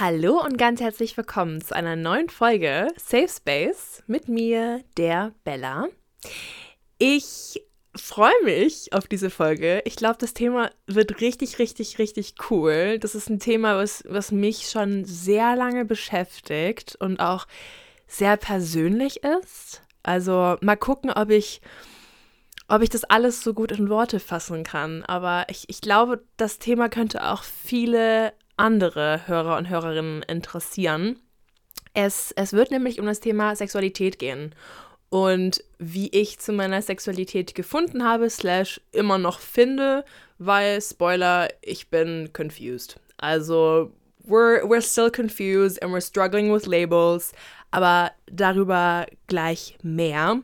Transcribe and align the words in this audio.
Hallo 0.00 0.42
und 0.42 0.56
ganz 0.56 0.80
herzlich 0.80 1.14
willkommen 1.18 1.60
zu 1.60 1.76
einer 1.76 1.94
neuen 1.94 2.30
Folge 2.30 2.88
Safe 2.96 3.28
Space 3.28 4.02
mit 4.06 4.28
mir, 4.28 4.82
der 4.96 5.34
Bella. 5.44 5.88
Ich 6.96 7.62
freue 7.94 8.42
mich 8.42 8.94
auf 8.94 9.08
diese 9.08 9.28
Folge. 9.28 9.82
Ich 9.84 9.96
glaube, 9.96 10.16
das 10.18 10.32
Thema 10.32 10.70
wird 10.86 11.20
richtig, 11.20 11.58
richtig, 11.58 11.98
richtig 11.98 12.36
cool. 12.48 12.98
Das 12.98 13.14
ist 13.14 13.28
ein 13.28 13.40
Thema, 13.40 13.76
was, 13.76 14.02
was 14.08 14.32
mich 14.32 14.70
schon 14.70 15.04
sehr 15.04 15.54
lange 15.54 15.84
beschäftigt 15.84 16.96
und 16.98 17.20
auch 17.20 17.46
sehr 18.06 18.38
persönlich 18.38 19.22
ist. 19.22 19.82
Also 20.02 20.56
mal 20.62 20.76
gucken, 20.76 21.10
ob 21.10 21.28
ich, 21.28 21.60
ob 22.68 22.80
ich 22.80 22.88
das 22.88 23.04
alles 23.04 23.42
so 23.42 23.52
gut 23.52 23.70
in 23.70 23.90
Worte 23.90 24.18
fassen 24.18 24.64
kann. 24.64 25.04
Aber 25.04 25.44
ich, 25.50 25.68
ich 25.68 25.82
glaube, 25.82 26.24
das 26.38 26.58
Thema 26.58 26.88
könnte 26.88 27.28
auch 27.28 27.42
viele 27.42 28.32
andere 28.60 29.26
Hörer 29.26 29.56
und 29.56 29.68
Hörerinnen 29.68 30.22
interessieren. 30.22 31.18
Es, 31.94 32.32
es 32.36 32.52
wird 32.52 32.70
nämlich 32.70 33.00
um 33.00 33.06
das 33.06 33.20
Thema 33.20 33.56
Sexualität 33.56 34.18
gehen 34.18 34.54
und 35.10 35.64
wie 35.78 36.08
ich 36.08 36.38
zu 36.38 36.52
meiner 36.52 36.80
Sexualität 36.82 37.54
gefunden 37.54 38.04
habe, 38.04 38.30
slash 38.30 38.80
immer 38.92 39.18
noch 39.18 39.40
finde, 39.40 40.04
weil, 40.38 40.80
Spoiler, 40.80 41.48
ich 41.62 41.90
bin 41.90 42.32
confused. 42.32 43.00
Also, 43.18 43.90
we're, 44.24 44.62
we're 44.62 44.80
still 44.80 45.10
confused 45.10 45.82
and 45.82 45.92
we're 45.92 46.00
struggling 46.00 46.52
with 46.52 46.66
labels, 46.66 47.32
aber 47.72 48.12
darüber 48.30 49.06
gleich 49.26 49.76
mehr. 49.82 50.40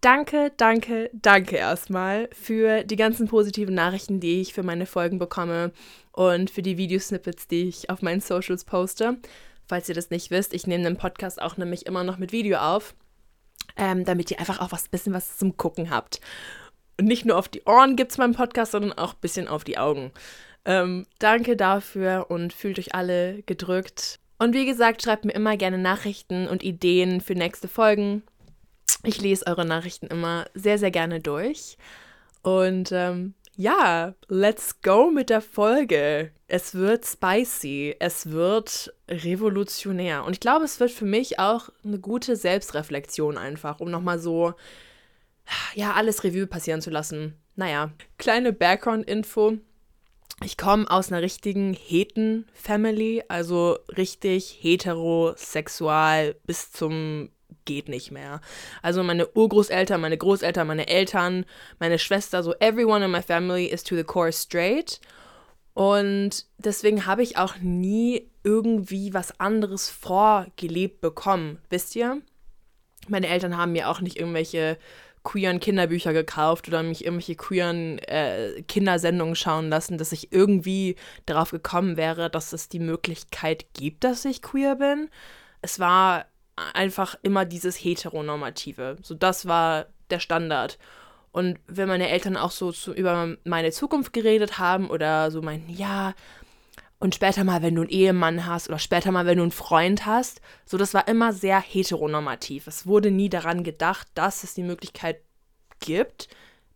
Danke, 0.00 0.52
danke, 0.56 1.10
danke 1.12 1.56
erstmal 1.56 2.28
für 2.32 2.84
die 2.84 2.96
ganzen 2.96 3.26
positiven 3.26 3.74
Nachrichten, 3.74 4.20
die 4.20 4.40
ich 4.40 4.54
für 4.54 4.62
meine 4.62 4.86
Folgen 4.86 5.18
bekomme 5.18 5.72
und 6.16 6.50
für 6.50 6.62
die 6.62 6.78
Videosnippets, 6.78 7.46
die 7.46 7.68
ich 7.68 7.90
auf 7.90 8.02
meinen 8.02 8.20
Socials 8.20 8.64
poste. 8.64 9.18
Falls 9.66 9.88
ihr 9.88 9.94
das 9.94 10.10
nicht 10.10 10.30
wisst, 10.30 10.54
ich 10.54 10.66
nehme 10.66 10.84
den 10.84 10.96
Podcast 10.96 11.40
auch 11.40 11.58
nämlich 11.58 11.86
immer 11.86 12.04
noch 12.04 12.16
mit 12.16 12.32
Video 12.32 12.58
auf, 12.58 12.94
ähm, 13.76 14.04
damit 14.04 14.30
ihr 14.30 14.40
einfach 14.40 14.60
auch 14.60 14.72
was 14.72 14.88
bisschen 14.88 15.12
was 15.12 15.36
zum 15.36 15.56
Gucken 15.58 15.90
habt. 15.90 16.20
Und 16.98 17.06
nicht 17.06 17.26
nur 17.26 17.36
auf 17.36 17.48
die 17.48 17.62
Ohren 17.64 17.96
gibt 17.96 18.12
es 18.12 18.18
meinen 18.18 18.34
Podcast, 18.34 18.72
sondern 18.72 18.94
auch 18.94 19.12
ein 19.12 19.20
bisschen 19.20 19.46
auf 19.46 19.62
die 19.62 19.76
Augen. 19.76 20.10
Ähm, 20.64 21.06
danke 21.18 21.54
dafür 21.54 22.26
und 22.30 22.54
fühlt 22.54 22.78
euch 22.78 22.94
alle 22.94 23.42
gedrückt. 23.42 24.18
Und 24.38 24.54
wie 24.54 24.64
gesagt, 24.64 25.02
schreibt 25.02 25.26
mir 25.26 25.32
immer 25.32 25.58
gerne 25.58 25.78
Nachrichten 25.78 26.48
und 26.48 26.62
Ideen 26.62 27.20
für 27.20 27.34
nächste 27.34 27.68
Folgen. 27.68 28.22
Ich 29.02 29.20
lese 29.20 29.46
eure 29.46 29.66
Nachrichten 29.66 30.06
immer 30.06 30.46
sehr, 30.54 30.78
sehr 30.78 30.90
gerne 30.90 31.20
durch. 31.20 31.76
Und 32.42 32.90
ähm, 32.92 33.34
ja, 33.56 34.14
let's 34.28 34.82
go 34.82 35.10
mit 35.10 35.30
der 35.30 35.40
Folge. 35.40 36.30
Es 36.46 36.74
wird 36.74 37.04
spicy, 37.04 37.96
es 37.98 38.30
wird 38.30 38.94
revolutionär. 39.08 40.24
Und 40.24 40.34
ich 40.34 40.40
glaube, 40.40 40.64
es 40.64 40.78
wird 40.78 40.90
für 40.90 41.06
mich 41.06 41.38
auch 41.38 41.70
eine 41.84 41.98
gute 41.98 42.36
Selbstreflexion 42.36 43.38
einfach, 43.38 43.80
um 43.80 43.90
nochmal 43.90 44.18
so, 44.18 44.54
ja, 45.74 45.94
alles 45.94 46.22
Revue 46.22 46.46
passieren 46.46 46.82
zu 46.82 46.90
lassen. 46.90 47.34
Naja, 47.56 47.90
kleine 48.18 48.52
Background-Info. 48.52 49.58
Ich 50.44 50.58
komme 50.58 50.90
aus 50.90 51.10
einer 51.10 51.22
richtigen 51.22 51.72
Heten-Family, 51.72 53.24
also 53.28 53.78
richtig 53.96 54.58
heterosexual 54.60 56.36
bis 56.44 56.72
zum 56.72 57.30
geht 57.66 57.90
nicht 57.90 58.10
mehr. 58.10 58.40
Also 58.80 59.02
meine 59.02 59.28
Urgroßeltern, 59.28 60.00
meine 60.00 60.16
Großeltern, 60.16 60.66
meine 60.66 60.88
Eltern, 60.88 61.44
meine 61.78 61.98
Schwester, 61.98 62.42
so 62.42 62.54
everyone 62.60 63.04
in 63.04 63.10
my 63.10 63.20
family 63.20 63.66
is 63.66 63.84
to 63.84 63.94
the 63.94 64.04
core 64.04 64.32
straight. 64.32 65.00
Und 65.74 66.46
deswegen 66.56 67.04
habe 67.04 67.22
ich 67.22 67.36
auch 67.36 67.56
nie 67.60 68.30
irgendwie 68.42 69.12
was 69.12 69.38
anderes 69.38 69.90
vorgelebt 69.90 71.02
bekommen, 71.02 71.58
wisst 71.68 71.94
ihr? 71.96 72.22
Meine 73.08 73.28
Eltern 73.28 73.58
haben 73.58 73.72
mir 73.72 73.90
auch 73.90 74.00
nicht 74.00 74.18
irgendwelche 74.18 74.78
queeren 75.26 75.60
Kinderbücher 75.60 76.12
gekauft 76.12 76.68
oder 76.68 76.82
mich 76.84 77.04
irgendwelche 77.04 77.34
queeren 77.34 77.98
äh, 77.98 78.62
Kindersendungen 78.68 79.34
schauen 79.34 79.68
lassen, 79.68 79.98
dass 79.98 80.12
ich 80.12 80.32
irgendwie 80.32 80.94
darauf 81.26 81.50
gekommen 81.50 81.96
wäre, 81.96 82.30
dass 82.30 82.52
es 82.52 82.68
die 82.68 82.78
Möglichkeit 82.78 83.66
gibt, 83.74 84.04
dass 84.04 84.24
ich 84.24 84.40
queer 84.40 84.76
bin. 84.76 85.10
Es 85.62 85.80
war 85.80 86.26
einfach 86.56 87.16
immer 87.22 87.44
dieses 87.44 87.76
Heteronormative. 87.76 88.96
So, 89.02 89.14
das 89.14 89.46
war 89.46 89.86
der 90.10 90.20
Standard. 90.20 90.78
Und 91.32 91.58
wenn 91.66 91.88
meine 91.88 92.08
Eltern 92.08 92.36
auch 92.36 92.50
so 92.50 92.72
zu, 92.72 92.94
über 92.94 93.36
meine 93.44 93.70
Zukunft 93.70 94.12
geredet 94.12 94.58
haben 94.58 94.88
oder 94.88 95.30
so 95.30 95.42
meinten, 95.42 95.70
ja, 95.70 96.14
und 96.98 97.14
später 97.14 97.44
mal, 97.44 97.60
wenn 97.60 97.74
du 97.74 97.82
einen 97.82 97.90
Ehemann 97.90 98.46
hast 98.46 98.68
oder 98.68 98.78
später 98.78 99.12
mal, 99.12 99.26
wenn 99.26 99.36
du 99.36 99.42
einen 99.42 99.52
Freund 99.52 100.06
hast, 100.06 100.40
so, 100.64 100.78
das 100.78 100.94
war 100.94 101.08
immer 101.08 101.34
sehr 101.34 101.60
heteronormativ. 101.60 102.66
Es 102.66 102.86
wurde 102.86 103.10
nie 103.10 103.28
daran 103.28 103.64
gedacht, 103.64 104.08
dass 104.14 104.44
es 104.44 104.54
die 104.54 104.62
Möglichkeit 104.62 105.20
gibt, 105.80 106.28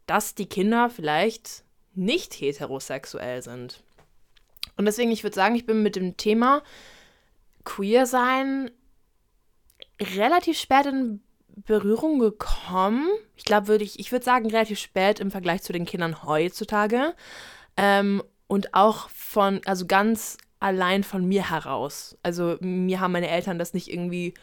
dass 0.07 0.35
die 0.35 0.47
Kinder 0.47 0.91
vielleicht 0.91 1.65
nicht 1.95 2.35
heterosexuell 2.35 3.41
sind. 3.41 3.83
Und 4.77 4.85
deswegen, 4.85 5.11
ich 5.11 5.23
würde 5.23 5.37
sagen, 5.37 5.55
ich 5.55 5.65
bin 5.65 5.83
mit 5.83 5.97
dem 5.97 6.19
Thema 6.19 6.63
Queer 7.65 8.05
sein 8.07 8.71
relativ 10.01 10.59
spät 10.59 10.87
in 10.87 11.21
Berührung 11.67 12.19
gekommen. 12.19 13.09
Ich 13.37 13.45
glaube, 13.45 13.69
würde 13.69 13.85
ich, 13.85 13.99
ich 13.99 14.13
würde 14.13 14.25
sagen, 14.25 14.49
relativ 14.51 14.79
spät 14.79 15.21
im 15.21 15.31
Vergleich 15.31 15.63
zu 15.63 15.73
den 15.73 15.85
Kindern 15.85 16.23
heutzutage. 16.25 17.15
Ähm, 17.77 18.23
und 18.47 18.75
auch 18.75 19.09
von, 19.11 19.61
also 19.65 19.87
ganz 19.87 20.39
allein 20.59 21.05
von 21.05 21.27
mir 21.27 21.51
heraus. 21.51 22.17
Also 22.23 22.57
mir 22.61 23.01
haben 23.01 23.13
meine 23.13 23.29
Eltern 23.29 23.59
das 23.59 23.75
nicht 23.75 23.89
irgendwie 23.89 24.35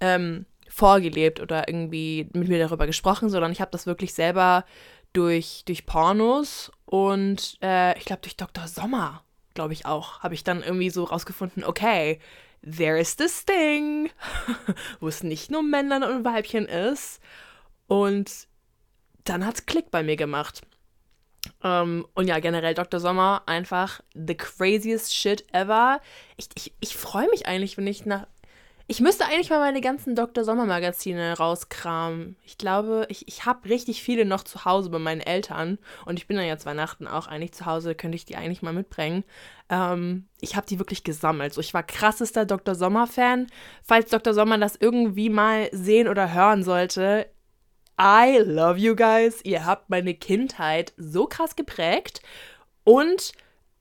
ähm, 0.00 0.46
vorgelebt 0.68 1.40
oder 1.40 1.68
irgendwie 1.68 2.28
mit 2.32 2.48
mir 2.48 2.58
darüber 2.58 2.86
gesprochen, 2.86 3.28
sondern 3.28 3.52
ich 3.52 3.60
habe 3.60 3.70
das 3.70 3.86
wirklich 3.86 4.14
selber 4.14 4.64
durch, 5.12 5.62
durch 5.66 5.86
Pornos 5.86 6.70
und 6.84 7.58
äh, 7.62 7.96
ich 7.98 8.04
glaube 8.04 8.22
durch 8.22 8.36
Dr. 8.36 8.68
Sommer, 8.68 9.22
glaube 9.54 9.72
ich 9.72 9.86
auch, 9.86 10.20
habe 10.20 10.34
ich 10.34 10.44
dann 10.44 10.62
irgendwie 10.62 10.90
so 10.90 11.04
rausgefunden, 11.04 11.64
okay, 11.64 12.20
there 12.62 12.98
is 12.98 13.16
this 13.16 13.44
thing, 13.44 14.10
wo 15.00 15.08
es 15.08 15.22
nicht 15.22 15.50
nur 15.50 15.62
Männlein 15.62 16.02
und 16.02 16.24
Weibchen 16.24 16.66
ist. 16.66 17.20
Und 17.86 18.48
dann 19.24 19.44
hat 19.44 19.56
es 19.56 19.66
Klick 19.66 19.90
bei 19.90 20.02
mir 20.02 20.16
gemacht. 20.16 20.62
Um, 21.62 21.70
ähm, 21.70 22.06
und 22.14 22.26
ja, 22.26 22.40
generell 22.40 22.74
Dr. 22.74 23.00
Sommer 23.00 23.42
einfach 23.46 24.00
the 24.12 24.34
craziest 24.34 25.14
shit 25.14 25.44
ever. 25.52 26.00
Ich, 26.36 26.48
ich, 26.56 26.74
ich 26.80 26.96
freue 26.96 27.28
mich 27.30 27.46
eigentlich, 27.46 27.76
wenn 27.76 27.86
ich 27.86 28.04
nach 28.04 28.26
ich 28.90 29.00
müsste 29.00 29.26
eigentlich 29.26 29.50
mal 29.50 29.58
meine 29.58 29.82
ganzen 29.82 30.14
Dr. 30.14 30.44
Sommer-Magazine 30.44 31.36
rauskramen. 31.36 32.36
Ich 32.42 32.56
glaube, 32.56 33.04
ich, 33.10 33.28
ich 33.28 33.44
habe 33.44 33.68
richtig 33.68 34.02
viele 34.02 34.24
noch 34.24 34.44
zu 34.44 34.64
Hause 34.64 34.88
bei 34.88 34.98
meinen 34.98 35.20
Eltern. 35.20 35.78
Und 36.06 36.18
ich 36.18 36.26
bin 36.26 36.38
dann 36.38 36.46
ja 36.46 36.56
zu 36.56 36.64
Weihnachten 36.64 37.06
auch 37.06 37.26
eigentlich 37.26 37.52
zu 37.52 37.66
Hause, 37.66 37.94
könnte 37.94 38.16
ich 38.16 38.24
die 38.24 38.36
eigentlich 38.36 38.62
mal 38.62 38.72
mitbringen. 38.72 39.24
Ähm, 39.68 40.26
ich 40.40 40.56
habe 40.56 40.66
die 40.66 40.78
wirklich 40.78 41.04
gesammelt. 41.04 41.52
So, 41.52 41.60
ich 41.60 41.74
war 41.74 41.82
krassester 41.82 42.46
Dr. 42.46 42.74
Sommer-Fan. 42.74 43.48
Falls 43.82 44.08
Dr. 44.08 44.32
Sommer 44.32 44.56
das 44.56 44.76
irgendwie 44.80 45.28
mal 45.28 45.68
sehen 45.70 46.08
oder 46.08 46.32
hören 46.32 46.62
sollte, 46.62 47.28
I 48.00 48.38
love 48.38 48.78
you 48.78 48.96
guys. 48.96 49.44
Ihr 49.44 49.66
habt 49.66 49.90
meine 49.90 50.14
Kindheit 50.14 50.94
so 50.96 51.26
krass 51.26 51.56
geprägt. 51.56 52.22
Und 52.84 53.32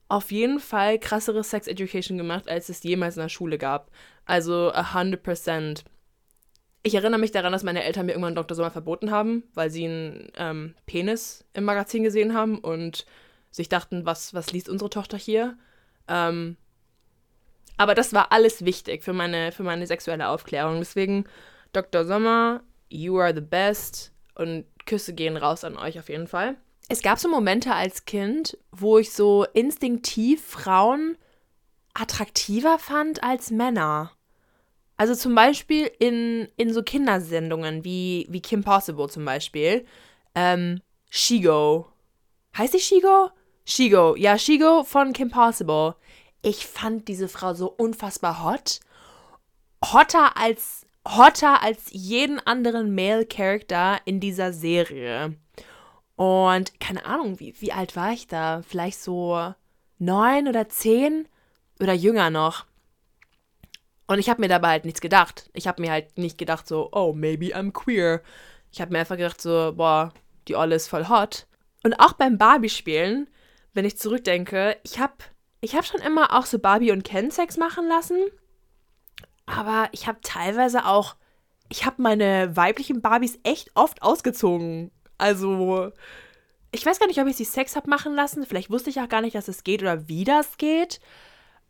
auf 0.10 0.32
jeden 0.32 0.60
Fall 0.60 1.00
krassere 1.00 1.44
Sex 1.44 1.68
Education 1.68 2.18
gemacht, 2.18 2.48
als 2.48 2.70
es 2.70 2.84
jemals 2.84 3.18
in 3.18 3.24
der 3.24 3.30
Schule 3.30 3.58
gab. 3.58 3.92
Also 4.26 4.72
100%. 4.74 5.84
Ich 6.84 6.96
erinnere 6.96 7.20
mich 7.20 7.32
daran, 7.32 7.52
dass 7.52 7.64
meine 7.64 7.84
Eltern 7.84 8.06
mir 8.06 8.14
irgendwann 8.14 8.36
Dr. 8.36 8.56
Sommer 8.56 8.72
verboten 8.72 9.12
haben, 9.12 9.44
weil 9.54 9.70
sie 9.70 9.86
einen 9.86 10.32
ähm, 10.38 10.76
Penis 10.86 11.44
im 11.54 11.66
Magazin 11.66 12.04
gesehen 12.04 12.34
haben 12.34 12.60
und 12.60 13.06
sich 13.52 13.68
dachten, 13.68 14.06
was, 14.06 14.34
was 14.34 14.54
liest 14.54 14.70
unsere 14.70 14.90
Tochter 14.90 15.18
hier? 15.18 15.58
Ähm, 16.08 16.56
aber 17.76 17.94
das 17.94 18.14
war 18.14 18.32
alles 18.32 18.64
wichtig 18.64 19.04
für 19.04 19.14
meine, 19.14 19.52
für 19.52 19.64
meine 19.64 19.86
sexuelle 19.86 20.30
Aufklärung. 20.30 20.80
Deswegen, 20.80 21.26
Dr. 21.74 22.06
Sommer, 22.06 22.62
you 22.90 23.20
are 23.20 23.36
the 23.36 23.42
best 23.42 24.14
und 24.36 24.66
Küsse 24.86 25.14
gehen 25.14 25.36
raus 25.36 25.66
an 25.66 25.78
euch 25.78 26.00
auf 26.00 26.08
jeden 26.08 26.28
Fall 26.28 26.56
es 26.90 27.02
gab 27.02 27.20
so 27.20 27.28
Momente 27.30 27.74
als 27.74 28.06
Kind, 28.06 28.58
wo 28.72 28.98
ich 28.98 29.12
so 29.12 29.46
instinktiv 29.54 30.44
Frauen 30.44 31.18
attraktiver 31.94 32.80
fand 32.80 33.24
als 33.24 33.52
Männer. 33.52 34.12
Also 34.96 35.14
zum 35.14 35.36
Beispiel 35.36 35.92
in, 36.00 36.48
in 36.58 36.74
so 36.74 36.82
Kindersendungen 36.82 37.84
wie, 37.84 38.26
wie 38.30 38.42
Kim 38.42 38.64
Possible 38.64 39.10
zum 39.10 39.26
Beispiel. 39.26 39.86
Ähm, 40.34 40.82
Shigo. 41.10 41.88
Heißt 42.58 42.74
sie 42.74 42.80
Shigo? 42.80 43.30
Shigo. 43.66 44.16
Ja, 44.16 44.38
Shigo 44.38 44.84
von 44.84 45.14
Kim 45.14 45.30
Possible. 45.30 45.96
Ich 46.42 46.66
fand 46.66 47.08
diese 47.08 47.28
Frau 47.28 47.54
so 47.54 47.68
unfassbar 47.68 48.44
hot. 48.44 48.80
Hotter 49.84 50.38
als, 50.38 50.86
hotter 51.08 51.62
als 51.62 51.86
jeden 51.92 52.40
anderen 52.40 52.96
Male 52.96 53.26
Character 53.26 54.00
in 54.06 54.20
dieser 54.20 54.54
Serie. 54.54 55.36
Und 56.18 56.80
keine 56.80 57.06
Ahnung, 57.06 57.40
wie, 57.40 57.56
wie 57.62 57.72
alt 57.72 57.96
war 57.96 58.12
ich 58.12 58.28
da? 58.28 58.64
Vielleicht 58.68 59.00
so 59.00 59.54
neun 60.00 60.48
oder 60.48 60.68
zehn 60.68 61.28
oder 61.80 61.94
jünger 61.94 62.30
noch. 62.30 62.66
Und 64.08 64.20
ich 64.20 64.30
habe 64.30 64.42
mir 64.42 64.48
dabei 64.48 64.70
halt 64.70 64.86
nichts 64.86 65.00
gedacht. 65.00 65.50
Ich 65.54 65.68
habe 65.68 65.82
mir 65.82 65.92
halt 65.92 66.18
nicht 66.18 66.38
gedacht 66.38 66.68
so, 66.68 66.90
oh, 66.92 67.14
maybe 67.14 67.56
I'm 67.56 67.72
queer. 67.72 68.22
Ich 68.72 68.82
habe 68.82 68.92
mir 68.92 69.00
einfach 69.00 69.18
gedacht 69.18 69.40
so, 69.40 69.74
boah, 69.76 70.12
die 70.48 70.56
Olle 70.56 70.76
ist 70.76 70.88
voll 70.88 71.08
hot. 71.08 71.46
Und 71.84 72.00
auch 72.00 72.14
beim 72.14 72.38
Barbie-Spielen, 72.38 73.30
wenn 73.74 73.86
ich 73.86 73.98
zurückdenke, 73.98 74.78
ich 74.84 75.00
habe 75.00 75.14
ich 75.62 75.76
hab 75.76 75.86
schon 75.86 76.02
immer 76.02 76.38
auch 76.38 76.46
so 76.46 76.58
Barbie 76.58 76.92
und 76.92 77.04
Ken 77.04 77.30
Sex 77.30 77.58
machen 77.58 77.88
lassen. 77.88 78.18
Aber 79.46 79.90
ich 79.92 80.08
habe 80.08 80.20
teilweise 80.22 80.86
auch, 80.86 81.16
ich 81.70 81.86
habe 81.86 82.02
meine 82.02 82.56
weiblichen 82.56 83.02
Barbies 83.02 83.40
echt 83.44 83.72
oft 83.76 84.02
ausgezogen. 84.02 84.92
Also, 85.18 85.92
ich 86.72 86.86
weiß 86.86 87.00
gar 87.00 87.08
nicht, 87.08 87.20
ob 87.20 87.28
ich 87.28 87.36
sie 87.38 87.46
Sex 87.46 87.76
habe 87.76 87.90
machen 87.90 88.16
lassen. 88.16 88.46
Vielleicht 88.46 88.70
wusste 88.70 88.90
ich 88.90 89.00
auch 89.00 89.10
gar 89.10 89.22
nicht, 89.22 89.36
dass 89.36 89.48
es 89.48 89.64
geht 89.64 89.82
oder 89.82 90.08
wie 90.08 90.24
das 90.24 90.58
geht. 90.58 91.00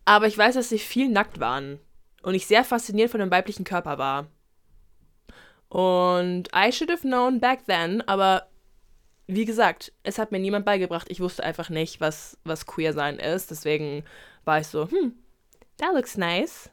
Aber 0.06 0.28
ich 0.28 0.38
weiß, 0.38 0.56
dass 0.56 0.70
sie 0.70 0.80
viel 0.80 1.10
nackt 1.10 1.40
waren. 1.40 1.80
Und 2.24 2.34
ich 2.34 2.48
sehr 2.48 2.64
fasziniert 2.64 3.12
von 3.12 3.20
dem 3.20 3.32
weiblichen 3.32 3.64
Körper 3.64 3.98
war. 3.98 4.28
Und 5.70 6.50
I 6.56 6.72
should 6.72 6.92
have 6.92 7.02
known 7.02 7.40
back 7.40 7.66
then, 7.66 8.02
aber 8.08 8.48
wie 9.28 9.46
gesagt, 9.46 9.92
es 10.04 10.18
hat 10.18 10.32
mir 10.32 10.40
niemand 10.40 10.66
beigebracht. 10.66 11.08
Ich 11.10 11.20
wusste 11.20 11.44
einfach 11.44 11.70
nicht, 11.70 12.00
was, 12.00 12.38
was 12.46 12.66
queer 12.66 12.94
sein 12.94 13.20
ist. 13.20 13.52
Deswegen 13.52 14.04
war 14.46 14.62
ich 14.62 14.68
so, 14.68 14.90
hm, 14.90 15.14
that 15.78 15.94
looks 15.94 16.16
nice. 16.16 16.70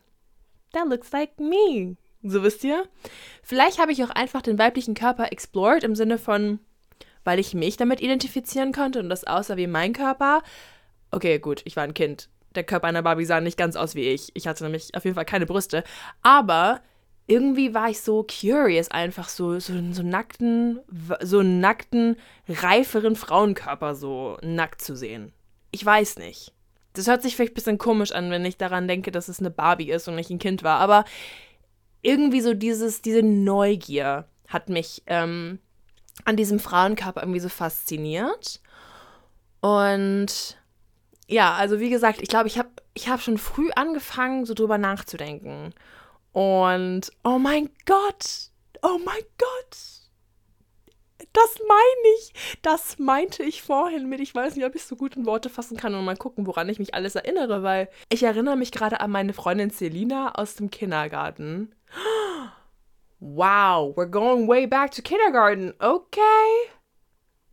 That 0.72 0.88
looks 0.88 1.10
like 1.12 1.38
me. 1.38 1.96
So 2.26 2.42
wisst 2.42 2.64
ihr? 2.64 2.88
Vielleicht 3.42 3.78
habe 3.78 3.92
ich 3.92 4.02
auch 4.02 4.08
einfach 4.08 4.40
den 4.40 4.58
weiblichen 4.58 4.94
Körper 4.94 5.30
explored 5.30 5.84
im 5.84 5.94
Sinne 5.94 6.16
von, 6.16 6.58
weil 7.22 7.38
ich 7.38 7.52
mich 7.52 7.76
damit 7.76 8.00
identifizieren 8.00 8.72
konnte 8.72 8.98
und 9.00 9.10
das 9.10 9.24
aussah 9.24 9.58
wie 9.58 9.66
mein 9.66 9.92
Körper. 9.92 10.42
Okay, 11.10 11.38
gut, 11.38 11.60
ich 11.66 11.76
war 11.76 11.84
ein 11.84 11.92
Kind. 11.92 12.30
Der 12.54 12.64
Körper 12.64 12.86
einer 12.86 13.02
Barbie 13.02 13.26
sah 13.26 13.40
nicht 13.42 13.58
ganz 13.58 13.76
aus 13.76 13.94
wie 13.94 14.08
ich. 14.08 14.30
Ich 14.34 14.46
hatte 14.46 14.64
nämlich 14.64 14.94
auf 14.94 15.04
jeden 15.04 15.16
Fall 15.16 15.26
keine 15.26 15.44
Brüste. 15.44 15.84
Aber 16.22 16.80
irgendwie 17.26 17.74
war 17.74 17.90
ich 17.90 18.00
so 18.00 18.24
curious, 18.24 18.90
einfach 18.90 19.28
so, 19.28 19.58
so, 19.60 19.74
so 19.92 20.02
nackten, 20.02 20.80
so 21.20 21.42
nackten, 21.42 22.16
reiferen 22.48 23.16
Frauenkörper 23.16 23.94
so 23.94 24.38
nackt 24.42 24.80
zu 24.80 24.96
sehen. 24.96 25.32
Ich 25.72 25.84
weiß 25.84 26.16
nicht. 26.18 26.52
Das 26.94 27.06
hört 27.06 27.22
sich 27.22 27.34
vielleicht 27.36 27.52
ein 27.52 27.56
bisschen 27.56 27.78
komisch 27.78 28.12
an, 28.12 28.30
wenn 28.30 28.44
ich 28.44 28.56
daran 28.56 28.88
denke, 28.88 29.10
dass 29.10 29.28
es 29.28 29.40
eine 29.40 29.50
Barbie 29.50 29.90
ist 29.90 30.08
und 30.08 30.14
nicht 30.14 30.30
ein 30.30 30.38
Kind 30.38 30.62
war. 30.62 30.78
Aber 30.78 31.04
irgendwie 32.04 32.40
so 32.40 32.54
dieses, 32.54 33.02
diese 33.02 33.22
Neugier 33.22 34.28
hat 34.48 34.68
mich 34.68 35.02
ähm, 35.06 35.58
an 36.24 36.36
diesem 36.36 36.60
Frauenkörper 36.60 37.22
irgendwie 37.22 37.40
so 37.40 37.48
fasziniert. 37.48 38.60
Und 39.60 40.58
ja, 41.26 41.54
also 41.54 41.80
wie 41.80 41.90
gesagt, 41.90 42.20
ich 42.20 42.28
glaube, 42.28 42.48
ich 42.48 42.58
habe 42.58 42.68
ich 42.92 43.08
hab 43.08 43.20
schon 43.20 43.38
früh 43.38 43.70
angefangen, 43.74 44.44
so 44.44 44.54
drüber 44.54 44.78
nachzudenken. 44.78 45.74
Und 46.32 47.10
oh 47.24 47.38
mein 47.38 47.70
Gott, 47.86 48.50
oh 48.82 48.98
mein 49.04 49.22
Gott, 49.38 49.76
das 51.34 51.58
meine 51.66 52.14
ich. 52.16 52.32
Das 52.62 52.98
meinte 52.98 53.42
ich 53.42 53.60
vorhin 53.60 54.08
mit. 54.08 54.20
Ich 54.20 54.34
weiß 54.34 54.56
nicht, 54.56 54.64
ob 54.64 54.74
ich 54.74 54.82
es 54.82 54.88
so 54.88 54.96
gut 54.96 55.16
in 55.16 55.26
Worte 55.26 55.50
fassen 55.50 55.76
kann 55.76 55.94
und 55.94 56.04
mal 56.04 56.16
gucken, 56.16 56.46
woran 56.46 56.68
ich 56.68 56.78
mich 56.78 56.94
alles 56.94 57.16
erinnere, 57.16 57.62
weil 57.62 57.90
ich 58.08 58.22
erinnere 58.22 58.56
mich 58.56 58.70
gerade 58.70 59.00
an 59.00 59.10
meine 59.10 59.32
Freundin 59.32 59.70
Selina 59.70 60.34
aus 60.36 60.54
dem 60.54 60.70
Kindergarten. 60.70 61.74
Wow, 63.18 63.96
we're 63.96 64.06
going 64.06 64.46
way 64.46 64.66
back 64.66 64.92
to 64.92 65.02
kindergarten. 65.02 65.74
Okay. 65.80 66.70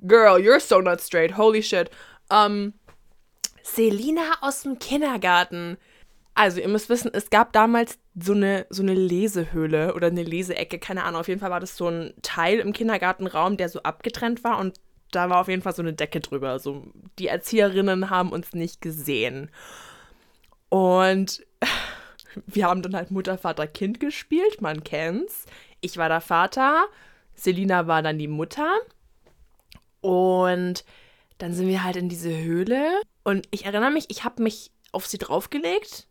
Girl, 0.06 0.38
you're 0.38 0.60
so 0.60 0.82
not 0.82 1.00
straight. 1.02 1.38
Holy 1.38 1.64
shit. 1.64 1.90
Um, 2.30 2.74
Selina 3.64 4.38
aus 4.42 4.64
dem 4.64 4.80
Kindergarten. 4.80 5.78
Also, 6.34 6.60
ihr 6.60 6.68
müsst 6.68 6.90
wissen, 6.90 7.12
es 7.14 7.30
gab 7.30 7.54
damals 7.54 7.98
so 8.20 8.34
eine, 8.34 8.66
so 8.70 8.82
eine 8.82 8.94
Lesehöhle 8.94 9.94
oder 9.94 10.08
eine 10.08 10.24
Leseecke, 10.24 10.80
keine 10.80 11.04
Ahnung. 11.04 11.22
Auf 11.22 11.28
jeden 11.28 11.40
Fall 11.40 11.52
war 11.52 11.60
das 11.60 11.78
so 11.78 11.88
ein 11.88 12.14
Teil 12.22 12.60
im 12.60 12.74
Kindergartenraum, 12.74 13.58
der 13.58 13.70
so 13.70 13.84
abgetrennt 13.84 14.44
war 14.44 14.60
und 14.60 14.80
da 15.12 15.30
war 15.30 15.42
auf 15.42 15.48
jeden 15.48 15.62
Fall 15.62 15.76
so 15.76 15.82
eine 15.82 15.94
Decke 15.94 16.22
drüber. 16.22 16.50
Also, 16.50 16.84
die 17.20 17.28
Erzieherinnen 17.28 18.10
haben 18.10 18.32
uns 18.32 18.54
nicht 18.54 18.82
gesehen. 18.82 19.52
Und 20.70 21.46
wir 22.48 22.66
haben 22.66 22.82
dann 22.82 22.96
halt 22.96 23.12
Mutter, 23.12 23.38
Vater, 23.38 23.68
Kind 23.68 24.00
gespielt, 24.00 24.62
man 24.62 24.84
kennt's. 24.84 25.46
Ich 25.82 25.98
war 25.98 26.10
der 26.10 26.22
Vater, 26.22 26.86
Selina 27.36 27.88
war 27.88 28.02
dann 28.02 28.18
die 28.18 28.28
Mutter. 28.28 28.70
Und 30.00 30.86
dann 31.38 31.54
sind 31.54 31.68
wir 31.68 31.84
halt 31.84 31.98
in 31.98 32.10
diese 32.10 32.36
Höhle. 32.36 33.02
Und 33.24 33.48
ich 33.52 33.66
erinnere 33.66 33.92
mich, 33.92 34.06
ich 34.10 34.24
habe 34.24 34.42
mich 34.42 34.72
auf 34.92 35.06
sie 35.06 35.18
draufgelegt. 35.18 36.08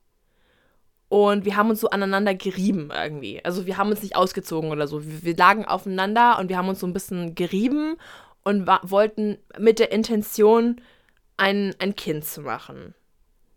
Und 1.11 1.45
wir 1.45 1.57
haben 1.57 1.71
uns 1.71 1.81
so 1.81 1.91
aneinander 1.91 2.37
gerieben 2.37 2.93
irgendwie. 2.95 3.45
Also 3.45 3.67
wir 3.67 3.77
haben 3.77 3.91
uns 3.91 4.01
nicht 4.01 4.15
ausgezogen 4.15 4.71
oder 4.71 4.87
so. 4.87 5.05
Wir, 5.05 5.25
wir 5.25 5.37
lagen 5.37 5.65
aufeinander 5.65 6.39
und 6.39 6.49
wir 6.49 6.57
haben 6.57 6.69
uns 6.69 6.79
so 6.79 6.87
ein 6.87 6.93
bisschen 6.93 7.35
gerieben 7.35 7.97
und 8.45 8.69
wollten 8.69 9.39
mit 9.59 9.81
der 9.81 9.91
Intention, 9.91 10.81
ein, 11.37 11.75
ein 11.81 11.97
Kind 11.97 12.25
zu 12.25 12.43
machen. 12.43 12.95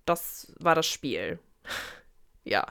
Das 0.05 0.51
war 0.57 0.73
das 0.73 0.87
Spiel. 0.87 1.37
ja. 2.43 2.65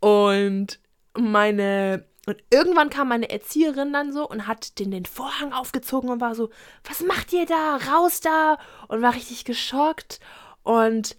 Und 0.00 0.78
meine. 1.16 2.04
Und 2.26 2.36
irgendwann 2.50 2.90
kam 2.90 3.08
meine 3.08 3.30
Erzieherin 3.30 3.90
dann 3.92 4.12
so 4.12 4.28
und 4.28 4.46
hat 4.46 4.80
den, 4.80 4.90
den 4.90 5.06
Vorhang 5.06 5.54
aufgezogen 5.54 6.10
und 6.10 6.20
war 6.20 6.34
so, 6.34 6.50
was 6.84 7.00
macht 7.00 7.32
ihr 7.32 7.46
da? 7.46 7.76
Raus 7.76 8.20
da! 8.20 8.58
Und 8.88 9.00
war 9.00 9.14
richtig 9.14 9.46
geschockt. 9.46 10.20
Und, 10.62 11.16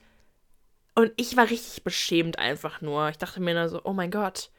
und 0.98 1.14
ich 1.16 1.38
war 1.38 1.48
richtig 1.48 1.84
beschämt 1.84 2.40
einfach 2.40 2.82
nur. 2.82 3.10
Ich 3.10 3.20
dachte 3.20 3.40
mir 3.40 3.54
dann 3.54 3.70
so, 3.70 3.82
oh 3.84 3.94
mein 3.94 4.10
Gott. 4.10 4.50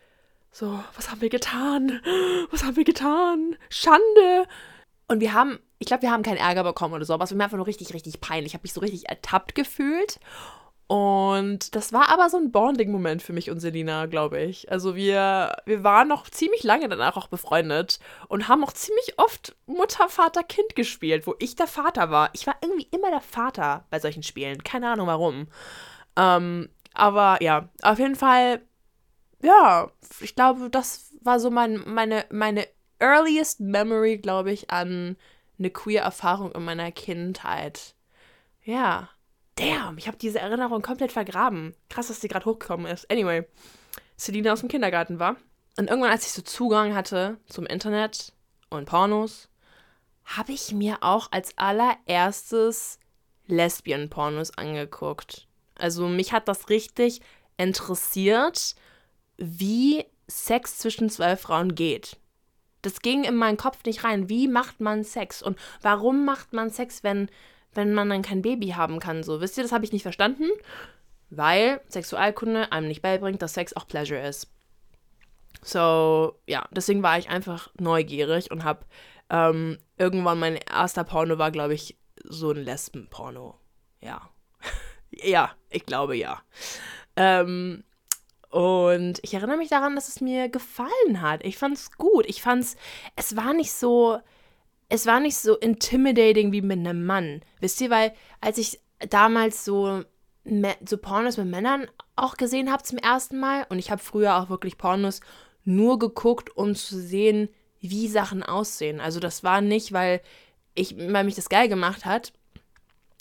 So, 0.52 0.78
was 0.94 1.10
haben 1.10 1.20
wir 1.20 1.30
getan? 1.30 2.00
Was 2.52 2.62
haben 2.62 2.76
wir 2.76 2.84
getan? 2.84 3.56
Schande! 3.70 4.46
Und 5.08 5.18
wir 5.18 5.32
haben, 5.32 5.58
ich 5.80 5.88
glaube, 5.88 6.02
wir 6.02 6.12
haben 6.12 6.22
keinen 6.22 6.36
Ärger 6.36 6.62
bekommen 6.62 6.94
oder 6.94 7.04
so, 7.04 7.12
aber 7.12 7.24
es 7.24 7.32
war 7.32 7.36
mir 7.36 7.44
einfach 7.44 7.56
nur 7.56 7.66
richtig, 7.66 7.92
richtig 7.92 8.20
peinlich. 8.20 8.52
Ich 8.52 8.54
habe 8.54 8.62
mich 8.62 8.72
so 8.72 8.80
richtig 8.80 9.08
ertappt 9.08 9.56
gefühlt. 9.56 10.20
Und 10.86 11.74
das 11.74 11.92
war 11.92 12.08
aber 12.08 12.30
so 12.30 12.36
ein 12.36 12.52
Bonding-Moment 12.52 13.20
für 13.20 13.32
mich 13.32 13.50
und 13.50 13.58
Selina, 13.58 14.06
glaube 14.06 14.40
ich. 14.40 14.70
Also 14.70 14.94
wir, 14.94 15.56
wir 15.66 15.82
waren 15.82 16.06
noch 16.06 16.30
ziemlich 16.30 16.62
lange 16.62 16.88
danach 16.88 17.16
auch 17.16 17.26
befreundet 17.26 17.98
und 18.28 18.46
haben 18.46 18.62
auch 18.62 18.72
ziemlich 18.72 19.18
oft 19.18 19.56
Mutter, 19.66 20.08
Vater, 20.08 20.44
Kind 20.44 20.76
gespielt, 20.76 21.26
wo 21.26 21.34
ich 21.40 21.56
der 21.56 21.66
Vater 21.66 22.12
war. 22.12 22.30
Ich 22.32 22.46
war 22.46 22.54
irgendwie 22.62 22.86
immer 22.92 23.10
der 23.10 23.22
Vater 23.22 23.86
bei 23.90 23.98
solchen 23.98 24.22
Spielen. 24.22 24.62
Keine 24.62 24.88
Ahnung 24.88 25.08
warum. 25.08 25.48
Ähm, 26.18 26.68
aber 26.92 27.42
ja, 27.42 27.70
auf 27.82 27.98
jeden 27.98 28.16
Fall, 28.16 28.60
ja, 29.42 29.90
ich 30.20 30.34
glaube, 30.34 30.68
das 30.68 31.14
war 31.22 31.40
so 31.40 31.50
mein, 31.50 31.82
meine, 31.86 32.26
meine 32.30 32.66
earliest 32.98 33.60
memory, 33.60 34.18
glaube 34.18 34.52
ich, 34.52 34.70
an 34.70 35.16
eine 35.58 35.70
queer 35.70 36.02
Erfahrung 36.02 36.52
in 36.52 36.64
meiner 36.64 36.92
Kindheit. 36.92 37.94
Ja 38.62 39.08
damn, 39.58 39.98
ich 39.98 40.06
habe 40.06 40.16
diese 40.16 40.38
Erinnerung 40.38 40.82
komplett 40.82 41.12
vergraben. 41.12 41.74
Krass, 41.88 42.08
dass 42.08 42.20
die 42.20 42.28
gerade 42.28 42.46
hochgekommen 42.46 42.86
ist. 42.86 43.10
Anyway, 43.10 43.44
Selina 44.16 44.52
aus 44.52 44.60
dem 44.60 44.68
Kindergarten 44.68 45.18
war. 45.18 45.36
Und 45.76 45.90
irgendwann, 45.90 46.10
als 46.10 46.26
ich 46.26 46.32
so 46.32 46.42
Zugang 46.42 46.94
hatte 46.94 47.38
zum 47.46 47.66
Internet 47.66 48.32
und 48.70 48.86
Pornos, 48.86 49.48
habe 50.24 50.52
ich 50.52 50.72
mir 50.72 50.98
auch 51.02 51.32
als 51.32 51.56
allererstes 51.56 52.98
Lesbian-Pornos 53.46 54.56
angeguckt. 54.56 55.47
Also 55.78 56.08
mich 56.08 56.32
hat 56.32 56.48
das 56.48 56.68
richtig 56.68 57.20
interessiert, 57.56 58.74
wie 59.36 60.04
Sex 60.26 60.78
zwischen 60.78 61.10
zwei 61.10 61.36
Frauen 61.36 61.74
geht. 61.74 62.18
Das 62.82 63.00
ging 63.00 63.24
in 63.24 63.34
meinen 63.34 63.56
Kopf 63.56 63.84
nicht 63.84 64.04
rein. 64.04 64.28
Wie 64.28 64.46
macht 64.46 64.80
man 64.80 65.02
Sex? 65.02 65.42
Und 65.42 65.58
warum 65.82 66.24
macht 66.24 66.52
man 66.52 66.70
Sex, 66.70 67.02
wenn 67.02 67.28
wenn 67.74 67.94
man 67.94 68.08
dann 68.10 68.22
kein 68.22 68.42
Baby 68.42 68.68
haben 68.70 68.98
kann. 68.98 69.22
So, 69.22 69.40
wisst 69.40 69.56
ihr, 69.56 69.62
das 69.62 69.72
habe 69.72 69.84
ich 69.84 69.92
nicht 69.92 70.02
verstanden, 70.02 70.50
weil 71.30 71.80
Sexualkunde 71.88 72.72
einem 72.72 72.88
nicht 72.88 73.02
beibringt, 73.02 73.42
dass 73.42 73.54
Sex 73.54 73.74
auch 73.74 73.86
Pleasure 73.86 74.26
ist. 74.26 74.48
So, 75.62 76.38
ja, 76.46 76.66
deswegen 76.70 77.02
war 77.02 77.18
ich 77.18 77.28
einfach 77.28 77.70
neugierig 77.78 78.50
und 78.50 78.64
habe 78.64 78.84
ähm, 79.30 79.78
irgendwann 79.96 80.38
mein 80.38 80.56
erster 80.56 81.04
Porno 81.04 81.38
war, 81.38 81.50
glaube 81.50 81.74
ich, 81.74 81.96
so 82.24 82.50
ein 82.50 82.58
Lesbenporno. 82.58 83.58
Ja. 84.00 84.28
Ja, 85.10 85.50
ich 85.70 85.86
glaube 85.86 86.16
ja. 86.16 86.40
Ähm, 87.16 87.84
und 88.50 89.18
ich 89.22 89.34
erinnere 89.34 89.58
mich 89.58 89.68
daran, 89.68 89.94
dass 89.94 90.08
es 90.08 90.20
mir 90.20 90.48
gefallen 90.48 91.20
hat. 91.20 91.44
Ich 91.44 91.58
fand 91.58 91.76
es 91.76 91.92
gut. 91.92 92.24
Ich 92.26 92.42
fand 92.42 92.62
es, 92.64 92.76
es 93.16 93.36
war 93.36 93.52
nicht 93.52 93.72
so, 93.72 94.18
es 94.88 95.06
war 95.06 95.20
nicht 95.20 95.36
so 95.36 95.56
intimidating 95.56 96.52
wie 96.52 96.62
mit 96.62 96.78
einem 96.78 97.04
Mann. 97.04 97.42
Wisst 97.60 97.80
ihr, 97.80 97.90
weil 97.90 98.14
als 98.40 98.58
ich 98.58 98.80
damals 99.10 99.64
so, 99.64 100.02
so 100.44 100.96
Pornos 100.96 101.36
mit 101.36 101.46
Männern 101.46 101.86
auch 102.16 102.36
gesehen 102.36 102.72
habe 102.72 102.82
zum 102.82 102.98
ersten 102.98 103.38
Mal 103.38 103.66
und 103.68 103.78
ich 103.78 103.90
habe 103.90 104.02
früher 104.02 104.36
auch 104.36 104.48
wirklich 104.48 104.78
Pornos 104.78 105.20
nur 105.64 105.98
geguckt, 105.98 106.56
um 106.56 106.74
zu 106.74 106.98
sehen, 106.98 107.50
wie 107.80 108.08
Sachen 108.08 108.42
aussehen. 108.42 109.00
Also 109.00 109.20
das 109.20 109.44
war 109.44 109.60
nicht, 109.60 109.92
weil 109.92 110.22
ich, 110.74 110.96
weil 110.96 111.24
mich 111.24 111.34
das 111.34 111.48
geil 111.50 111.68
gemacht 111.68 112.06
hat, 112.06 112.32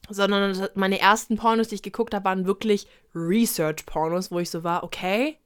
sondern 0.09 0.67
meine 0.75 0.99
ersten 0.99 1.37
Pornos, 1.37 1.69
die 1.69 1.75
ich 1.75 1.81
geguckt 1.81 2.13
habe, 2.13 2.25
waren 2.25 2.45
wirklich 2.45 2.87
Research-Pornos, 3.13 4.31
wo 4.31 4.39
ich 4.39 4.49
so 4.49 4.63
war, 4.63 4.83
okay, 4.83 5.37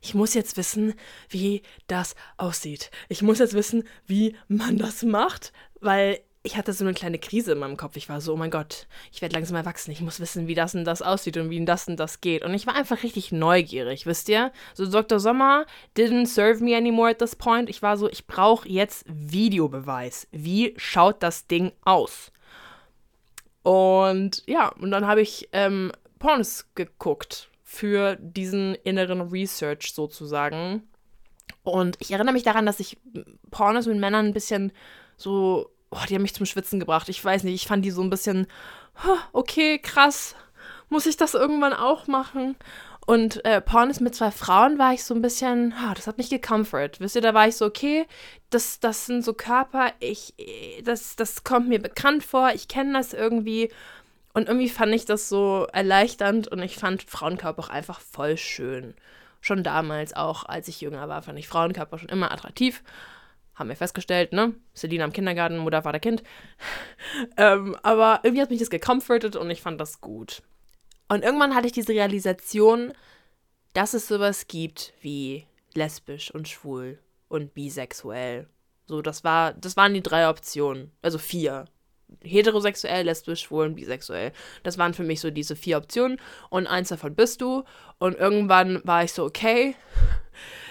ich 0.00 0.14
muss 0.14 0.34
jetzt 0.34 0.56
wissen, 0.56 0.94
wie 1.28 1.62
das 1.86 2.14
aussieht. 2.36 2.90
Ich 3.08 3.22
muss 3.22 3.38
jetzt 3.38 3.54
wissen, 3.54 3.84
wie 4.06 4.36
man 4.46 4.78
das 4.78 5.02
macht, 5.02 5.52
weil 5.80 6.20
ich 6.44 6.56
hatte 6.56 6.72
so 6.72 6.84
eine 6.84 6.94
kleine 6.94 7.18
Krise 7.18 7.52
in 7.52 7.58
meinem 7.58 7.76
Kopf. 7.76 7.96
Ich 7.96 8.08
war 8.08 8.20
so, 8.20 8.32
oh 8.32 8.36
mein 8.36 8.50
Gott, 8.50 8.86
ich 9.12 9.20
werde 9.20 9.34
langsam 9.34 9.56
erwachsen. 9.56 9.90
Ich 9.90 10.00
muss 10.00 10.20
wissen, 10.20 10.46
wie 10.46 10.54
das 10.54 10.74
und 10.74 10.84
das 10.84 11.02
aussieht 11.02 11.36
und 11.36 11.50
wie 11.50 11.64
das 11.64 11.88
und 11.88 11.98
das 11.98 12.20
geht. 12.20 12.44
Und 12.44 12.54
ich 12.54 12.66
war 12.66 12.74
einfach 12.74 13.02
richtig 13.02 13.32
neugierig, 13.32 14.06
wisst 14.06 14.28
ihr? 14.28 14.52
So 14.72 14.88
Dr. 14.88 15.20
Sommer 15.20 15.66
didn't 15.96 16.26
serve 16.26 16.62
me 16.62 16.76
anymore 16.76 17.10
at 17.10 17.18
this 17.18 17.36
point. 17.36 17.68
Ich 17.68 17.82
war 17.82 17.96
so, 17.96 18.08
ich 18.08 18.26
brauche 18.26 18.68
jetzt 18.68 19.04
Videobeweis. 19.08 20.28
Wie 20.30 20.74
schaut 20.76 21.22
das 21.22 21.48
Ding 21.48 21.72
aus? 21.84 22.30
Und 24.10 24.42
ja, 24.46 24.68
und 24.68 24.90
dann 24.90 25.06
habe 25.06 25.20
ich 25.20 25.48
ähm, 25.52 25.92
Pornos 26.18 26.66
geguckt 26.74 27.48
für 27.64 28.16
diesen 28.16 28.74
inneren 28.76 29.20
Research 29.20 29.92
sozusagen. 29.94 30.88
Und 31.62 31.96
ich 32.00 32.10
erinnere 32.12 32.32
mich 32.32 32.42
daran, 32.42 32.66
dass 32.66 32.80
ich 32.80 32.98
Pornos 33.50 33.86
mit 33.86 33.98
Männern 33.98 34.26
ein 34.26 34.34
bisschen 34.34 34.72
so, 35.16 35.70
oh, 35.90 35.98
die 36.08 36.14
haben 36.14 36.22
mich 36.22 36.34
zum 36.34 36.46
Schwitzen 36.46 36.80
gebracht. 36.80 37.08
Ich 37.08 37.22
weiß 37.22 37.44
nicht, 37.44 37.54
ich 37.54 37.68
fand 37.68 37.84
die 37.84 37.90
so 37.90 38.02
ein 38.02 38.10
bisschen, 38.10 38.46
okay, 39.32 39.78
krass, 39.78 40.34
muss 40.88 41.06
ich 41.06 41.16
das 41.16 41.34
irgendwann 41.34 41.74
auch 41.74 42.06
machen? 42.06 42.56
Und 43.08 43.42
äh, 43.46 43.62
Pornos 43.62 44.00
mit 44.00 44.14
zwei 44.14 44.30
Frauen 44.30 44.78
war 44.78 44.92
ich 44.92 45.02
so 45.02 45.14
ein 45.14 45.22
bisschen, 45.22 45.72
oh, 45.82 45.94
das 45.94 46.06
hat 46.06 46.18
mich 46.18 46.28
gecomfort. 46.28 47.00
Wisst 47.00 47.16
ihr, 47.16 47.22
da 47.22 47.32
war 47.32 47.48
ich 47.48 47.56
so, 47.56 47.64
okay, 47.64 48.06
das, 48.50 48.80
das 48.80 49.06
sind 49.06 49.24
so 49.24 49.32
Körper, 49.32 49.92
ich, 49.98 50.34
das, 50.84 51.16
das 51.16 51.42
kommt 51.42 51.68
mir 51.68 51.80
bekannt 51.80 52.22
vor, 52.22 52.50
ich 52.54 52.68
kenne 52.68 52.92
das 52.92 53.14
irgendwie. 53.14 53.70
Und 54.38 54.46
irgendwie 54.46 54.68
fand 54.68 54.94
ich 54.94 55.04
das 55.04 55.28
so 55.28 55.66
erleichternd 55.72 56.46
und 56.46 56.62
ich 56.62 56.76
fand 56.76 57.02
Frauenkörper 57.02 57.60
auch 57.60 57.68
einfach 57.70 57.98
voll 57.98 58.36
schön. 58.36 58.94
Schon 59.40 59.64
damals 59.64 60.14
auch, 60.14 60.44
als 60.44 60.68
ich 60.68 60.80
jünger 60.80 61.08
war, 61.08 61.22
fand 61.22 61.40
ich 61.40 61.48
Frauenkörper 61.48 61.98
schon 61.98 62.08
immer 62.08 62.30
attraktiv. 62.30 62.84
Haben 63.56 63.68
wir 63.68 63.74
festgestellt, 63.74 64.32
ne? 64.32 64.54
Selina 64.74 65.04
im 65.04 65.12
Kindergarten, 65.12 65.58
Mutter, 65.58 65.82
Vater, 65.82 65.98
Kind. 65.98 66.22
ähm, 67.36 67.76
aber 67.82 68.20
irgendwie 68.22 68.40
hat 68.40 68.50
mich 68.50 68.60
das 68.60 68.70
gecomfortet 68.70 69.34
und 69.34 69.50
ich 69.50 69.60
fand 69.60 69.80
das 69.80 70.00
gut. 70.00 70.44
Und 71.08 71.24
irgendwann 71.24 71.56
hatte 71.56 71.66
ich 71.66 71.72
diese 71.72 71.92
Realisation, 71.92 72.92
dass 73.72 73.92
es 73.92 74.06
sowas 74.06 74.46
gibt 74.46 74.92
wie 75.00 75.48
lesbisch 75.74 76.32
und 76.32 76.46
schwul 76.46 77.00
und 77.26 77.54
bisexuell. 77.54 78.48
So, 78.86 79.02
das 79.02 79.24
war, 79.24 79.54
das 79.54 79.76
waren 79.76 79.94
die 79.94 80.00
drei 80.00 80.28
Optionen. 80.28 80.92
Also 81.02 81.18
vier 81.18 81.64
heterosexuell, 82.22 83.04
lesbisch, 83.04 83.42
schwul 83.42 83.66
und 83.66 83.74
bisexuell. 83.74 84.32
Das 84.62 84.78
waren 84.78 84.94
für 84.94 85.02
mich 85.02 85.20
so 85.20 85.30
diese 85.30 85.56
vier 85.56 85.78
Optionen 85.78 86.20
und 86.50 86.66
eins 86.66 86.88
davon 86.88 87.14
bist 87.14 87.40
du. 87.40 87.64
Und 87.98 88.16
irgendwann 88.18 88.80
war 88.84 89.04
ich 89.04 89.12
so, 89.12 89.24
okay, 89.24 89.74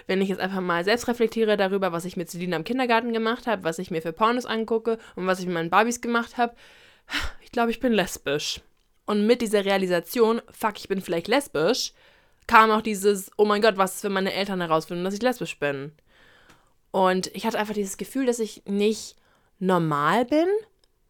wenn 0.07 0.21
ich 0.21 0.29
jetzt 0.29 0.39
einfach 0.39 0.61
mal 0.61 0.83
selbst 0.83 1.07
reflektiere 1.07 1.57
darüber, 1.57 1.91
was 1.91 2.05
ich 2.05 2.17
mit 2.17 2.29
Selina 2.29 2.55
im 2.55 2.63
Kindergarten 2.63 3.13
gemacht 3.13 3.47
habe, 3.47 3.63
was 3.63 3.79
ich 3.79 3.91
mir 3.91 4.01
für 4.01 4.13
Pornos 4.13 4.45
angucke 4.45 4.97
und 5.15 5.27
was 5.27 5.39
ich 5.39 5.45
mit 5.45 5.53
meinen 5.53 5.69
Barbies 5.69 6.01
gemacht 6.01 6.37
habe, 6.37 6.55
ich 7.41 7.51
glaube, 7.51 7.71
ich 7.71 7.79
bin 7.79 7.93
lesbisch. 7.93 8.61
Und 9.05 9.25
mit 9.25 9.41
dieser 9.41 9.63
Realisation, 9.63 10.41
fuck, 10.51 10.77
ich 10.77 10.89
bin 10.89 11.01
vielleicht 11.01 11.27
lesbisch, 11.27 11.93
kam 12.45 12.71
auch 12.71 12.81
dieses, 12.81 13.31
oh 13.37 13.45
mein 13.45 13.61
Gott, 13.61 13.77
was 13.77 13.95
ist, 13.95 14.03
wenn 14.03 14.13
meine 14.13 14.33
Eltern 14.33 14.61
herausfinden, 14.61 15.03
dass 15.03 15.13
ich 15.13 15.21
lesbisch 15.21 15.59
bin. 15.59 15.91
Und 16.91 17.27
ich 17.35 17.45
hatte 17.45 17.59
einfach 17.59 17.73
dieses 17.73 17.97
Gefühl, 17.97 18.25
dass 18.25 18.39
ich 18.39 18.63
nicht 18.65 19.15
normal 19.59 20.25
bin, 20.25 20.47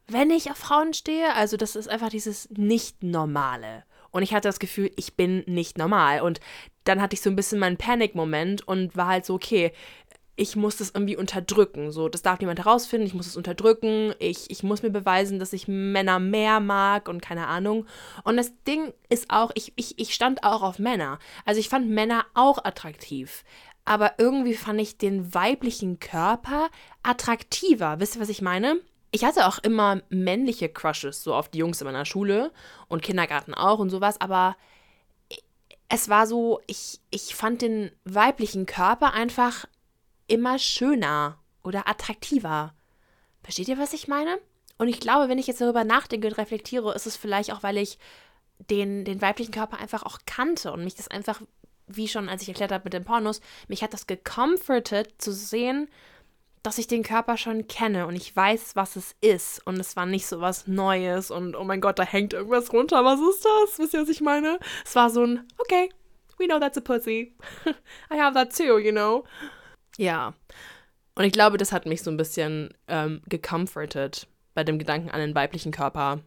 wenn 0.08 0.32
ich 0.32 0.50
auf 0.50 0.58
Frauen 0.58 0.94
stehe. 0.94 1.34
Also 1.36 1.58
das 1.58 1.76
ist 1.76 1.90
einfach 1.90 2.10
dieses 2.10 2.50
Nicht-Normale. 2.52 3.84
Und 4.12 4.24
ich 4.24 4.34
hatte 4.34 4.48
das 4.48 4.60
Gefühl, 4.60 4.92
ich 4.96 5.16
bin 5.16 5.44
nicht 5.46 5.78
normal. 5.78 6.22
Und 6.22 6.40
dann 6.86 7.02
hatte 7.02 7.14
ich 7.14 7.22
so 7.22 7.30
ein 7.30 7.36
bisschen 7.36 7.60
meinen 7.60 7.78
Panik-Moment 7.78 8.68
und 8.68 8.96
war 8.96 9.08
halt 9.08 9.26
so, 9.26 9.34
okay, 9.34 9.74
ich 10.38 10.56
muss 10.56 10.78
das 10.78 10.92
irgendwie 10.92 11.18
unterdrücken. 11.18 11.92
So, 11.92 12.08
das 12.10 12.22
darf 12.22 12.40
niemand 12.40 12.60
herausfinden, 12.60 13.08
ich 13.08 13.16
muss 13.16 13.28
es 13.28 13.36
unterdrücken, 13.36 14.14
ich, 14.20 14.50
ich 14.50 14.64
muss 14.64 14.84
mir 14.84 14.92
beweisen, 14.92 15.40
dass 15.40 15.52
ich 15.52 15.68
Männer 15.68 16.20
mehr 16.20 16.60
mag 16.60 17.10
und 17.10 17.22
keine 17.22 17.48
Ahnung. 17.48 17.86
Und 18.24 18.38
das 18.38 18.54
Ding 18.64 18.94
ist 19.10 19.26
auch, 19.30 19.52
ich, 19.56 19.74
ich, 19.76 20.00
ich 20.00 20.14
stand 20.14 20.44
auch 20.44 20.62
auf 20.62 20.80
Männer. 20.80 21.20
Also 21.44 21.60
ich 21.60 21.70
fand 21.70 21.90
Männer 21.90 22.26
auch 22.36 22.64
attraktiv. 22.64 23.44
Aber 23.84 24.14
irgendwie 24.20 24.54
fand 24.54 24.80
ich 24.80 24.98
den 24.98 25.34
weiblichen 25.34 26.00
Körper 26.00 26.70
attraktiver. 27.04 28.00
Wisst 28.00 28.16
ihr, 28.16 28.22
was 28.22 28.30
ich 28.30 28.42
meine? 28.42 28.80
Ich 29.18 29.26
hatte 29.26 29.48
auch 29.48 29.58
immer 29.58 30.04
männliche 30.10 30.70
Crushes, 30.70 31.24
so 31.24 31.34
auf 31.34 31.50
die 31.50 31.58
Jungs 31.58 31.82
in 31.82 31.86
meiner 31.86 32.06
Schule 32.06 32.52
und 32.88 33.02
Kindergarten 33.02 33.56
auch 33.56 33.80
und 33.80 33.90
sowas, 33.90 34.22
aber 34.22 34.56
es 35.90 36.08
war 36.08 36.28
so, 36.28 36.62
ich, 36.68 37.00
ich 37.10 37.34
fand 37.34 37.64
den 37.64 37.92
weiblichen 38.04 38.68
Körper 38.68 39.14
einfach 39.14 39.66
immer 40.28 40.60
schöner 40.60 41.40
oder 41.64 41.90
attraktiver. 41.90 42.76
Versteht 43.42 43.70
ihr, 43.70 43.80
was 43.80 43.94
ich 43.94 44.08
meine? 44.08 44.38
Und 44.78 44.88
ich 44.88 45.00
glaube, 45.00 45.30
wenn 45.30 45.40
ich 45.40 45.48
jetzt 45.48 45.62
darüber 45.62 45.84
nachdenke 45.84 46.28
und 46.28 46.38
reflektiere, 46.38 46.94
ist 46.94 47.08
es 47.08 47.18
vielleicht 47.18 47.52
auch, 47.52 47.64
weil 47.64 47.78
ich 47.78 47.98
den, 48.70 49.04
den 49.04 49.20
weiblichen 49.20 49.52
Körper 49.52 49.80
einfach 49.80 50.04
auch 50.04 50.20
kannte 50.28 50.72
und 50.72 50.84
mich 50.84 50.94
das 50.94 51.08
einfach, 51.08 51.42
wie 51.88 52.08
schon 52.08 52.30
als 52.30 52.44
ich 52.44 52.50
erklärt 52.50 52.72
habe 52.72 52.84
mit 52.84 52.94
den 52.94 53.04
Pornos, 53.04 53.42
mich 53.68 53.82
hat 53.82 53.94
das 53.94 54.06
gecomfortet 54.06 55.16
zu 55.18 55.32
sehen, 55.32 55.90
dass 56.68 56.78
ich 56.78 56.88
den 56.88 57.02
Körper 57.02 57.38
schon 57.38 57.70
kenne 57.70 58.08
und 58.08 58.18
ich 58.18 58.36
weiß, 58.36 58.76
was 58.76 58.98
es 58.98 59.16
ist. 59.22 59.66
Und 59.66 59.80
es 59.80 59.96
war 59.96 60.06
nicht 60.06 60.28
so 60.28 60.42
was 60.42 60.68
Neues 60.68 61.32
und 61.32 61.56
oh 61.56 61.64
mein 61.64 61.80
Gott, 61.80 61.98
da 61.98 62.04
hängt 62.04 62.34
irgendwas 62.34 62.74
runter. 62.74 63.06
Was 63.06 63.22
ist 63.22 63.46
das? 63.46 63.80
Wisst 63.80 63.94
ihr, 63.94 64.02
was 64.02 64.10
ich 64.10 64.20
meine? 64.20 64.60
Es 64.84 64.94
war 64.94 65.10
so 65.10 65.24
ein, 65.24 65.48
okay, 65.60 65.90
we 66.38 66.46
know 66.46 66.60
that's 66.60 66.78
a 66.78 66.82
pussy. 66.82 67.34
I 68.12 68.20
have 68.20 68.34
that 68.34 68.54
too, 68.54 68.80
you 68.80 68.92
know? 68.92 69.24
Ja. 69.96 70.34
Und 71.16 71.24
ich 71.24 71.32
glaube, 71.32 71.56
das 71.56 71.72
hat 71.72 71.86
mich 71.86 72.04
so 72.04 72.12
ein 72.12 72.18
bisschen 72.18 72.74
ähm, 72.90 73.22
gecomfortet 73.30 74.28
bei 74.54 74.66
dem 74.66 74.78
Gedanken 74.78 75.10
an 75.10 75.22
den 75.22 75.36
weiblichen 75.36 75.72
Körper. 75.72 76.20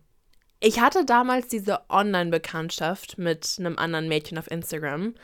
Ich 0.59 0.81
hatte 0.81 1.05
damals 1.05 1.49
diese 1.49 1.81
Online-Bekanntschaft 1.91 3.19
mit 3.19 3.57
einem 3.59 3.77
anderen 3.77 4.09
Mädchen 4.09 4.39
auf 4.39 4.51
Instagram. 4.51 5.15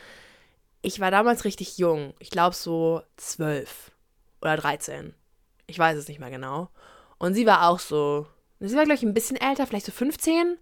Ich 0.82 1.00
war 1.00 1.10
damals 1.10 1.46
richtig 1.46 1.78
jung. 1.78 2.12
Ich 2.18 2.28
glaube 2.28 2.54
so 2.54 3.00
zwölf 3.16 3.92
oder 4.40 4.56
13. 4.56 5.14
Ich 5.66 5.78
weiß 5.78 5.96
es 5.96 6.08
nicht 6.08 6.20
mehr 6.20 6.30
genau. 6.30 6.70
Und 7.18 7.34
sie 7.34 7.46
war 7.46 7.68
auch 7.68 7.78
so, 7.78 8.26
sie 8.60 8.76
war, 8.76 8.84
glaube 8.84 8.96
ich, 8.96 9.02
ein 9.02 9.14
bisschen 9.14 9.36
älter, 9.36 9.66
vielleicht 9.66 9.86
so 9.86 9.92
15. 9.92 10.58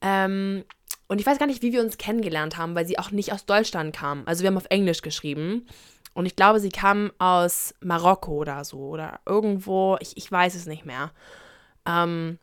Ähm, 0.00 0.64
und 1.08 1.20
ich 1.20 1.26
weiß 1.26 1.38
gar 1.38 1.46
nicht, 1.46 1.62
wie 1.62 1.72
wir 1.72 1.82
uns 1.82 1.98
kennengelernt 1.98 2.56
haben, 2.56 2.74
weil 2.74 2.86
sie 2.86 2.98
auch 2.98 3.10
nicht 3.10 3.32
aus 3.32 3.44
Deutschland 3.44 3.94
kam. 3.94 4.22
Also 4.26 4.42
wir 4.42 4.48
haben 4.48 4.56
auf 4.56 4.70
Englisch 4.70 5.02
geschrieben. 5.02 5.66
Und 6.14 6.26
ich 6.26 6.36
glaube, 6.36 6.60
sie 6.60 6.70
kam 6.70 7.12
aus 7.18 7.74
Marokko 7.80 8.32
oder 8.32 8.64
so. 8.64 8.78
Oder 8.78 9.20
irgendwo, 9.26 9.96
ich, 10.00 10.16
ich 10.16 10.30
weiß 10.30 10.54
es 10.54 10.66
nicht 10.66 10.86
mehr. 10.86 11.12
Ähm, 11.86 12.38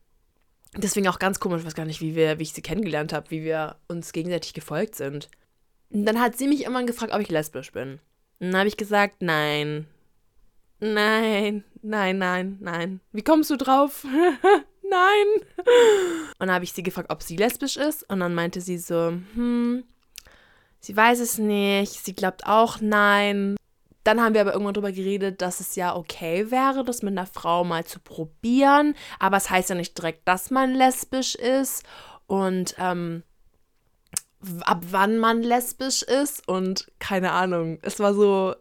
deswegen 0.76 1.08
auch 1.08 1.20
ganz 1.20 1.40
komisch, 1.40 1.62
ich 1.62 1.66
weiß 1.66 1.76
gar 1.76 1.86
nicht, 1.86 2.02
wie, 2.02 2.16
wir, 2.16 2.40
wie 2.40 2.44
ich 2.44 2.54
sie 2.54 2.62
kennengelernt 2.62 3.14
habe, 3.14 3.32
wie 3.32 3.44
wir 3.44 3.78
uns 3.88 4.14
gegenseitig 4.14 4.54
gefolgt 4.54 4.96
sind. 4.96 5.30
Und 5.90 6.06
dann 6.06 6.20
hat 6.20 6.38
sie 6.38 6.48
mich 6.48 6.62
irgendwann 6.62 6.88
gefragt, 6.88 7.14
ob 7.14 7.22
ich 7.22 7.30
lesbisch 7.30 7.72
bin. 7.72 8.00
Und 8.40 8.52
dann 8.52 8.58
habe 8.58 8.68
ich 8.68 8.78
gesagt, 8.78 9.22
nein, 9.22 9.88
Nein, 10.80 11.64
nein, 11.82 12.18
nein, 12.18 12.58
nein. 12.60 13.02
Wie 13.12 13.24
kommst 13.24 13.50
du 13.50 13.58
drauf? 13.58 14.06
nein. 14.90 15.28
Und 15.36 16.40
dann 16.40 16.52
habe 16.52 16.64
ich 16.64 16.74
sie 16.74 16.84
gefragt, 16.84 17.10
ob 17.10 17.24
sie 17.24 17.36
lesbisch 17.36 17.78
ist. 17.78 18.08
Und 18.10 18.20
dann 18.20 18.36
meinte 18.36 18.62
sie 18.62 18.78
so, 18.78 19.14
hm, 19.34 19.84
sie 20.80 20.96
weiß 20.96 21.20
es 21.20 21.38
nicht. 21.38 21.94
Sie 21.94 22.14
glaubt 22.14 22.46
auch 22.46 22.80
nein. 22.80 23.56
Dann 24.04 24.22
haben 24.22 24.36
wir 24.36 24.42
aber 24.42 24.54
irgendwann 24.54 24.76
darüber 24.76 24.92
geredet, 24.92 25.42
dass 25.42 25.60
es 25.60 25.76
ja 25.76 25.96
okay 25.96 26.50
wäre, 26.52 26.86
das 26.86 27.02
mit 27.02 27.12
einer 27.12 27.26
Frau 27.26 27.64
mal 27.64 27.84
zu 27.84 28.00
probieren. 28.00 28.96
Aber 29.20 29.38
es 29.38 29.50
heißt 29.50 29.70
ja 29.70 29.76
nicht 29.76 29.98
direkt, 29.98 30.28
dass 30.28 30.52
man 30.52 30.74
lesbisch 30.74 31.36
ist. 31.36 31.84
Und 32.28 32.76
ähm, 32.78 33.24
ab 34.62 34.84
wann 34.92 35.18
man 35.18 35.42
lesbisch 35.42 36.04
ist. 36.04 36.48
Und 36.48 36.92
keine 37.00 37.32
Ahnung. 37.32 37.80
Es 37.82 38.00
war 38.00 38.14
so, 38.14 38.56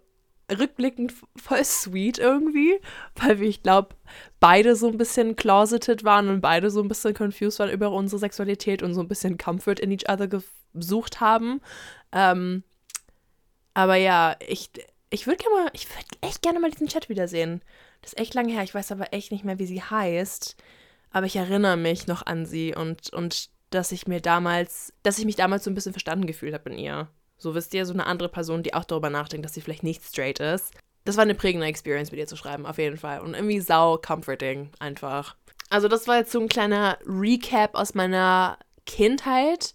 rückblickend 0.51 1.13
voll 1.37 1.65
sweet 1.65 2.19
irgendwie, 2.19 2.79
weil 3.17 3.41
wir, 3.41 3.49
ich 3.49 3.63
glaube, 3.63 3.97
beide 4.39 4.77
so 4.77 4.89
ein 4.89 4.99
bisschen 4.99 5.37
closeted 5.37 6.05
waren 6.05 6.29
und 6.29 6.41
beide 6.41 6.71
so 6.71 6.81
ein 6.81 6.89
bisschen 6.89 7.15
confused 7.15 7.59
waren 7.59 7.71
über 7.71 7.91
unsere 7.91 8.21
Sexualität 8.21 8.83
und 8.83 8.95
so 8.95 9.01
ein 9.01 9.09
bisschen 9.09 9.39
Comfort 9.39 9.81
in 9.81 9.91
each 9.91 10.09
other 10.09 10.29
gesucht 10.73 11.21
haben. 11.21 11.61
Ähm, 12.13 12.63
aber 13.75 13.97
ja, 13.97 14.37
ich, 14.47 14.71
ich 15.11 15.27
würde 15.27 15.43
gerne 15.43 15.65
mal, 15.65 15.71
ich 15.73 15.89
würde 15.89 16.07
echt 16.21 16.43
gerne 16.43 16.61
mal 16.61 16.71
diesen 16.71 16.89
Chat 16.89 17.09
wiedersehen. 17.09 17.63
Das 18.03 18.13
ist 18.13 18.19
echt 18.19 18.35
lange 18.35 18.53
her, 18.53 18.63
ich 18.63 18.75
weiß 18.75 18.93
aber 18.93 19.13
echt 19.13 19.33
nicht 19.33 19.45
mehr, 19.45 19.59
wie 19.59 19.67
sie 19.67 19.83
heißt. 19.83 20.57
Aber 21.11 21.27
ich 21.27 21.37
erinnere 21.37 21.77
mich 21.77 22.07
noch 22.07 22.25
an 22.25 22.47
sie 22.47 22.75
und, 22.75 23.13
und 23.13 23.51
dass 23.71 23.93
ich 23.93 24.07
mir 24.07 24.21
damals, 24.21 24.93
dass 25.03 25.19
ich 25.19 25.25
mich 25.25 25.37
damals 25.37 25.65
so 25.65 25.71
ein 25.71 25.75
bisschen 25.75 25.93
verstanden 25.93 26.27
gefühlt 26.27 26.55
habe 26.55 26.71
in 26.71 26.79
ihr. 26.79 27.09
So 27.39 27.55
wisst 27.55 27.75
ihr, 27.75 27.85
so 27.87 27.93
eine 27.93 28.07
andere 28.07 28.29
Person, 28.29 28.63
die 28.63 28.75
auch 28.75 28.85
darüber 28.85 29.11
nachdenkt, 29.11 29.45
dass 29.45 29.55
sie 29.55 29.61
vielleicht 29.61 29.83
nicht 29.83 30.03
straight 30.05 30.41
ist. 30.41 30.73
Das 31.05 31.17
war 31.17 31.23
eine 31.23 31.35
prägende 31.35 31.67
Experience 31.67 32.11
mit 32.11 32.19
ihr 32.19 32.27
zu 32.27 32.37
schreiben, 32.37 32.67
auf 32.67 32.79
jeden 32.79 32.97
Fall. 32.97 33.21
Und 33.21 33.35
irgendwie 33.35 33.61
sau 33.61 33.99
comforting, 33.99 34.71
einfach. 34.79 35.37
Also 35.71 35.89
das 35.89 36.09
war 36.09 36.17
jetzt 36.17 36.33
so 36.33 36.41
ein 36.41 36.49
kleiner 36.49 36.99
Recap 37.07 37.75
aus 37.75 37.95
meiner 37.95 38.59
Kindheit, 38.87 39.75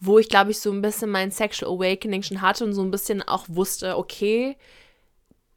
wo 0.00 0.18
ich 0.18 0.28
glaube 0.28 0.50
ich 0.50 0.60
so 0.60 0.70
ein 0.72 0.82
bisschen 0.82 1.10
mein 1.10 1.30
Sexual 1.30 1.72
Awakening 1.72 2.22
schon 2.22 2.40
hatte 2.40 2.64
und 2.64 2.72
so 2.72 2.82
ein 2.82 2.90
bisschen 2.90 3.22
auch 3.22 3.44
wusste, 3.48 3.96
okay, 3.96 4.56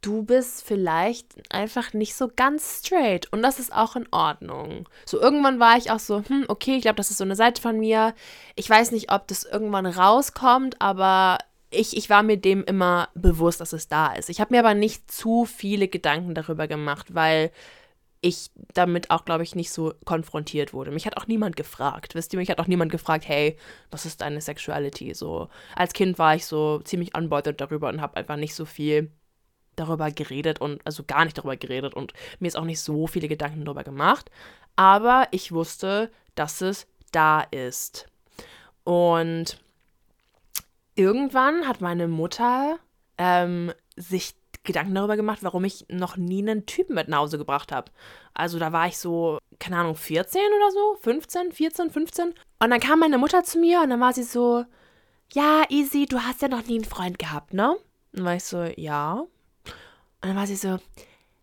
du 0.02 0.24
bist 0.24 0.64
vielleicht 0.64 1.34
einfach 1.54 1.94
nicht 1.94 2.16
so 2.16 2.30
ganz 2.34 2.80
straight 2.80 3.32
und 3.34 3.42
das 3.42 3.60
ist 3.60 3.74
auch 3.74 3.96
in 3.96 4.08
Ordnung. 4.12 4.88
So 5.06 5.20
irgendwann 5.20 5.60
war 5.60 5.78
ich 5.78 5.92
auch 5.92 6.00
so, 6.00 6.24
hm, 6.26 6.46
okay, 6.48 6.76
ich 6.78 6.84
glaube, 6.84 6.96
das 6.96 7.12
ist 7.12 7.18
so 7.18 7.24
eine 7.24 7.36
Seite 7.36 7.62
von 7.62 7.80
mir. 7.80 8.14
Ich 8.56 8.70
weiß 8.70 8.92
nicht, 8.92 9.12
ob 9.12 9.28
das 9.28 9.44
irgendwann 9.44 9.86
rauskommt, 9.86 10.82
aber 10.82 11.38
ich, 11.72 11.96
ich 11.98 12.10
war 12.10 12.24
mir 12.24 12.38
dem 12.38 12.64
immer 12.64 13.10
bewusst, 13.14 13.62
dass 13.62 13.74
es 13.74 13.88
da 13.88 14.14
ist. 14.14 14.30
Ich 14.30 14.42
habe 14.42 14.54
mir 14.54 14.60
aber 14.60 14.74
nicht 14.74 15.12
zu 15.12 15.46
viele 15.46 15.88
Gedanken 15.88 16.34
darüber 16.34 16.68
gemacht, 16.68 17.14
weil 17.14 17.52
ich 18.22 18.52
damit 18.74 19.12
auch, 19.12 19.24
glaube 19.24 19.44
ich, 19.44 19.56
nicht 19.56 19.72
so 19.72 19.94
konfrontiert 20.04 20.74
wurde. 20.74 20.92
Mich 20.92 21.06
hat 21.06 21.18
auch 21.18 21.28
niemand 21.28 21.56
gefragt. 21.56 22.16
Wisst 22.16 22.34
ihr, 22.34 22.40
mich 22.40 22.50
hat 22.50 22.60
auch 22.60 22.68
niemand 22.68 22.92
gefragt, 22.92 23.28
hey, 23.28 23.58
was 23.92 24.06
ist 24.06 24.22
deine 24.22 24.42
Sexuality? 24.42 25.14
So, 25.14 25.48
als 25.76 25.94
Kind 25.94 26.20
war 26.20 26.36
ich 26.36 26.46
so 26.46 26.80
ziemlich 26.80 27.16
unbothered 27.16 27.62
darüber 27.62 27.88
und 27.88 28.02
habe 28.02 28.18
einfach 28.18 28.36
nicht 28.36 28.56
so 28.56 28.66
viel 28.66 29.12
darüber 29.80 30.12
geredet 30.12 30.60
und 30.62 30.82
also 30.86 31.04
gar 31.04 31.26
nicht 31.26 31.38
darüber 31.38 31.58
geredet 31.58 31.94
und 31.94 32.14
mir 32.40 32.48
ist 32.48 32.58
auch 32.58 32.66
nicht 32.66 32.82
so 32.82 33.08
viele 33.08 33.28
Gedanken 33.28 33.66
darüber 33.66 33.84
gemacht. 33.84 34.30
Aber 34.76 35.28
ich 35.32 35.52
wusste, 35.52 36.12
dass 36.36 36.62
es 36.62 36.88
da 37.12 37.42
ist. 37.42 38.08
Und 38.84 39.60
irgendwann 40.96 41.68
hat 41.68 41.82
meine 41.82 42.08
Mutter 42.08 42.80
ähm, 43.18 43.74
sich 43.96 44.36
Gedanken 44.64 44.94
darüber 44.94 45.16
gemacht, 45.16 45.40
warum 45.42 45.64
ich 45.64 45.86
noch 45.90 46.18
nie 46.18 46.42
einen 46.42 46.66
Typen 46.66 46.96
mit 46.96 47.08
nach 47.08 47.20
Hause 47.20 47.38
gebracht 47.38 47.72
habe. 47.72 47.92
Also 48.34 48.60
da 48.60 48.72
war 48.72 48.88
ich 48.88 48.98
so, 48.98 49.40
keine 49.60 49.78
Ahnung, 49.78 49.96
14 49.96 50.42
oder 50.56 50.72
so, 50.72 50.98
15, 51.02 51.52
14, 51.52 51.90
15. 51.90 52.28
Und 52.60 52.70
dann 52.70 52.80
kam 52.80 53.00
meine 53.00 53.18
Mutter 53.18 53.44
zu 53.44 53.60
mir 53.60 53.82
und 53.82 53.90
dann 53.90 54.02
war 54.02 54.14
sie 54.14 54.24
so, 54.24 54.66
ja, 55.34 55.64
Easy, 55.70 56.06
du 56.06 56.20
hast 56.20 56.42
ja 56.42 56.48
noch 56.48 56.66
nie 56.66 56.76
einen 56.76 56.86
Freund 56.86 57.20
gehabt, 57.20 57.54
ne? 57.54 57.76
Und 58.16 58.26
war 58.26 58.36
ich 58.36 58.44
so, 58.44 58.64
ja. 58.76 59.26
Und 60.22 60.30
dann 60.30 60.36
war 60.36 60.48
sie 60.48 60.56
so, 60.56 60.80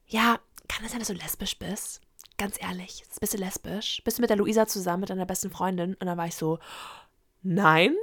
ja, 0.06 0.38
kann 0.68 0.84
es 0.84 0.92
sein, 0.92 1.00
dass 1.00 1.08
du 1.08 1.14
lesbisch 1.14 1.58
bist? 1.58 2.00
Ganz 2.38 2.60
ehrlich, 2.60 3.02
bist 3.18 3.32
du 3.32 3.38
lesbisch? 3.38 4.02
Bist 4.04 4.18
du 4.18 4.20
mit 4.22 4.30
der 4.30 4.36
Luisa 4.36 4.66
zusammen, 4.66 5.00
mit 5.00 5.10
deiner 5.10 5.24
besten 5.24 5.50
Freundin? 5.50 5.94
Und 5.94 6.06
dann 6.06 6.18
war 6.18 6.26
ich 6.26 6.34
so, 6.34 6.58
nein. 7.42 7.94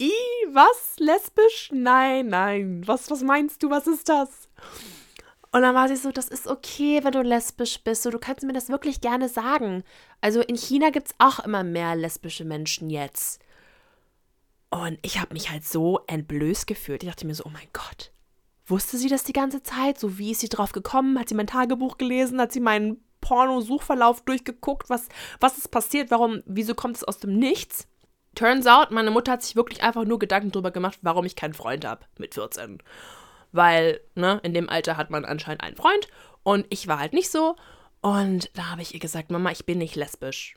I, 0.00 0.12
was? 0.52 0.98
Lesbisch? 0.98 1.70
Nein, 1.72 2.28
nein. 2.28 2.86
Was, 2.86 3.10
was 3.10 3.22
meinst 3.22 3.62
du? 3.62 3.70
Was 3.70 3.86
ist 3.86 4.08
das? 4.08 4.48
Und 5.52 5.62
dann 5.62 5.74
war 5.74 5.88
sie 5.88 5.96
so, 5.96 6.12
das 6.12 6.28
ist 6.28 6.46
okay, 6.46 7.02
wenn 7.02 7.12
du 7.12 7.22
lesbisch 7.22 7.82
bist. 7.82 8.04
So, 8.04 8.10
du 8.10 8.20
kannst 8.20 8.44
mir 8.44 8.52
das 8.52 8.68
wirklich 8.68 9.00
gerne 9.00 9.28
sagen. 9.28 9.82
Also 10.20 10.40
in 10.40 10.56
China 10.56 10.90
gibt 10.90 11.08
es 11.08 11.14
auch 11.18 11.40
immer 11.40 11.64
mehr 11.64 11.96
lesbische 11.96 12.44
Menschen 12.44 12.88
jetzt. 12.88 13.42
Und 14.70 14.98
ich 15.02 15.20
habe 15.20 15.34
mich 15.34 15.50
halt 15.50 15.64
so 15.64 16.00
entblößt 16.06 16.68
gefühlt. 16.68 17.02
Ich 17.02 17.08
dachte 17.08 17.26
mir 17.26 17.34
so, 17.34 17.44
oh 17.44 17.50
mein 17.50 17.68
Gott, 17.72 18.12
Wusste 18.70 18.96
sie 18.96 19.08
das 19.08 19.24
die 19.24 19.32
ganze 19.32 19.62
Zeit? 19.62 19.98
So 19.98 20.18
wie 20.18 20.30
ist 20.30 20.40
sie 20.40 20.48
drauf 20.48 20.72
gekommen? 20.72 21.18
Hat 21.18 21.28
sie 21.28 21.34
mein 21.34 21.46
Tagebuch 21.46 21.98
gelesen? 21.98 22.40
Hat 22.40 22.52
sie 22.52 22.60
meinen 22.60 23.02
Porno-Suchverlauf 23.20 24.22
durchgeguckt? 24.22 24.88
Was, 24.88 25.08
was 25.40 25.58
ist 25.58 25.70
passiert? 25.70 26.10
Warum, 26.10 26.42
wieso 26.46 26.74
kommt 26.74 26.96
es 26.96 27.04
aus 27.04 27.18
dem 27.18 27.38
Nichts? 27.38 27.88
Turns 28.34 28.66
out, 28.66 28.92
meine 28.92 29.10
Mutter 29.10 29.32
hat 29.32 29.42
sich 29.42 29.56
wirklich 29.56 29.82
einfach 29.82 30.04
nur 30.04 30.20
Gedanken 30.20 30.52
darüber 30.52 30.70
gemacht, 30.70 31.00
warum 31.02 31.24
ich 31.24 31.34
keinen 31.34 31.54
Freund 31.54 31.84
habe 31.84 32.06
mit 32.16 32.34
14. 32.34 32.80
Weil, 33.50 34.00
ne, 34.14 34.40
in 34.44 34.54
dem 34.54 34.68
Alter 34.68 34.96
hat 34.96 35.10
man 35.10 35.24
anscheinend 35.24 35.64
einen 35.64 35.76
Freund 35.76 36.06
und 36.44 36.64
ich 36.70 36.86
war 36.86 37.00
halt 37.00 37.12
nicht 37.12 37.30
so. 37.30 37.56
Und 38.02 38.50
da 38.56 38.70
habe 38.70 38.82
ich 38.82 38.94
ihr 38.94 39.00
gesagt, 39.00 39.30
Mama, 39.32 39.50
ich 39.50 39.66
bin 39.66 39.78
nicht 39.78 39.96
lesbisch. 39.96 40.56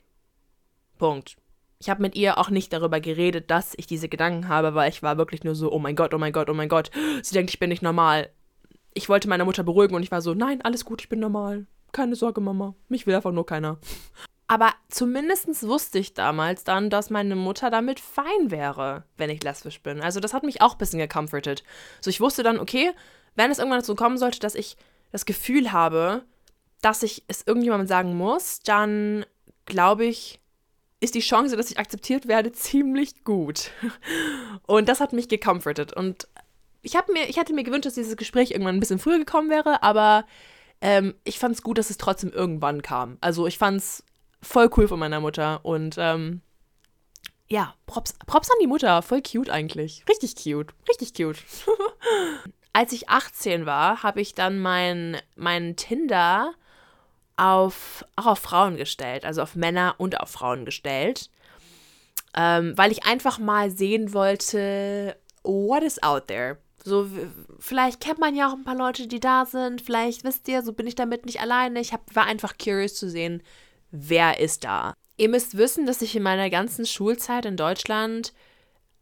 Punkt. 0.98 1.36
Ich 1.78 1.90
habe 1.90 2.02
mit 2.02 2.14
ihr 2.14 2.38
auch 2.38 2.50
nicht 2.50 2.72
darüber 2.72 3.00
geredet, 3.00 3.50
dass 3.50 3.74
ich 3.76 3.86
diese 3.86 4.08
Gedanken 4.08 4.48
habe, 4.48 4.74
weil 4.74 4.90
ich 4.90 5.02
war 5.02 5.18
wirklich 5.18 5.44
nur 5.44 5.54
so, 5.54 5.72
oh 5.72 5.78
mein 5.78 5.96
Gott, 5.96 6.14
oh 6.14 6.18
mein 6.18 6.32
Gott, 6.32 6.48
oh 6.48 6.54
mein 6.54 6.68
Gott. 6.68 6.90
Sie 7.22 7.34
denkt, 7.34 7.50
ich 7.50 7.58
bin 7.58 7.68
nicht 7.68 7.82
normal. 7.82 8.30
Ich 8.94 9.08
wollte 9.08 9.28
meine 9.28 9.44
Mutter 9.44 9.64
beruhigen 9.64 9.94
und 9.94 10.02
ich 10.02 10.10
war 10.10 10.22
so, 10.22 10.34
nein, 10.34 10.62
alles 10.62 10.84
gut, 10.84 11.02
ich 11.02 11.08
bin 11.08 11.20
normal. 11.20 11.66
Keine 11.92 12.16
Sorge, 12.16 12.40
Mama. 12.40 12.74
Mich 12.88 13.06
will 13.06 13.14
einfach 13.14 13.32
nur 13.32 13.46
keiner. 13.46 13.78
Aber 14.46 14.72
zumindest 14.88 15.66
wusste 15.66 15.98
ich 15.98 16.14
damals 16.14 16.64
dann, 16.64 16.90
dass 16.90 17.10
meine 17.10 17.34
Mutter 17.34 17.70
damit 17.70 17.98
fein 17.98 18.50
wäre, 18.50 19.04
wenn 19.16 19.30
ich 19.30 19.42
lesbisch 19.42 19.80
bin. 19.82 20.00
Also 20.00 20.20
das 20.20 20.34
hat 20.34 20.42
mich 20.42 20.60
auch 20.60 20.72
ein 20.72 20.78
bisschen 20.78 20.98
gecomfortet. 20.98 21.64
So, 22.00 22.10
ich 22.10 22.20
wusste 22.20 22.42
dann, 22.42 22.58
okay, 22.58 22.92
wenn 23.36 23.50
es 23.50 23.58
irgendwann 23.58 23.80
dazu 23.80 23.94
kommen 23.94 24.18
sollte, 24.18 24.40
dass 24.40 24.54
ich 24.54 24.76
das 25.12 25.24
Gefühl 25.24 25.72
habe, 25.72 26.24
dass 26.82 27.02
ich 27.02 27.24
es 27.28 27.46
irgendjemandem 27.46 27.86
sagen 27.86 28.16
muss, 28.16 28.60
dann 28.60 29.24
glaube 29.64 30.04
ich, 30.04 30.40
ist 31.04 31.14
die 31.14 31.20
Chance, 31.20 31.56
dass 31.56 31.70
ich 31.70 31.78
akzeptiert 31.78 32.26
werde, 32.26 32.52
ziemlich 32.52 33.24
gut. 33.24 33.70
Und 34.66 34.88
das 34.88 35.00
hat 35.00 35.12
mich 35.12 35.28
gecomfortet. 35.28 35.92
Und 35.92 36.26
ich, 36.82 36.94
mir, 37.12 37.28
ich 37.28 37.36
hätte 37.36 37.54
mir 37.54 37.64
gewünscht, 37.64 37.86
dass 37.86 37.94
dieses 37.94 38.16
Gespräch 38.16 38.50
irgendwann 38.50 38.76
ein 38.76 38.80
bisschen 38.80 38.98
früher 38.98 39.18
gekommen 39.18 39.50
wäre, 39.50 39.82
aber 39.82 40.26
ähm, 40.80 41.14
ich 41.24 41.38
fand 41.38 41.54
es 41.54 41.62
gut, 41.62 41.78
dass 41.78 41.90
es 41.90 41.98
trotzdem 41.98 42.30
irgendwann 42.30 42.82
kam. 42.82 43.16
Also 43.20 43.46
ich 43.46 43.58
fand 43.58 43.78
es 43.78 44.04
voll 44.42 44.68
cool 44.76 44.88
von 44.88 44.98
meiner 44.98 45.20
Mutter 45.20 45.64
und 45.64 45.96
ähm, 45.98 46.42
ja, 47.48 47.74
Props, 47.86 48.14
Props 48.26 48.50
an 48.50 48.56
die 48.60 48.66
Mutter, 48.66 49.02
voll 49.02 49.22
cute 49.22 49.50
eigentlich. 49.50 50.04
Richtig 50.08 50.34
cute, 50.36 50.74
richtig 50.88 51.14
cute. 51.14 51.38
Als 52.72 52.92
ich 52.92 53.08
18 53.08 53.66
war, 53.66 54.02
habe 54.02 54.20
ich 54.20 54.34
dann 54.34 54.58
mein, 54.58 55.18
mein 55.36 55.76
Tinder 55.76 56.54
auf, 57.36 58.04
auch 58.16 58.26
auf 58.26 58.38
Frauen 58.38 58.76
gestellt, 58.76 59.24
also 59.24 59.42
auf 59.42 59.56
Männer 59.56 59.94
und 59.98 60.20
auf 60.20 60.30
Frauen 60.30 60.64
gestellt, 60.64 61.30
ähm, 62.36 62.72
weil 62.76 62.92
ich 62.92 63.04
einfach 63.04 63.38
mal 63.38 63.70
sehen 63.70 64.12
wollte, 64.12 65.16
what 65.42 65.82
is 65.82 66.02
out 66.02 66.28
there. 66.28 66.58
So, 66.84 67.08
vielleicht 67.58 68.00
kennt 68.00 68.18
man 68.18 68.34
ja 68.34 68.48
auch 68.48 68.52
ein 68.52 68.64
paar 68.64 68.76
Leute, 68.76 69.06
die 69.06 69.20
da 69.20 69.46
sind, 69.46 69.80
vielleicht 69.80 70.22
wisst 70.24 70.46
ihr, 70.48 70.62
so 70.62 70.72
bin 70.72 70.86
ich 70.86 70.94
damit 70.94 71.24
nicht 71.24 71.40
alleine. 71.40 71.80
Ich 71.80 71.92
hab, 71.92 72.14
war 72.14 72.26
einfach 72.26 72.58
curious 72.62 72.94
zu 72.94 73.08
sehen, 73.08 73.42
wer 73.90 74.38
ist 74.38 74.64
da. 74.64 74.94
Ihr 75.16 75.28
müsst 75.28 75.56
wissen, 75.56 75.86
dass 75.86 76.02
ich 76.02 76.14
in 76.14 76.22
meiner 76.22 76.50
ganzen 76.50 76.86
Schulzeit 76.86 77.46
in 77.46 77.56
Deutschland 77.56 78.32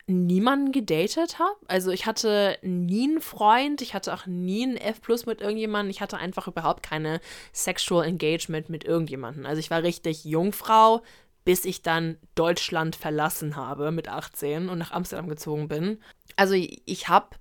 niemanden 0.06 0.72
gedatet 0.72 1.38
habe. 1.38 1.56
Also 1.68 1.90
ich 1.90 2.06
hatte 2.06 2.58
nie 2.62 3.04
einen 3.04 3.20
Freund, 3.20 3.82
ich 3.82 3.94
hatte 3.94 4.12
auch 4.12 4.26
nie 4.26 4.64
einen 4.64 4.76
F 4.76 5.00
plus 5.00 5.26
mit 5.26 5.40
irgendjemandem, 5.40 5.90
ich 5.90 6.00
hatte 6.00 6.18
einfach 6.18 6.48
überhaupt 6.48 6.82
keine 6.82 7.20
Sexual 7.52 8.06
Engagement 8.06 8.68
mit 8.68 8.84
irgendjemandem. 8.84 9.46
Also 9.46 9.60
ich 9.60 9.70
war 9.70 9.82
richtig 9.82 10.24
Jungfrau, 10.24 11.02
bis 11.44 11.64
ich 11.64 11.82
dann 11.82 12.18
Deutschland 12.34 12.96
verlassen 12.96 13.56
habe 13.56 13.90
mit 13.90 14.08
18 14.08 14.68
und 14.68 14.78
nach 14.78 14.92
Amsterdam 14.92 15.28
gezogen 15.28 15.68
bin. 15.68 15.98
Also 16.36 16.54
ich 16.54 17.08
habe 17.08 17.36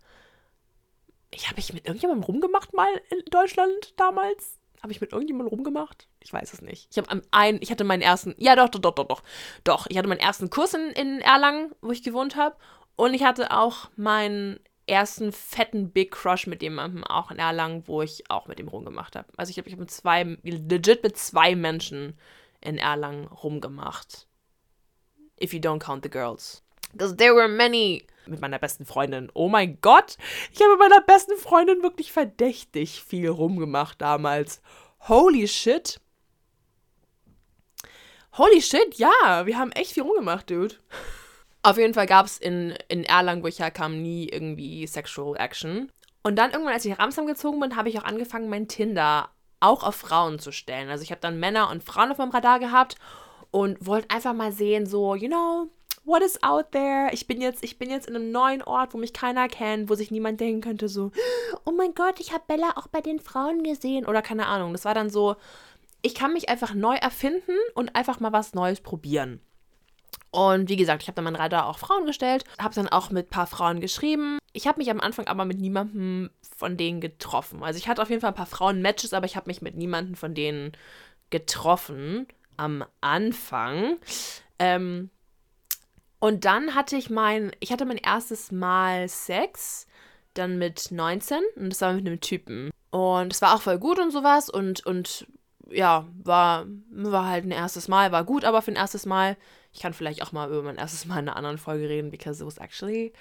ich 1.34 1.50
habe 1.50 1.60
ich 1.60 1.74
mit 1.74 1.86
irgendjemandem 1.86 2.24
rumgemacht 2.24 2.74
mal 2.74 2.90
in 3.10 3.24
Deutschland 3.30 3.94
damals. 3.98 4.60
Habe 4.82 4.92
ich 4.92 5.02
mit 5.02 5.14
irgendjemandem 5.14 5.54
rumgemacht? 5.54 6.08
Ich 6.24 6.32
weiß 6.32 6.54
es 6.54 6.62
nicht. 6.62 6.88
Ich 6.92 6.98
habe 6.98 7.22
ein, 7.32 7.60
ich 7.62 7.72
hatte 7.72 7.84
meinen 7.84 8.02
ersten, 8.02 8.36
ja 8.38 8.56
doch, 8.56 8.70
doch, 8.70 8.80
doch, 8.80 8.94
doch, 8.94 9.08
doch, 9.08 9.24
doch. 9.64 9.88
Ich 9.90 9.98
hatte 9.98 10.08
meinen 10.08 10.20
ersten 10.20 10.50
Kurs 10.50 10.74
in, 10.74 10.92
in 10.92 11.20
Erlangen, 11.20 11.72
wo 11.82 11.92
ich 11.92 12.04
gewohnt 12.04 12.36
habe. 12.36 12.56
Und 12.96 13.14
ich 13.14 13.24
hatte 13.24 13.52
auch 13.52 13.90
meinen 13.96 14.60
ersten 14.86 15.32
fetten 15.32 15.92
Big 15.92 16.12
Crush 16.12 16.48
mit 16.48 16.62
jemandem 16.62 17.04
auch 17.04 17.32
in 17.32 17.40
Erlangen, 17.40 17.88
wo 17.88 18.02
ich 18.02 18.30
auch 18.30 18.48
mit 18.48 18.60
ihm 18.60 18.68
rumgemacht 18.68 19.16
habe. 19.16 19.28
Also 19.38 19.50
ich 19.50 19.58
habe 19.58 19.68
ich 19.68 19.74
hab 19.74 19.80
mit 19.80 19.92
zwei, 19.92 20.38
legit 20.44 21.04
mit 21.04 21.18
zwei 21.18 21.56
Menschen 21.56 22.18
in 22.60 22.78
Erlangen 22.78 23.28
rumgemacht. 23.28 24.28
If 25.42 25.54
you 25.54 25.60
don't 25.60 25.80
count 25.80 26.04
the 26.04 26.10
girls. 26.10 26.64
Because 26.92 27.16
there 27.16 27.34
were 27.34 27.48
many. 27.48 28.06
Mit 28.28 28.42
meiner 28.42 28.60
besten 28.60 28.86
Freundin. 28.86 29.32
Oh 29.34 29.50
mein 29.50 29.80
Gott! 29.82 30.18
Ich 30.52 30.62
habe 30.62 30.72
mit 30.72 30.80
meiner 30.80 31.02
besten 31.02 31.38
Freundin 31.38 31.82
wirklich 31.82 32.12
verdächtig 32.12 33.04
viel 33.04 33.30
rumgemacht 33.30 34.02
damals. 34.02 34.62
Holy 35.08 35.48
shit! 35.48 36.00
Holy 38.38 38.62
shit, 38.62 38.96
ja! 38.96 39.46
Wir 39.46 39.58
haben 39.58 39.74
echt 39.74 39.92
viel 39.92 40.04
rumgemacht, 40.04 40.50
dude. 40.50 40.76
Auf 41.64 41.78
jeden 41.78 41.94
Fall 41.94 42.06
gab 42.06 42.26
es 42.26 42.38
in, 42.38 42.74
in 42.88 43.04
Erlangen, 43.04 43.44
wo 43.44 43.48
ich 43.48 43.60
herkam, 43.60 44.02
nie 44.02 44.30
irgendwie 44.30 44.88
Sexual 44.88 45.36
Action. 45.38 45.92
Und 46.24 46.38
dann 46.38 46.52
irgendwann, 46.52 46.74
als 46.74 46.86
ich 46.86 46.92
nach 46.92 47.00
Amsterdam 47.00 47.28
gezogen 47.28 47.60
bin, 47.60 47.76
habe 47.76 47.90
ich 47.90 48.00
auch 48.00 48.06
angefangen, 48.06 48.50
mein 48.50 48.70
Tinder 48.70 49.30
auch 49.60 49.84
auf 49.84 49.96
Frauen 49.96 50.40
zu 50.40 50.52
stellen. 50.54 50.90
Also 50.90 51.04
ich 51.04 51.12
habe 51.12 51.20
dann 51.20 51.40
Männer 51.40 51.70
und 51.70 51.84
Frauen 51.84 52.10
auf 52.12 52.20
meinem 52.20 52.32
Radar 52.32 52.60
gehabt 52.60 52.96
und 53.52 53.86
wollte 53.86 54.10
einfach 54.10 54.34
mal 54.34 54.54
sehen, 54.54 54.86
so, 54.86 55.14
you 55.14 55.28
know, 55.28 55.70
what 56.06 56.24
is 56.24 56.42
out 56.42 56.72
there? 56.72 57.10
Ich 57.12 57.28
bin 57.28 57.42
jetzt, 57.42 57.64
ich 57.64 57.78
bin 57.78 57.90
jetzt 57.90 58.08
in 58.08 58.16
einem 58.16 58.32
neuen 58.32 58.64
Ort, 58.64 58.94
wo 58.94 58.98
mich 58.98 59.12
keiner 59.12 59.50
kennt, 59.50 59.90
wo 59.90 59.96
sich 59.96 60.10
niemand 60.10 60.40
denken 60.40 60.62
könnte, 60.62 60.88
so, 60.88 61.12
oh 61.66 61.72
mein 61.72 61.94
Gott, 61.94 62.20
ich 62.20 62.32
habe 62.32 62.44
Bella 62.48 62.72
auch 62.78 62.88
bei 62.88 63.02
den 63.02 63.20
Frauen 63.20 63.64
gesehen. 63.64 64.06
Oder 64.06 64.22
keine 64.22 64.48
Ahnung. 64.48 64.72
Das 64.72 64.86
war 64.86 64.94
dann 64.94 65.10
so, 65.10 65.36
ich 66.02 66.16
kann 66.16 66.34
mich 66.34 66.50
einfach 66.50 66.74
neu 66.74 66.96
erfinden 66.96 67.56
und 67.76 67.96
einfach 67.96 68.20
mal 68.20 68.34
was 68.34 68.54
Neues 68.54 68.82
probieren. 68.82 69.42
Und 70.32 70.70
wie 70.70 70.78
gesagt, 70.78 71.04
ich 71.04 71.08
habe 71.10 71.16
dann 71.16 71.26
mein 71.26 71.36
Radar 71.36 71.68
auch 71.68 71.78
Frauen 71.78 72.06
gestellt, 72.06 72.46
habe 72.58 72.74
dann 72.74 72.88
auch 72.88 73.10
mit 73.10 73.28
ein 73.28 73.30
paar 73.30 73.48
Frauen 73.48 73.82
geschrieben. 73.82 74.40
Ich 74.54 74.66
habe 74.66 74.80
mich 74.80 74.90
am 74.90 75.02
Anfang 75.02 75.28
aber 75.28 75.44
mit 75.44 75.60
niemandem 75.60 76.30
von 76.58 76.78
denen 76.78 77.02
getroffen. 77.02 77.64
Also 77.64 77.78
ich 77.78 77.90
hatte 77.90 78.02
auf 78.02 78.10
jeden 78.10 78.22
Fall 78.22 78.32
ein 78.32 78.36
paar 78.36 78.46
Frauen-Matches, 78.46 79.14
aber 79.14 79.26
ich 79.26 79.36
habe 79.36 79.50
mich 79.50 79.62
mit 79.62 79.76
niemandem 79.76 80.16
von 80.16 80.34
denen 80.34 80.72
getroffen. 81.30 82.28
am 82.58 82.86
Anfang. 83.02 83.98
Ähm, 84.60 85.10
und 86.20 86.46
dann 86.46 86.76
hatte 86.76 86.96
ich 86.96 87.10
mein, 87.10 87.52
ich 87.60 87.72
hatte 87.72 87.86
mein 87.86 87.98
erstes 87.98 88.52
Mal 88.52 89.10
Sex, 89.10 89.88
dann 90.36 90.60
mit 90.60 90.92
19 90.92 91.40
und 91.56 91.72
das 91.72 91.82
war 91.82 91.94
mit 91.94 92.06
einem 92.06 92.22
Typen. 92.22 92.70
Und 92.92 93.34
es 93.34 93.42
war 93.42 93.56
auch 93.56 93.62
voll 93.64 93.80
gut 93.80 94.00
und 94.00 94.12
sowas 94.12 94.50
und, 94.50 94.86
und 94.86 95.26
ja, 95.74 96.08
war, 96.24 96.66
war 96.92 97.28
halt 97.28 97.46
ein 97.46 97.52
erstes 97.52 97.88
Mal, 97.88 98.12
war 98.12 98.24
gut, 98.24 98.46
aber 98.46 98.62
für 98.62 98.72
ein 98.72 98.78
erstes 98.78 99.06
Mal, 99.06 99.38
ich 99.74 99.82
kann 99.82 99.94
vielleicht 99.94 100.22
auch 100.22 100.32
mal 100.32 100.50
über 100.50 100.64
mein 100.64 100.78
erstes 100.78 101.06
Mal 101.06 101.20
in 101.20 101.28
einer 101.28 101.36
anderen 101.36 101.58
Folge 101.58 101.88
reden, 101.88 102.12
because 102.12 102.42
it 102.42 102.48
was 102.48 102.58
actually 102.58 103.14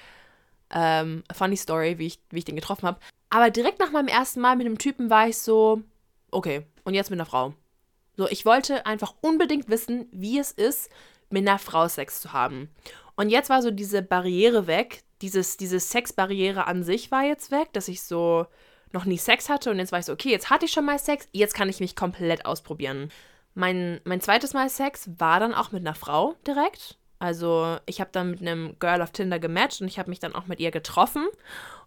ähm, 0.70 1.22
a 1.28 1.34
funny 1.34 1.56
story, 1.56 1.98
wie 1.98 2.06
ich, 2.06 2.20
wie 2.30 2.38
ich 2.38 2.44
den 2.44 2.56
getroffen 2.56 2.86
habe. 2.86 3.00
Aber 3.30 3.50
direkt 3.50 3.78
nach 3.78 3.92
meinem 3.92 4.08
ersten 4.08 4.40
Mal 4.40 4.56
mit 4.56 4.66
dem 4.66 4.78
Typen 4.78 5.10
war 5.10 5.28
ich 5.28 5.38
so, 5.38 5.82
okay, 6.30 6.66
und 6.84 6.94
jetzt 6.94 7.10
mit 7.10 7.18
einer 7.18 7.26
Frau. 7.26 7.54
So, 8.16 8.28
ich 8.28 8.44
wollte 8.44 8.86
einfach 8.86 9.14
unbedingt 9.20 9.68
wissen, 9.68 10.08
wie 10.12 10.38
es 10.38 10.50
ist, 10.50 10.90
mit 11.30 11.46
einer 11.46 11.58
Frau 11.58 11.88
Sex 11.88 12.20
zu 12.20 12.32
haben. 12.32 12.68
Und 13.16 13.30
jetzt 13.30 13.50
war 13.50 13.62
so 13.62 13.70
diese 13.70 14.02
Barriere 14.02 14.66
weg, 14.66 15.02
dieses, 15.22 15.56
diese 15.56 15.78
Sexbarriere 15.78 16.66
an 16.66 16.82
sich 16.82 17.10
war 17.10 17.24
jetzt 17.24 17.50
weg, 17.50 17.72
dass 17.72 17.88
ich 17.88 18.02
so 18.02 18.46
noch 18.92 19.04
nie 19.04 19.18
Sex 19.18 19.48
hatte 19.48 19.70
und 19.70 19.78
jetzt 19.78 19.92
war 19.92 19.98
ich 19.98 20.06
so, 20.06 20.12
okay, 20.12 20.30
jetzt 20.30 20.50
hatte 20.50 20.66
ich 20.66 20.72
schon 20.72 20.84
mal 20.84 20.98
Sex, 20.98 21.28
jetzt 21.32 21.54
kann 21.54 21.68
ich 21.68 21.80
mich 21.80 21.96
komplett 21.96 22.46
ausprobieren. 22.46 23.10
Mein, 23.54 24.00
mein 24.04 24.20
zweites 24.20 24.52
Mal 24.52 24.68
Sex 24.68 25.10
war 25.18 25.40
dann 25.40 25.54
auch 25.54 25.72
mit 25.72 25.82
einer 25.86 25.94
Frau 25.94 26.34
direkt. 26.46 26.96
Also 27.18 27.76
ich 27.86 28.00
habe 28.00 28.10
dann 28.12 28.30
mit 28.30 28.40
einem 28.40 28.76
Girl 28.78 29.02
auf 29.02 29.10
Tinder 29.10 29.38
gematcht 29.38 29.80
und 29.80 29.88
ich 29.88 29.98
habe 29.98 30.10
mich 30.10 30.20
dann 30.20 30.34
auch 30.34 30.46
mit 30.46 30.58
ihr 30.58 30.70
getroffen. 30.70 31.26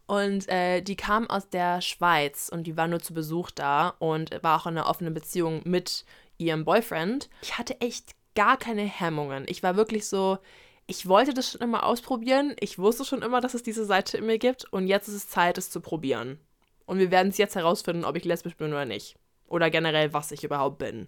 Und 0.06 0.50
äh, 0.50 0.82
die 0.82 0.96
kam 0.96 1.30
aus 1.30 1.50
der 1.50 1.82
Schweiz 1.82 2.50
und 2.50 2.68
die 2.68 2.78
war 2.78 2.88
nur 2.88 3.00
zu 3.00 3.14
Besuch 3.14 3.50
da 3.52 3.96
und 4.00 4.44
war 4.44 4.60
auch 4.60 4.68
in 4.68 4.78
einer 4.78 4.88
offenen 4.88 5.14
Beziehung 5.14 5.62
mit 5.64 6.06
ihrem 6.38 6.66
Boyfriend. 6.66 7.30
Ich 7.42 7.58
hatte 7.58 7.80
echt 7.82 8.12
gar 8.36 8.58
keine 8.58 8.84
Hemmungen. 8.84 9.46
Ich 9.48 9.64
war 9.64 9.76
wirklich 9.76 10.08
so, 10.08 10.40
ich 10.88 11.08
wollte 11.08 11.34
das 11.34 11.52
schon 11.52 11.62
immer 11.62 11.84
ausprobieren. 11.86 12.56
Ich 12.60 12.78
wusste 12.78 13.06
schon 13.06 13.22
immer, 13.22 13.40
dass 13.40 13.54
es 13.54 13.64
diese 13.64 13.86
Seite 13.86 14.18
in 14.18 14.26
mir 14.26 14.38
gibt. 14.38 14.72
Und 14.72 14.88
jetzt 14.88 15.08
ist 15.08 15.16
es 15.16 15.30
Zeit, 15.30 15.58
es 15.58 15.72
zu 15.72 15.80
probieren. 15.80 16.40
Und 16.86 17.00
wir 17.00 17.12
werden 17.12 17.30
es 17.30 17.38
jetzt 17.38 17.56
herausfinden, 17.56 18.06
ob 18.06 18.16
ich 18.16 18.26
lesbisch 18.26 18.56
bin 18.56 18.72
oder 18.72 18.86
nicht. 18.86 19.16
Oder 19.48 19.70
generell, 19.70 20.14
was 20.14 20.32
ich 20.32 20.44
überhaupt 20.44 20.80
bin. 20.80 21.08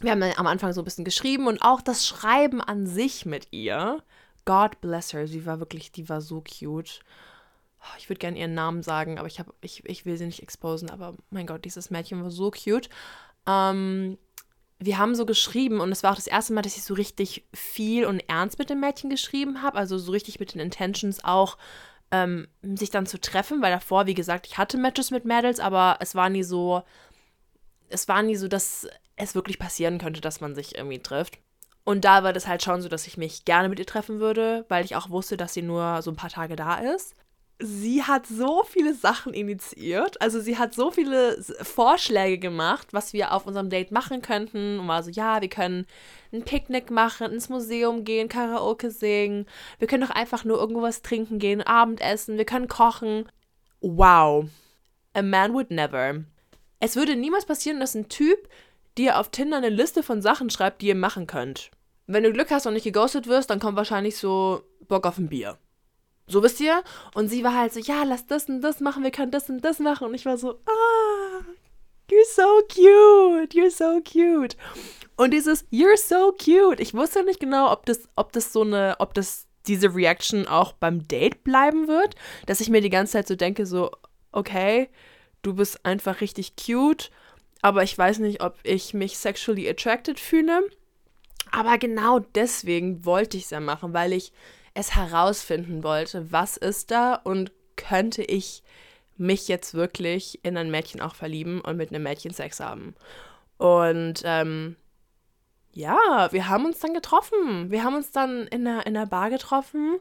Wir 0.00 0.12
haben 0.12 0.22
am 0.22 0.46
Anfang 0.46 0.72
so 0.72 0.80
ein 0.80 0.84
bisschen 0.84 1.04
geschrieben 1.04 1.46
und 1.46 1.62
auch 1.62 1.80
das 1.80 2.06
Schreiben 2.06 2.60
an 2.60 2.86
sich 2.86 3.24
mit 3.24 3.48
ihr. 3.52 4.02
God 4.44 4.80
bless 4.80 5.12
her, 5.12 5.28
sie 5.28 5.46
war 5.46 5.60
wirklich, 5.60 5.92
die 5.92 6.08
war 6.08 6.20
so 6.20 6.42
cute. 6.42 7.00
Oh, 7.80 7.96
ich 7.98 8.08
würde 8.08 8.18
gerne 8.18 8.38
ihren 8.38 8.54
Namen 8.54 8.82
sagen, 8.82 9.18
aber 9.18 9.28
ich, 9.28 9.38
hab, 9.38 9.52
ich, 9.60 9.84
ich 9.84 10.04
will 10.04 10.16
sie 10.16 10.26
nicht 10.26 10.42
exposen. 10.42 10.90
Aber 10.90 11.14
mein 11.30 11.46
Gott, 11.46 11.64
dieses 11.64 11.90
Mädchen 11.90 12.22
war 12.22 12.30
so 12.30 12.50
cute. 12.50 12.88
Ähm, 13.46 14.18
wir 14.78 14.98
haben 14.98 15.14
so 15.14 15.26
geschrieben 15.26 15.80
und 15.80 15.92
es 15.92 16.02
war 16.02 16.12
auch 16.12 16.16
das 16.16 16.26
erste 16.26 16.52
Mal, 16.52 16.62
dass 16.62 16.76
ich 16.76 16.82
so 16.82 16.94
richtig 16.94 17.44
viel 17.52 18.04
und 18.04 18.20
ernst 18.28 18.58
mit 18.58 18.70
dem 18.70 18.80
Mädchen 18.80 19.10
geschrieben 19.10 19.62
habe. 19.62 19.78
Also 19.78 19.98
so 19.98 20.10
richtig 20.10 20.40
mit 20.40 20.54
den 20.54 20.60
Intentions 20.60 21.22
auch, 21.22 21.56
ähm, 22.12 22.46
sich 22.62 22.90
dann 22.90 23.06
zu 23.06 23.20
treffen, 23.20 23.62
weil 23.62 23.72
davor, 23.72 24.06
wie 24.06 24.14
gesagt, 24.14 24.46
ich 24.46 24.58
hatte 24.58 24.78
Matches 24.78 25.10
mit 25.10 25.24
Mädels, 25.24 25.58
aber 25.58 25.96
es 26.00 26.14
war 26.14 26.28
nie 26.28 26.42
so, 26.42 26.82
es 27.88 28.06
war 28.06 28.22
nie 28.22 28.36
so, 28.36 28.48
dass 28.48 28.86
es 29.16 29.34
wirklich 29.34 29.58
passieren 29.58 29.98
könnte, 29.98 30.20
dass 30.20 30.40
man 30.40 30.54
sich 30.54 30.76
irgendwie 30.76 31.00
trifft. 31.00 31.38
Und 31.84 32.04
da 32.04 32.22
war 32.22 32.32
das 32.32 32.46
halt 32.46 32.62
schon 32.62 32.80
so, 32.80 32.88
dass 32.88 33.08
ich 33.08 33.16
mich 33.16 33.44
gerne 33.44 33.68
mit 33.68 33.80
ihr 33.80 33.86
treffen 33.86 34.20
würde, 34.20 34.64
weil 34.68 34.84
ich 34.84 34.94
auch 34.94 35.10
wusste, 35.10 35.36
dass 35.36 35.54
sie 35.54 35.62
nur 35.62 36.00
so 36.02 36.12
ein 36.12 36.16
paar 36.16 36.30
Tage 36.30 36.54
da 36.54 36.76
ist 36.76 37.16
sie 37.58 38.02
hat 38.02 38.26
so 38.26 38.64
viele 38.64 38.94
Sachen 38.94 39.34
initiiert. 39.34 40.20
Also 40.20 40.40
sie 40.40 40.58
hat 40.58 40.74
so 40.74 40.90
viele 40.90 41.40
Vorschläge 41.62 42.38
gemacht, 42.38 42.88
was 42.92 43.12
wir 43.12 43.32
auf 43.32 43.46
unserem 43.46 43.70
Date 43.70 43.92
machen 43.92 44.22
könnten. 44.22 44.78
Und 44.78 44.88
war 44.88 45.02
so, 45.02 45.10
ja, 45.10 45.40
wir 45.40 45.48
können 45.48 45.86
ein 46.32 46.42
Picknick 46.42 46.90
machen, 46.90 47.32
ins 47.32 47.48
Museum 47.48 48.04
gehen, 48.04 48.28
Karaoke 48.28 48.90
singen. 48.90 49.46
Wir 49.78 49.86
können 49.86 50.06
doch 50.06 50.14
einfach 50.14 50.44
nur 50.44 50.58
irgendwas 50.58 51.02
trinken 51.02 51.38
gehen, 51.38 51.62
Abendessen, 51.62 52.38
wir 52.38 52.44
können 52.44 52.68
kochen. 52.68 53.28
Wow. 53.80 54.46
A 55.14 55.22
man 55.22 55.52
would 55.52 55.70
never. 55.70 56.24
Es 56.80 56.96
würde 56.96 57.16
niemals 57.16 57.44
passieren, 57.44 57.80
dass 57.80 57.94
ein 57.94 58.08
Typ 58.08 58.48
dir 58.98 59.18
auf 59.18 59.30
Tinder 59.30 59.58
eine 59.58 59.68
Liste 59.68 60.02
von 60.02 60.22
Sachen 60.22 60.50
schreibt, 60.50 60.82
die 60.82 60.88
ihr 60.88 60.94
machen 60.94 61.26
könnt. 61.26 61.70
Wenn 62.06 62.24
du 62.24 62.32
Glück 62.32 62.50
hast 62.50 62.66
und 62.66 62.74
nicht 62.74 62.84
geghostet 62.84 63.26
wirst, 63.26 63.50
dann 63.50 63.60
kommt 63.60 63.76
wahrscheinlich 63.76 64.16
so 64.16 64.62
Bock 64.88 65.06
auf 65.06 65.18
ein 65.18 65.28
Bier. 65.28 65.58
So 66.26 66.42
wisst 66.42 66.60
ihr? 66.60 66.82
Und 67.14 67.28
sie 67.28 67.44
war 67.44 67.54
halt 67.54 67.72
so, 67.72 67.80
ja, 67.80 68.04
lass 68.04 68.26
das 68.26 68.48
und 68.48 68.60
das 68.60 68.80
machen, 68.80 69.02
wir 69.02 69.10
können 69.10 69.32
das 69.32 69.50
und 69.50 69.60
das 69.64 69.78
machen. 69.78 70.08
Und 70.08 70.14
ich 70.14 70.24
war 70.24 70.38
so, 70.38 70.60
ah, 70.66 71.44
you're 72.10 72.24
so 72.34 72.62
cute, 72.68 73.54
you're 73.54 73.70
so 73.70 74.00
cute. 74.00 74.56
Und 75.16 75.32
dieses 75.32 75.70
You're 75.70 75.96
so 75.96 76.32
cute. 76.32 76.80
Ich 76.80 76.94
wusste 76.94 77.24
nicht 77.24 77.40
genau, 77.40 77.70
ob 77.70 77.86
das, 77.86 78.08
ob 78.16 78.32
das 78.32 78.52
so 78.52 78.62
eine, 78.62 78.96
ob 78.98 79.14
das 79.14 79.46
diese 79.66 79.94
Reaction 79.94 80.46
auch 80.48 80.72
beim 80.72 81.06
Date 81.06 81.44
bleiben 81.44 81.86
wird, 81.86 82.16
dass 82.46 82.60
ich 82.60 82.70
mir 82.70 82.80
die 82.80 82.90
ganze 82.90 83.12
Zeit 83.12 83.28
so 83.28 83.36
denke, 83.36 83.64
so, 83.66 83.92
okay, 84.32 84.88
du 85.42 85.54
bist 85.54 85.84
einfach 85.84 86.20
richtig 86.20 86.54
cute, 86.56 87.10
aber 87.60 87.84
ich 87.84 87.96
weiß 87.96 88.18
nicht, 88.18 88.42
ob 88.42 88.58
ich 88.64 88.94
mich 88.94 89.18
sexually 89.18 89.68
attracted 89.68 90.18
fühle. 90.18 90.68
Aber 91.52 91.78
genau 91.78 92.18
deswegen 92.18 93.04
wollte 93.04 93.36
ich 93.36 93.44
es 93.44 93.50
ja 93.50 93.60
machen, 93.60 93.92
weil 93.92 94.12
ich 94.12 94.32
es 94.74 94.94
herausfinden 94.94 95.82
wollte, 95.82 96.32
was 96.32 96.56
ist 96.56 96.90
da 96.90 97.14
und 97.14 97.52
könnte 97.76 98.22
ich 98.22 98.62
mich 99.16 99.48
jetzt 99.48 99.74
wirklich 99.74 100.44
in 100.44 100.56
ein 100.56 100.70
Mädchen 100.70 101.00
auch 101.00 101.14
verlieben 101.14 101.60
und 101.60 101.76
mit 101.76 101.90
einem 101.90 102.02
Mädchen 102.02 102.32
Sex 102.32 102.60
haben. 102.60 102.94
Und 103.58 104.22
ähm, 104.24 104.76
ja, 105.72 106.28
wir 106.32 106.48
haben 106.48 106.66
uns 106.66 106.80
dann 106.80 106.94
getroffen. 106.94 107.70
Wir 107.70 107.84
haben 107.84 107.94
uns 107.94 108.10
dann 108.10 108.46
in 108.48 108.64
der, 108.64 108.86
in 108.86 108.94
der 108.94 109.06
Bar 109.06 109.30
getroffen. 109.30 109.98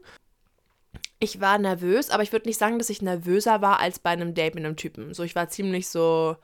Ich 1.19 1.39
war 1.39 1.57
nervös, 1.57 2.09
aber 2.09 2.23
ich 2.23 2.31
würde 2.31 2.47
nicht 2.47 2.57
sagen, 2.57 2.79
dass 2.79 2.89
ich 2.89 3.01
nervöser 3.01 3.61
war 3.61 3.79
als 3.79 3.99
bei 3.99 4.09
einem 4.09 4.33
Date 4.33 4.55
mit 4.55 4.65
einem 4.65 4.75
Typen. 4.75 5.13
So, 5.13 5.23
ich 5.23 5.35
war 5.35 5.49
ziemlich 5.49 5.87
so 5.87 6.35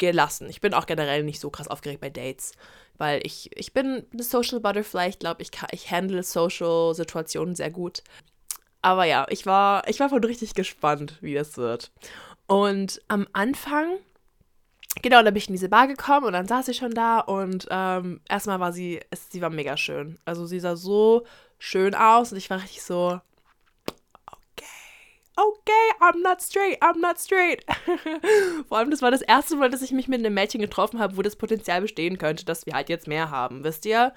gelassen. 0.00 0.50
Ich 0.50 0.60
bin 0.60 0.74
auch 0.74 0.86
generell 0.86 1.22
nicht 1.22 1.38
so 1.40 1.50
krass 1.50 1.68
aufgeregt 1.68 2.00
bei 2.00 2.10
Dates 2.10 2.52
weil 3.00 3.26
ich, 3.26 3.50
ich 3.56 3.72
bin 3.72 4.04
eine 4.12 4.22
Social 4.22 4.60
Butterfly. 4.60 5.08
Ich 5.08 5.18
glaube, 5.18 5.40
ich, 5.40 5.50
ich 5.72 5.90
handle 5.90 6.22
Social 6.22 6.94
Situationen 6.94 7.56
sehr 7.56 7.70
gut. 7.70 8.02
Aber 8.82 9.04
ja, 9.04 9.26
ich 9.30 9.46
war, 9.46 9.88
ich 9.88 9.98
war 10.00 10.10
von 10.10 10.22
richtig 10.22 10.52
gespannt, 10.52 11.16
wie 11.22 11.32
das 11.32 11.56
wird. 11.56 11.92
Und 12.46 13.00
am 13.08 13.26
Anfang, 13.32 13.96
genau, 15.00 15.22
da 15.22 15.30
bin 15.30 15.36
ich 15.36 15.48
in 15.48 15.54
diese 15.54 15.70
Bar 15.70 15.86
gekommen 15.86 16.26
und 16.26 16.34
dann 16.34 16.46
saß 16.46 16.66
sie 16.66 16.74
schon 16.74 16.92
da 16.92 17.20
und 17.20 17.66
ähm, 17.70 18.20
erstmal 18.28 18.60
war 18.60 18.72
sie, 18.74 19.00
sie 19.30 19.40
war 19.40 19.50
mega 19.50 19.78
schön. 19.78 20.18
Also 20.26 20.44
sie 20.44 20.60
sah 20.60 20.76
so 20.76 21.24
schön 21.58 21.94
aus 21.94 22.32
und 22.32 22.38
ich 22.38 22.50
war 22.50 22.62
richtig 22.62 22.82
so, 22.82 23.18
okay, 25.40 25.90
I'm 26.00 26.22
not 26.22 26.40
straight, 26.40 26.82
I'm 26.82 27.00
not 27.00 27.18
straight. 27.18 27.64
Vor 28.68 28.78
allem, 28.78 28.90
das 28.90 29.02
war 29.02 29.10
das 29.10 29.22
erste 29.22 29.56
Mal, 29.56 29.70
dass 29.70 29.82
ich 29.82 29.92
mich 29.92 30.08
mit 30.08 30.20
einem 30.20 30.34
Mädchen 30.34 30.60
getroffen 30.60 31.00
habe, 31.00 31.16
wo 31.16 31.22
das 31.22 31.36
Potenzial 31.36 31.80
bestehen 31.80 32.18
könnte, 32.18 32.44
dass 32.44 32.66
wir 32.66 32.74
halt 32.74 32.88
jetzt 32.88 33.08
mehr 33.08 33.30
haben, 33.30 33.64
wisst 33.64 33.86
ihr? 33.86 34.12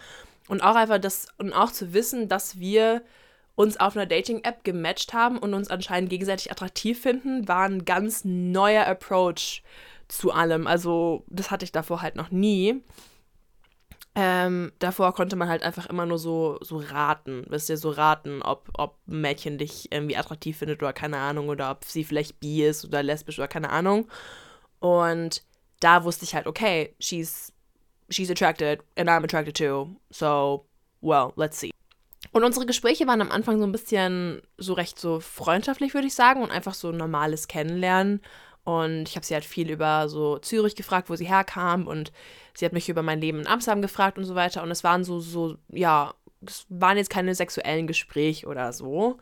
Und 0.47 0.61
auch 0.61 0.75
einfach 0.75 0.99
das, 0.99 1.27
und 1.37 1.53
auch 1.53 1.71
zu 1.71 1.93
wissen, 1.93 2.27
dass 2.27 2.59
wir 2.59 3.01
uns 3.55 3.79
auf 3.79 3.95
einer 3.95 4.05
Dating-App 4.05 4.63
gematcht 4.63 5.13
haben 5.13 5.37
und 5.37 5.53
uns 5.53 5.69
anscheinend 5.69 6.09
gegenseitig 6.09 6.51
attraktiv 6.51 7.01
finden, 7.01 7.47
war 7.47 7.65
ein 7.65 7.85
ganz 7.85 8.25
neuer 8.25 8.85
Approach 8.87 9.63
zu 10.07 10.31
allem. 10.31 10.67
Also, 10.67 11.23
das 11.27 11.51
hatte 11.51 11.65
ich 11.65 11.71
davor 11.71 12.01
halt 12.01 12.15
noch 12.15 12.31
nie. 12.31 12.81
Ähm, 14.15 14.71
davor 14.77 15.13
konnte 15.13 15.35
man 15.35 15.49
halt 15.49 15.63
einfach 15.63 15.87
immer 15.87 16.05
nur 16.05 16.19
so, 16.19 16.59
so 16.61 16.77
raten, 16.77 17.45
wisst 17.49 17.69
ihr, 17.69 17.77
so 17.77 17.89
raten, 17.89 18.43
ob, 18.43 18.69
ob 18.77 18.97
ein 19.07 19.21
Mädchen 19.21 19.57
dich 19.57 19.91
irgendwie 19.91 20.17
attraktiv 20.17 20.57
findet 20.57 20.83
oder 20.83 20.93
keine 20.93 21.17
Ahnung, 21.17 21.49
oder 21.49 21.71
ob 21.71 21.83
sie 21.83 22.03
vielleicht 22.03 22.39
bi 22.39 22.63
ist 22.63 22.85
oder 22.85 23.01
lesbisch 23.01 23.39
oder 23.39 23.47
keine 23.47 23.71
Ahnung. 23.71 24.07
Und 24.79 25.43
da 25.79 26.03
wusste 26.03 26.25
ich 26.25 26.35
halt, 26.35 26.45
okay, 26.45 26.95
she's, 26.99 27.51
she's 28.09 28.29
attracted 28.29 28.83
and 28.97 29.09
I'm 29.09 29.23
attracted 29.23 29.57
too. 29.57 29.95
So, 30.11 30.67
well, 31.01 31.33
let's 31.35 31.59
see. 31.59 31.71
Und 32.31 32.43
unsere 32.43 32.65
Gespräche 32.65 33.07
waren 33.07 33.21
am 33.21 33.31
Anfang 33.31 33.57
so 33.57 33.65
ein 33.65 33.71
bisschen 33.71 34.41
so 34.57 34.73
recht 34.73 34.99
so 34.99 35.19
freundschaftlich, 35.19 35.93
würde 35.93 36.07
ich 36.07 36.15
sagen, 36.15 36.41
und 36.41 36.51
einfach 36.51 36.73
so 36.73 36.91
normales 36.91 37.47
Kennenlernen. 37.47 38.21
Und 38.63 39.09
ich 39.09 39.15
habe 39.15 39.25
sie 39.25 39.33
halt 39.33 39.45
viel 39.45 39.69
über 39.69 40.07
so 40.07 40.37
Zürich 40.37 40.75
gefragt, 40.75 41.09
wo 41.09 41.15
sie 41.15 41.27
herkam. 41.27 41.87
Und 41.87 42.11
sie 42.53 42.65
hat 42.65 42.73
mich 42.73 42.89
über 42.89 43.03
mein 43.03 43.19
Leben 43.19 43.39
in 43.39 43.47
Amsterdam 43.47 43.81
gefragt 43.81 44.17
und 44.17 44.25
so 44.25 44.35
weiter. 44.35 44.63
Und 44.63 44.71
es 44.71 44.83
waren 44.83 45.03
so, 45.03 45.19
so, 45.19 45.57
ja, 45.67 46.13
es 46.45 46.65
waren 46.69 46.97
jetzt 46.97 47.09
keine 47.09 47.35
sexuellen 47.35 47.87
Gespräche 47.87 48.47
oder 48.47 48.71
so. 48.71 49.17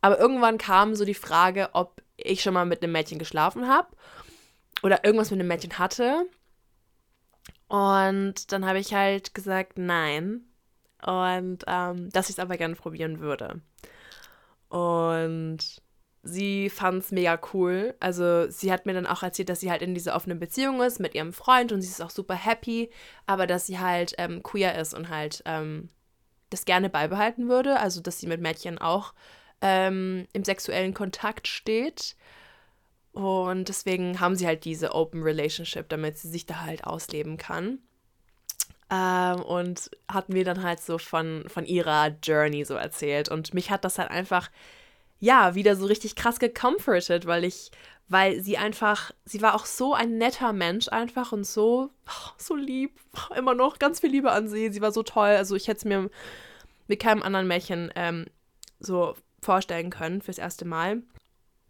Aber 0.00 0.18
irgendwann 0.18 0.58
kam 0.58 0.94
so 0.94 1.04
die 1.04 1.14
Frage, 1.14 1.70
ob 1.72 2.00
ich 2.16 2.42
schon 2.42 2.54
mal 2.54 2.66
mit 2.66 2.82
einem 2.82 2.92
Mädchen 2.92 3.18
geschlafen 3.18 3.68
habe 3.68 3.88
oder 4.82 5.04
irgendwas 5.04 5.30
mit 5.30 5.40
einem 5.40 5.48
Mädchen 5.48 5.78
hatte. 5.78 6.26
Und 7.68 8.52
dann 8.52 8.64
habe 8.64 8.78
ich 8.78 8.94
halt 8.94 9.34
gesagt, 9.34 9.76
nein. 9.76 10.42
Und 11.04 11.64
ähm, 11.66 12.10
dass 12.10 12.28
ich 12.28 12.36
es 12.36 12.38
aber 12.38 12.56
gerne 12.56 12.74
probieren 12.74 13.20
würde. 13.20 13.60
Und 14.68 15.58
sie 16.28 16.70
fand 16.70 17.02
es 17.02 17.12
mega 17.12 17.40
cool. 17.52 17.94
Also 18.00 18.50
sie 18.50 18.72
hat 18.72 18.86
mir 18.86 18.94
dann 18.94 19.06
auch 19.06 19.22
erzählt, 19.22 19.48
dass 19.48 19.60
sie 19.60 19.70
halt 19.70 19.82
in 19.82 19.94
dieser 19.94 20.14
offenen 20.14 20.38
Beziehung 20.38 20.82
ist 20.82 21.00
mit 21.00 21.14
ihrem 21.14 21.32
Freund 21.32 21.72
und 21.72 21.82
sie 21.82 21.88
ist 21.88 22.02
auch 22.02 22.10
super 22.10 22.34
happy, 22.34 22.90
aber 23.26 23.46
dass 23.46 23.66
sie 23.66 23.78
halt 23.78 24.14
ähm, 24.18 24.42
queer 24.42 24.78
ist 24.78 24.94
und 24.94 25.08
halt 25.08 25.42
ähm, 25.46 25.88
das 26.50 26.64
gerne 26.64 26.88
beibehalten 26.90 27.48
würde. 27.48 27.78
Also 27.80 28.00
dass 28.00 28.18
sie 28.18 28.26
mit 28.26 28.40
Mädchen 28.40 28.78
auch 28.78 29.14
ähm, 29.60 30.26
im 30.32 30.44
sexuellen 30.44 30.94
Kontakt 30.94 31.48
steht. 31.48 32.16
Und 33.12 33.68
deswegen 33.68 34.20
haben 34.20 34.36
sie 34.36 34.46
halt 34.46 34.64
diese 34.64 34.94
Open 34.94 35.22
Relationship, 35.22 35.88
damit 35.88 36.18
sie 36.18 36.28
sich 36.28 36.46
da 36.46 36.60
halt 36.60 36.84
ausleben 36.84 37.36
kann. 37.36 37.78
Ähm, 38.90 39.42
und 39.42 39.90
hat 40.08 40.28
mir 40.28 40.44
dann 40.44 40.62
halt 40.62 40.80
so 40.80 40.98
von, 40.98 41.44
von 41.48 41.66
ihrer 41.66 42.08
Journey 42.22 42.64
so 42.64 42.74
erzählt. 42.74 43.28
Und 43.28 43.54
mich 43.54 43.70
hat 43.70 43.84
das 43.84 43.98
halt 43.98 44.10
einfach, 44.10 44.50
ja, 45.20 45.54
wieder 45.54 45.76
so 45.76 45.86
richtig 45.86 46.16
krass 46.16 46.38
gecomforted, 46.38 47.26
weil 47.26 47.44
ich, 47.44 47.70
weil 48.08 48.40
sie 48.40 48.56
einfach, 48.56 49.10
sie 49.24 49.42
war 49.42 49.54
auch 49.54 49.66
so 49.66 49.94
ein 49.94 50.18
netter 50.18 50.52
Mensch 50.52 50.88
einfach 50.88 51.32
und 51.32 51.46
so, 51.46 51.90
so 52.38 52.54
lieb. 52.54 52.98
Immer 53.36 53.54
noch 53.54 53.78
ganz 53.78 54.00
viel 54.00 54.10
Liebe 54.10 54.30
an 54.32 54.48
sie. 54.48 54.70
Sie 54.70 54.80
war 54.80 54.92
so 54.92 55.02
toll. 55.02 55.30
Also 55.30 55.56
ich 55.56 55.68
hätte 55.68 55.78
es 55.78 55.84
mir 55.84 56.10
mit 56.86 57.00
keinem 57.00 57.22
anderen 57.22 57.48
Mädchen 57.48 57.92
ähm, 57.96 58.26
so 58.80 59.14
vorstellen 59.42 59.90
können 59.90 60.22
fürs 60.22 60.38
erste 60.38 60.64
Mal. 60.64 61.02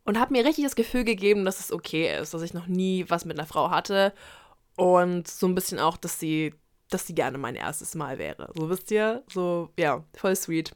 Und 0.04 0.18
habe 0.18 0.32
mir 0.32 0.44
richtig 0.44 0.64
das 0.64 0.76
Gefühl 0.76 1.04
gegeben, 1.04 1.44
dass 1.44 1.60
es 1.60 1.72
okay 1.72 2.18
ist, 2.18 2.32
dass 2.32 2.42
ich 2.42 2.54
noch 2.54 2.66
nie 2.66 3.04
was 3.08 3.24
mit 3.24 3.38
einer 3.38 3.46
Frau 3.46 3.70
hatte. 3.70 4.14
Und 4.76 5.28
so 5.28 5.46
ein 5.46 5.54
bisschen 5.54 5.78
auch, 5.78 5.96
dass 5.96 6.18
sie 6.18 6.54
dass 6.90 7.06
sie 7.06 7.14
gerne 7.14 7.38
mein 7.38 7.54
erstes 7.54 7.94
Mal 7.94 8.18
wäre. 8.18 8.50
So 8.54 8.70
wisst 8.70 8.90
ihr? 8.90 9.22
So, 9.28 9.70
ja, 9.78 10.04
voll 10.14 10.36
sweet. 10.36 10.72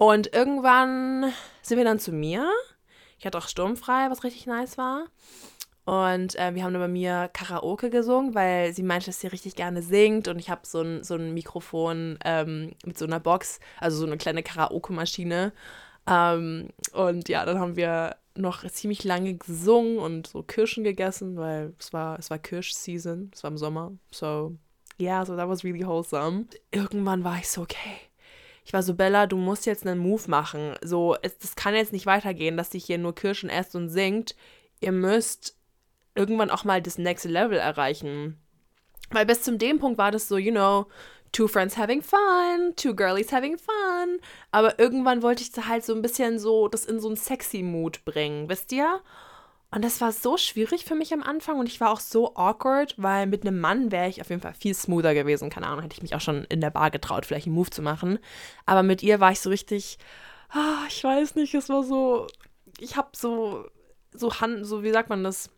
Und 0.00 0.32
irgendwann 0.32 1.30
sind 1.60 1.76
wir 1.76 1.84
dann 1.84 1.98
zu 1.98 2.10
mir. 2.10 2.50
Ich 3.18 3.26
hatte 3.26 3.36
auch 3.36 3.48
sturmfrei, 3.48 4.08
was 4.08 4.24
richtig 4.24 4.46
nice 4.46 4.78
war. 4.78 5.04
Und 5.84 6.36
äh, 6.36 6.54
wir 6.54 6.64
haben 6.64 6.72
dann 6.72 6.80
bei 6.80 6.88
mir 6.88 7.28
Karaoke 7.34 7.90
gesungen, 7.90 8.34
weil 8.34 8.72
sie 8.72 8.82
meinte, 8.82 9.06
dass 9.06 9.20
sie 9.20 9.26
richtig 9.26 9.56
gerne 9.56 9.82
singt. 9.82 10.26
Und 10.26 10.38
ich 10.38 10.48
habe 10.48 10.62
so 10.64 10.80
ein, 10.80 11.04
so 11.04 11.16
ein 11.16 11.34
Mikrofon 11.34 12.18
ähm, 12.24 12.72
mit 12.86 12.96
so 12.96 13.04
einer 13.04 13.20
Box, 13.20 13.60
also 13.78 13.98
so 13.98 14.06
eine 14.06 14.16
kleine 14.16 14.42
Karaoke-Maschine. 14.42 15.52
Ähm, 16.06 16.70
und 16.94 17.28
ja, 17.28 17.44
dann 17.44 17.58
haben 17.58 17.76
wir 17.76 18.16
noch 18.34 18.66
ziemlich 18.70 19.04
lange 19.04 19.34
gesungen 19.34 19.98
und 19.98 20.28
so 20.28 20.42
Kirschen 20.42 20.82
gegessen, 20.82 21.36
weil 21.36 21.74
es 21.78 21.92
war, 21.92 22.18
es 22.18 22.30
war 22.30 22.38
Kirsch-Season, 22.38 23.32
es 23.34 23.42
war 23.42 23.50
im 23.50 23.58
Sommer. 23.58 23.92
So 24.10 24.56
yeah, 24.98 25.26
so 25.26 25.36
that 25.36 25.46
was 25.46 25.62
really 25.62 25.84
wholesome. 25.84 26.46
Irgendwann 26.70 27.22
war 27.22 27.36
ich 27.36 27.50
so, 27.50 27.60
okay. 27.60 28.09
Ich 28.64 28.72
war 28.72 28.82
so, 28.82 28.94
Bella, 28.94 29.26
du 29.26 29.36
musst 29.36 29.66
jetzt 29.66 29.86
einen 29.86 30.00
Move 30.00 30.28
machen. 30.28 30.74
So, 30.82 31.16
es, 31.22 31.38
das 31.38 31.56
kann 31.56 31.74
jetzt 31.74 31.92
nicht 31.92 32.06
weitergehen, 32.06 32.56
dass 32.56 32.70
sich 32.70 32.84
hier 32.84 32.98
nur 32.98 33.14
Kirschen 33.14 33.50
esst 33.50 33.74
und 33.74 33.88
singt. 33.88 34.36
Ihr 34.80 34.92
müsst 34.92 35.56
irgendwann 36.14 36.50
auch 36.50 36.64
mal 36.64 36.82
das 36.82 36.98
next 36.98 37.24
Level 37.24 37.58
erreichen. 37.58 38.38
Weil 39.10 39.26
bis 39.26 39.42
zum 39.42 39.58
dem 39.58 39.78
Punkt 39.78 39.98
war 39.98 40.10
das 40.10 40.28
so, 40.28 40.36
you 40.36 40.52
know, 40.52 40.86
two 41.32 41.48
friends 41.48 41.76
having 41.76 42.02
fun, 42.02 42.74
two 42.76 42.94
girlies 42.94 43.32
having 43.32 43.58
fun. 43.58 44.18
Aber 44.50 44.78
irgendwann 44.78 45.22
wollte 45.22 45.42
ich 45.42 45.66
halt 45.66 45.84
so 45.84 45.94
ein 45.94 46.02
bisschen 46.02 46.38
so 46.38 46.68
das 46.68 46.84
in 46.84 47.00
so 47.00 47.08
einen 47.08 47.16
sexy 47.16 47.62
Mood 47.62 48.04
bringen, 48.04 48.48
wisst 48.48 48.72
ihr? 48.72 49.00
Und 49.72 49.84
das 49.84 50.00
war 50.00 50.10
so 50.10 50.36
schwierig 50.36 50.84
für 50.84 50.96
mich 50.96 51.12
am 51.12 51.22
Anfang 51.22 51.58
und 51.58 51.66
ich 51.66 51.80
war 51.80 51.92
auch 51.92 52.00
so 52.00 52.34
awkward, 52.34 52.94
weil 52.96 53.26
mit 53.26 53.46
einem 53.46 53.60
Mann 53.60 53.92
wäre 53.92 54.08
ich 54.08 54.20
auf 54.20 54.28
jeden 54.28 54.42
Fall 54.42 54.54
viel 54.54 54.74
smoother 54.74 55.14
gewesen. 55.14 55.48
Keine 55.48 55.68
Ahnung, 55.68 55.82
hätte 55.82 55.94
ich 55.94 56.02
mich 56.02 56.14
auch 56.16 56.20
schon 56.20 56.44
in 56.44 56.60
der 56.60 56.70
Bar 56.70 56.90
getraut, 56.90 57.24
vielleicht 57.24 57.46
einen 57.46 57.54
Move 57.54 57.70
zu 57.70 57.80
machen. 57.80 58.18
Aber 58.66 58.82
mit 58.82 59.02
ihr 59.02 59.20
war 59.20 59.30
ich 59.30 59.40
so 59.40 59.48
richtig, 59.48 59.98
ah, 60.50 60.84
ich 60.88 61.04
weiß 61.04 61.36
nicht, 61.36 61.54
es 61.54 61.68
war 61.68 61.84
so, 61.84 62.26
ich 62.78 62.96
habe 62.96 63.10
so, 63.12 63.64
so 64.12 64.40
Hand, 64.40 64.66
so 64.66 64.82
wie 64.82 64.90
sagt 64.90 65.08
man 65.08 65.22
das? 65.22 65.50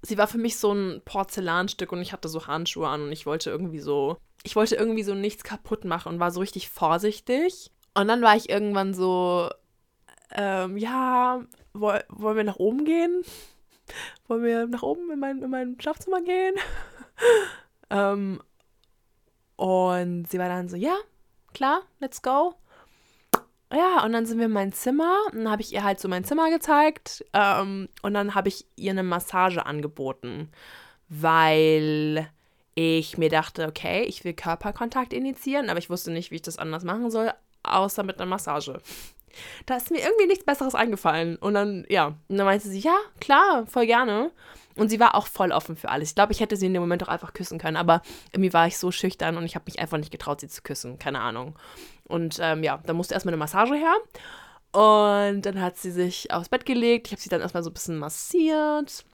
Sie 0.00 0.16
war 0.16 0.26
für 0.26 0.38
mich 0.38 0.56
so 0.56 0.72
ein 0.72 1.02
Porzellanstück 1.04 1.92
und 1.92 2.00
ich 2.00 2.14
hatte 2.14 2.28
so 2.28 2.46
Handschuhe 2.46 2.88
an 2.88 3.02
und 3.02 3.12
ich 3.12 3.26
wollte 3.26 3.50
irgendwie 3.50 3.78
so, 3.78 4.16
ich 4.42 4.56
wollte 4.56 4.74
irgendwie 4.74 5.02
so 5.02 5.14
nichts 5.14 5.44
kaputt 5.44 5.84
machen 5.84 6.14
und 6.14 6.18
war 6.18 6.30
so 6.30 6.40
richtig 6.40 6.70
vorsichtig. 6.70 7.70
Und 7.94 8.08
dann 8.08 8.22
war 8.22 8.36
ich 8.36 8.48
irgendwann 8.48 8.94
so, 8.94 9.50
ähm, 10.34 10.76
ja, 10.76 11.42
woll, 11.72 12.02
wollen 12.08 12.36
wir 12.36 12.44
nach 12.44 12.56
oben 12.56 12.84
gehen? 12.84 13.22
Wollen 14.28 14.44
wir 14.44 14.66
nach 14.68 14.82
oben 14.82 15.10
in 15.10 15.18
mein, 15.18 15.42
in 15.42 15.50
mein 15.50 15.78
Schlafzimmer 15.78 16.22
gehen? 16.22 16.54
ähm, 17.90 18.40
und 19.56 20.30
sie 20.30 20.38
war 20.38 20.48
dann 20.48 20.68
so, 20.68 20.76
ja, 20.76 20.96
klar, 21.52 21.82
let's 21.98 22.22
go. 22.22 22.54
Ja, 23.72 24.04
und 24.04 24.12
dann 24.12 24.26
sind 24.26 24.38
wir 24.38 24.46
in 24.46 24.52
mein 24.52 24.72
Zimmer. 24.72 25.16
Und 25.32 25.38
dann 25.38 25.50
habe 25.50 25.62
ich 25.62 25.72
ihr 25.72 25.82
halt 25.82 25.98
so 25.98 26.08
mein 26.08 26.24
Zimmer 26.24 26.50
gezeigt. 26.50 27.24
Ähm, 27.32 27.88
und 28.02 28.14
dann 28.14 28.34
habe 28.34 28.48
ich 28.48 28.66
ihr 28.76 28.92
eine 28.92 29.02
Massage 29.02 29.64
angeboten, 29.66 30.50
weil 31.08 32.30
ich 32.74 33.18
mir 33.18 33.28
dachte, 33.28 33.66
okay, 33.66 34.02
ich 34.04 34.24
will 34.24 34.32
Körperkontakt 34.34 35.12
initiieren, 35.12 35.68
aber 35.68 35.78
ich 35.78 35.90
wusste 35.90 36.10
nicht, 36.10 36.30
wie 36.30 36.36
ich 36.36 36.42
das 36.42 36.58
anders 36.58 36.84
machen 36.84 37.10
soll, 37.10 37.32
außer 37.62 38.02
mit 38.02 38.18
einer 38.18 38.28
Massage. 38.28 38.80
Da 39.66 39.76
ist 39.76 39.90
mir 39.90 40.00
irgendwie 40.00 40.26
nichts 40.26 40.44
Besseres 40.44 40.74
eingefallen. 40.74 41.36
Und 41.36 41.54
dann, 41.54 41.84
ja, 41.88 42.14
und 42.28 42.36
dann 42.36 42.46
meinte 42.46 42.68
sie, 42.68 42.80
ja, 42.80 42.96
klar, 43.20 43.66
voll 43.66 43.86
gerne. 43.86 44.30
Und 44.76 44.88
sie 44.88 45.00
war 45.00 45.14
auch 45.14 45.26
voll 45.26 45.52
offen 45.52 45.76
für 45.76 45.90
alles. 45.90 46.10
Ich 46.10 46.14
glaube, 46.14 46.32
ich 46.32 46.40
hätte 46.40 46.56
sie 46.56 46.66
in 46.66 46.72
dem 46.72 46.82
Moment 46.82 47.02
auch 47.02 47.08
einfach 47.08 47.34
küssen 47.34 47.58
können, 47.58 47.76
aber 47.76 48.02
irgendwie 48.32 48.52
war 48.52 48.66
ich 48.66 48.78
so 48.78 48.90
schüchtern 48.90 49.36
und 49.36 49.44
ich 49.44 49.54
habe 49.54 49.64
mich 49.66 49.78
einfach 49.78 49.98
nicht 49.98 50.10
getraut, 50.10 50.40
sie 50.40 50.48
zu 50.48 50.62
küssen. 50.62 50.98
Keine 50.98 51.20
Ahnung. 51.20 51.58
Und 52.04 52.38
ähm, 52.40 52.62
ja, 52.62 52.78
dann 52.86 52.96
musste 52.96 53.14
erstmal 53.14 53.32
eine 53.32 53.38
Massage 53.38 53.74
her. 53.74 53.94
Und 54.72 55.42
dann 55.42 55.60
hat 55.60 55.76
sie 55.76 55.90
sich 55.90 56.32
aufs 56.32 56.48
Bett 56.48 56.64
gelegt. 56.64 57.08
Ich 57.08 57.12
habe 57.12 57.20
sie 57.20 57.28
dann 57.28 57.42
erstmal 57.42 57.62
so 57.62 57.70
ein 57.70 57.74
bisschen 57.74 57.98
massiert. 57.98 59.04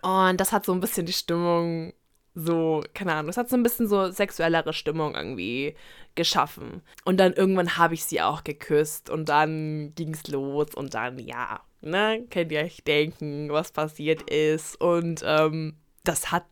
Und 0.00 0.40
das 0.40 0.52
hat 0.52 0.64
so 0.64 0.72
ein 0.72 0.80
bisschen 0.80 1.04
die 1.04 1.12
Stimmung 1.12 1.92
so, 2.34 2.82
keine 2.94 3.12
Ahnung, 3.12 3.26
das 3.26 3.36
hat 3.36 3.48
so 3.48 3.56
ein 3.56 3.62
bisschen 3.62 3.86
so 3.86 4.10
sexuellere 4.10 4.72
Stimmung 4.72 5.14
irgendwie 5.14 5.74
geschaffen. 6.14 6.82
Und 7.04 7.18
dann 7.18 7.32
irgendwann 7.32 7.76
habe 7.76 7.94
ich 7.94 8.04
sie 8.04 8.22
auch 8.22 8.44
geküsst 8.44 9.10
und 9.10 9.28
dann 9.28 9.92
ging 9.94 10.14
es 10.14 10.26
los 10.28 10.74
und 10.74 10.94
dann, 10.94 11.18
ja, 11.18 11.60
ne, 11.82 12.24
könnt 12.30 12.52
ihr 12.52 12.60
euch 12.60 12.82
denken, 12.84 13.50
was 13.50 13.72
passiert 13.72 14.30
ist. 14.30 14.80
Und 14.80 15.22
ähm, 15.24 15.76
das 16.04 16.32
hat 16.32 16.46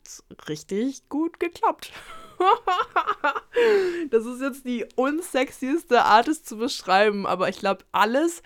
richtig 0.48 1.08
gut 1.08 1.40
geklappt. 1.40 1.92
das 4.10 4.24
ist 4.24 4.40
jetzt 4.40 4.64
die 4.64 4.86
unsexieste 4.96 6.04
Art, 6.04 6.28
es 6.28 6.44
zu 6.44 6.56
beschreiben, 6.56 7.26
aber 7.26 7.48
ich 7.48 7.58
glaube, 7.58 7.84
alles, 7.92 8.42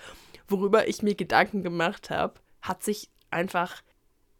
worüber 0.48 0.88
ich 0.88 1.02
mir 1.02 1.14
Gedanken 1.14 1.62
gemacht 1.62 2.10
habe, 2.10 2.34
hat 2.62 2.82
sich 2.82 3.10
einfach 3.30 3.82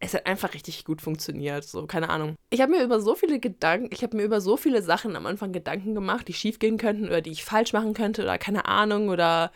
es 0.00 0.14
hat 0.14 0.26
einfach 0.26 0.54
richtig 0.54 0.84
gut 0.84 1.00
funktioniert. 1.00 1.64
So, 1.64 1.86
keine 1.86 2.10
Ahnung. 2.10 2.36
Ich 2.50 2.60
habe 2.60 2.72
mir 2.72 2.82
über 2.82 3.00
so 3.00 3.14
viele 3.14 3.40
Gedanken, 3.40 3.88
ich 3.92 4.02
habe 4.02 4.16
mir 4.16 4.24
über 4.24 4.40
so 4.40 4.56
viele 4.56 4.82
Sachen 4.82 5.16
am 5.16 5.26
Anfang 5.26 5.52
Gedanken 5.52 5.94
gemacht, 5.94 6.28
die 6.28 6.34
schief 6.34 6.58
gehen 6.58 6.78
könnten 6.78 7.06
oder 7.06 7.20
die 7.20 7.30
ich 7.30 7.44
falsch 7.44 7.72
machen 7.72 7.94
könnte 7.94 8.22
oder 8.22 8.38
keine 8.38 8.66
Ahnung 8.66 9.08
oder 9.08 9.50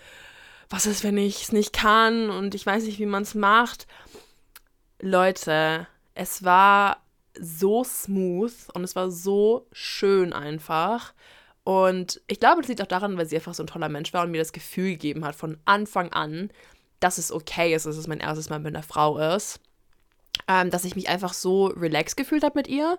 was 0.71 0.87
ist, 0.87 1.05
wenn 1.05 1.19
ich 1.19 1.43
es 1.43 1.53
nicht 1.53 1.73
kann 1.73 2.31
und 2.31 2.55
ich 2.55 2.65
weiß 2.65 2.85
nicht, 2.85 2.99
wie 2.99 3.07
man 3.07 3.23
es 3.23 3.35
macht. 3.35 3.87
Leute, 5.01 5.87
es 6.15 6.45
war 6.45 7.03
so 7.39 7.85
smooth 7.85 8.53
und 8.75 8.85
es 8.85 8.97
war 8.97 9.11
so 9.11 9.67
schön 9.73 10.33
einfach. 10.33 11.15
Und 11.65 12.21
ich 12.27 12.41
glaube, 12.41 12.63
das 12.63 12.69
liegt 12.69 12.83
auch 12.83 12.87
daran, 12.87 13.17
weil 13.17 13.27
sie 13.27 13.37
einfach 13.37 13.55
so 13.55 13.63
ein 13.63 13.69
toller 13.69 13.89
Mensch 13.89 14.13
war 14.13 14.25
und 14.25 14.31
mir 14.31 14.39
das 14.39 14.53
Gefühl 14.53 14.93
gegeben 14.93 15.25
hat 15.25 15.37
von 15.37 15.59
Anfang 15.67 16.13
an, 16.13 16.51
dass 17.01 17.19
es 17.19 17.31
okay 17.31 17.75
ist, 17.75 17.87
dass 17.87 17.97
es 17.97 18.09
mein 18.09 18.21
erstes 18.21 18.51
Mal 18.51 18.59
mit 18.59 18.75
einer 18.75 18.83
Frau 18.83 19.19
ist 19.19 19.61
ähm, 20.49 20.71
dass 20.71 20.85
ich 20.85 20.97
mich 20.97 21.09
einfach 21.09 21.35
so 21.35 21.67
relaxed 21.67 22.17
gefühlt 22.17 22.43
habe 22.43 22.59
mit 22.59 22.69
ihr. 22.69 22.99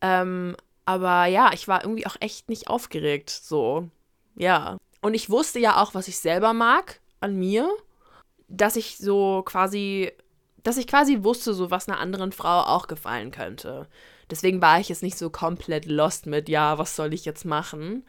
Ähm, 0.00 0.56
aber 0.84 1.26
ja, 1.26 1.52
ich 1.54 1.68
war 1.68 1.84
irgendwie 1.84 2.06
auch 2.06 2.16
echt 2.20 2.48
nicht 2.48 2.68
aufgeregt. 2.68 3.30
So, 3.30 3.88
ja. 4.34 4.76
Und 5.00 5.14
ich 5.14 5.30
wusste 5.30 5.60
ja 5.60 5.80
auch, 5.80 5.94
was 5.94 6.08
ich 6.08 6.18
selber 6.18 6.52
mag 6.52 7.00
an 7.20 7.36
mir, 7.36 7.70
dass 8.48 8.76
ich 8.76 8.98
so 8.98 9.42
quasi, 9.44 10.12
dass 10.62 10.76
ich 10.76 10.86
quasi 10.86 11.22
wusste, 11.22 11.54
so 11.54 11.70
was 11.70 11.88
einer 11.88 12.00
anderen 12.00 12.32
Frau 12.32 12.62
auch 12.62 12.88
gefallen 12.88 13.30
könnte. 13.30 13.88
Deswegen 14.30 14.60
war 14.60 14.80
ich 14.80 14.88
jetzt 14.88 15.02
nicht 15.02 15.18
so 15.18 15.30
komplett 15.30 15.86
lost 15.86 16.26
mit, 16.26 16.48
ja, 16.48 16.78
was 16.78 16.96
soll 16.96 17.14
ich 17.14 17.24
jetzt 17.24 17.44
machen? 17.44 18.04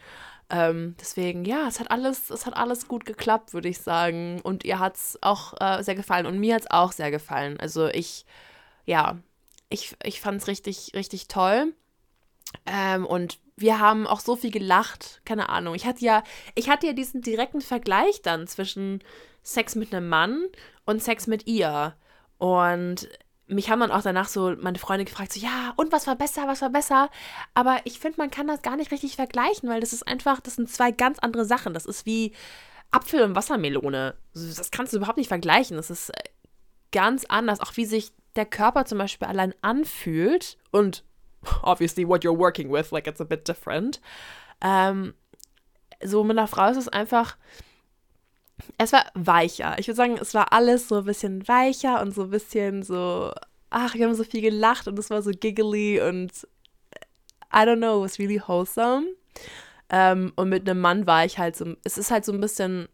Ähm, 0.50 0.96
deswegen, 1.00 1.46
ja, 1.46 1.68
es 1.68 1.80
hat 1.80 1.92
alles, 1.92 2.30
es 2.30 2.46
hat 2.46 2.56
alles 2.56 2.88
gut 2.88 3.06
geklappt, 3.06 3.54
würde 3.54 3.70
ich 3.70 3.80
sagen. 3.80 4.40
Und 4.42 4.64
ihr 4.66 4.80
hat 4.80 4.96
es 4.96 5.18
auch 5.22 5.54
äh, 5.60 5.84
sehr 5.84 5.96
gefallen 5.96 6.26
und 6.26 6.40
mir 6.40 6.56
hat 6.56 6.64
es 6.64 6.72
auch 6.72 6.92
sehr 6.92 7.12
gefallen. 7.12 7.60
Also 7.60 7.88
ich 7.88 8.26
ja, 8.86 9.18
ich, 9.70 9.96
ich 10.04 10.22
fand 10.22 10.42
es 10.42 10.48
richtig, 10.48 10.92
richtig 10.96 11.28
toll. 11.28 11.74
Ähm, 12.66 13.06
und 13.06 13.40
wir 13.56 13.80
haben 13.80 14.08
auch 14.08 14.20
so 14.20 14.36
viel 14.36 14.52
gelacht, 14.52 15.22
keine 15.26 15.50
Ahnung. 15.50 15.76
Ich 15.76 15.86
hatte 15.86 16.04
ja, 16.04 16.24
ich 16.56 16.70
hatte 16.70 16.88
ja 16.88 16.94
diesen 16.94 17.22
direkten 17.22 17.62
Vergleich 17.62 18.22
dann 18.22 18.48
zwischen 18.48 19.04
Sex 19.44 19.76
mit 19.76 19.94
einem 19.94 20.10
Mann 20.10 20.48
und 20.86 21.04
Sex 21.04 21.28
mit 21.28 21.48
ihr. 21.48 21.96
Und 22.38 23.10
mich 23.48 23.70
haben 23.70 23.80
dann 23.80 23.92
auch 23.92 24.02
danach 24.02 24.28
so 24.28 24.56
meine 24.60 24.80
Freunde 24.80 25.06
gefragt, 25.06 25.34
so, 25.34 25.40
ja, 25.40 25.74
und 25.76 25.92
was 25.92 26.08
war 26.08 26.16
besser, 26.16 26.48
was 26.48 26.62
war 26.62 26.70
besser? 26.70 27.10
Aber 27.54 27.80
ich 27.84 28.00
finde, 28.00 28.18
man 28.18 28.32
kann 28.32 28.48
das 28.48 28.62
gar 28.62 28.76
nicht 28.76 28.92
richtig 28.92 29.16
vergleichen, 29.16 29.70
weil 29.70 29.82
das 29.82 29.94
ist 29.94 30.08
einfach, 30.08 30.40
das 30.40 30.56
sind 30.56 30.70
zwei 30.70 30.92
ganz 30.92 31.20
andere 31.20 31.46
Sachen. 31.46 31.74
Das 31.74 31.86
ist 31.86 32.06
wie 32.06 32.34
Apfel 32.92 33.24
und 33.24 33.36
Wassermelone. 33.36 34.16
Das 34.34 34.72
kannst 34.72 34.94
du 34.94 34.98
überhaupt 34.98 35.18
nicht 35.18 35.28
vergleichen. 35.28 35.78
Das 35.78 35.90
ist 35.90 36.10
äh, 36.10 36.24
ganz 36.92 37.26
anders. 37.26 37.60
Auch 37.60 37.76
wie 37.76 37.86
sich 37.86 38.14
der 38.36 38.46
Körper 38.46 38.86
zum 38.86 38.98
Beispiel 38.98 39.28
allein 39.28 39.54
anfühlt. 39.62 40.58
Und 40.72 41.04
obviously 41.64 42.08
what 42.08 42.24
you're 42.24 42.38
working 42.38 42.72
with, 42.72 42.92
like 42.92 43.08
it's 43.08 43.22
a 43.22 43.26
bit 43.26 43.48
different. 43.48 44.02
Ähm, 44.62 45.14
so 46.04 46.24
mit 46.24 46.38
einer 46.38 46.48
Frau 46.48 46.70
ist 46.70 46.78
es 46.78 46.90
einfach, 46.90 47.38
es 48.78 48.92
war 48.92 49.06
weicher. 49.14 49.78
Ich 49.80 49.88
würde 49.88 49.98
sagen, 49.98 50.18
es 50.20 50.34
war 50.34 50.54
alles 50.54 50.88
so 50.88 50.98
ein 50.98 51.06
bisschen 51.06 51.48
weicher 51.48 52.02
und 52.02 52.14
so 52.14 52.24
ein 52.24 52.30
bisschen 52.30 52.84
so, 52.84 53.32
ach, 53.70 53.96
wir 53.96 54.06
haben 54.06 54.16
so 54.16 54.24
viel 54.24 54.42
gelacht 54.42 54.88
und 54.88 54.98
es 55.00 55.10
war 55.10 55.22
so 55.22 55.32
giggly 55.32 56.02
und 56.02 56.32
I 57.54 57.60
don't 57.60 57.78
know, 57.78 57.98
it 57.98 58.04
was 58.04 58.20
really 58.20 58.42
wholesome. 58.46 59.08
Ähm, 59.90 60.34
und 60.36 60.50
mit 60.50 60.68
einem 60.68 60.82
Mann 60.82 61.06
war 61.06 61.26
ich 61.26 61.38
halt 61.38 61.56
so, 61.56 61.76
es 61.84 61.98
ist 61.98 62.10
halt 62.10 62.26
so 62.26 62.32
ein 62.32 62.42
bisschen, 62.42 62.88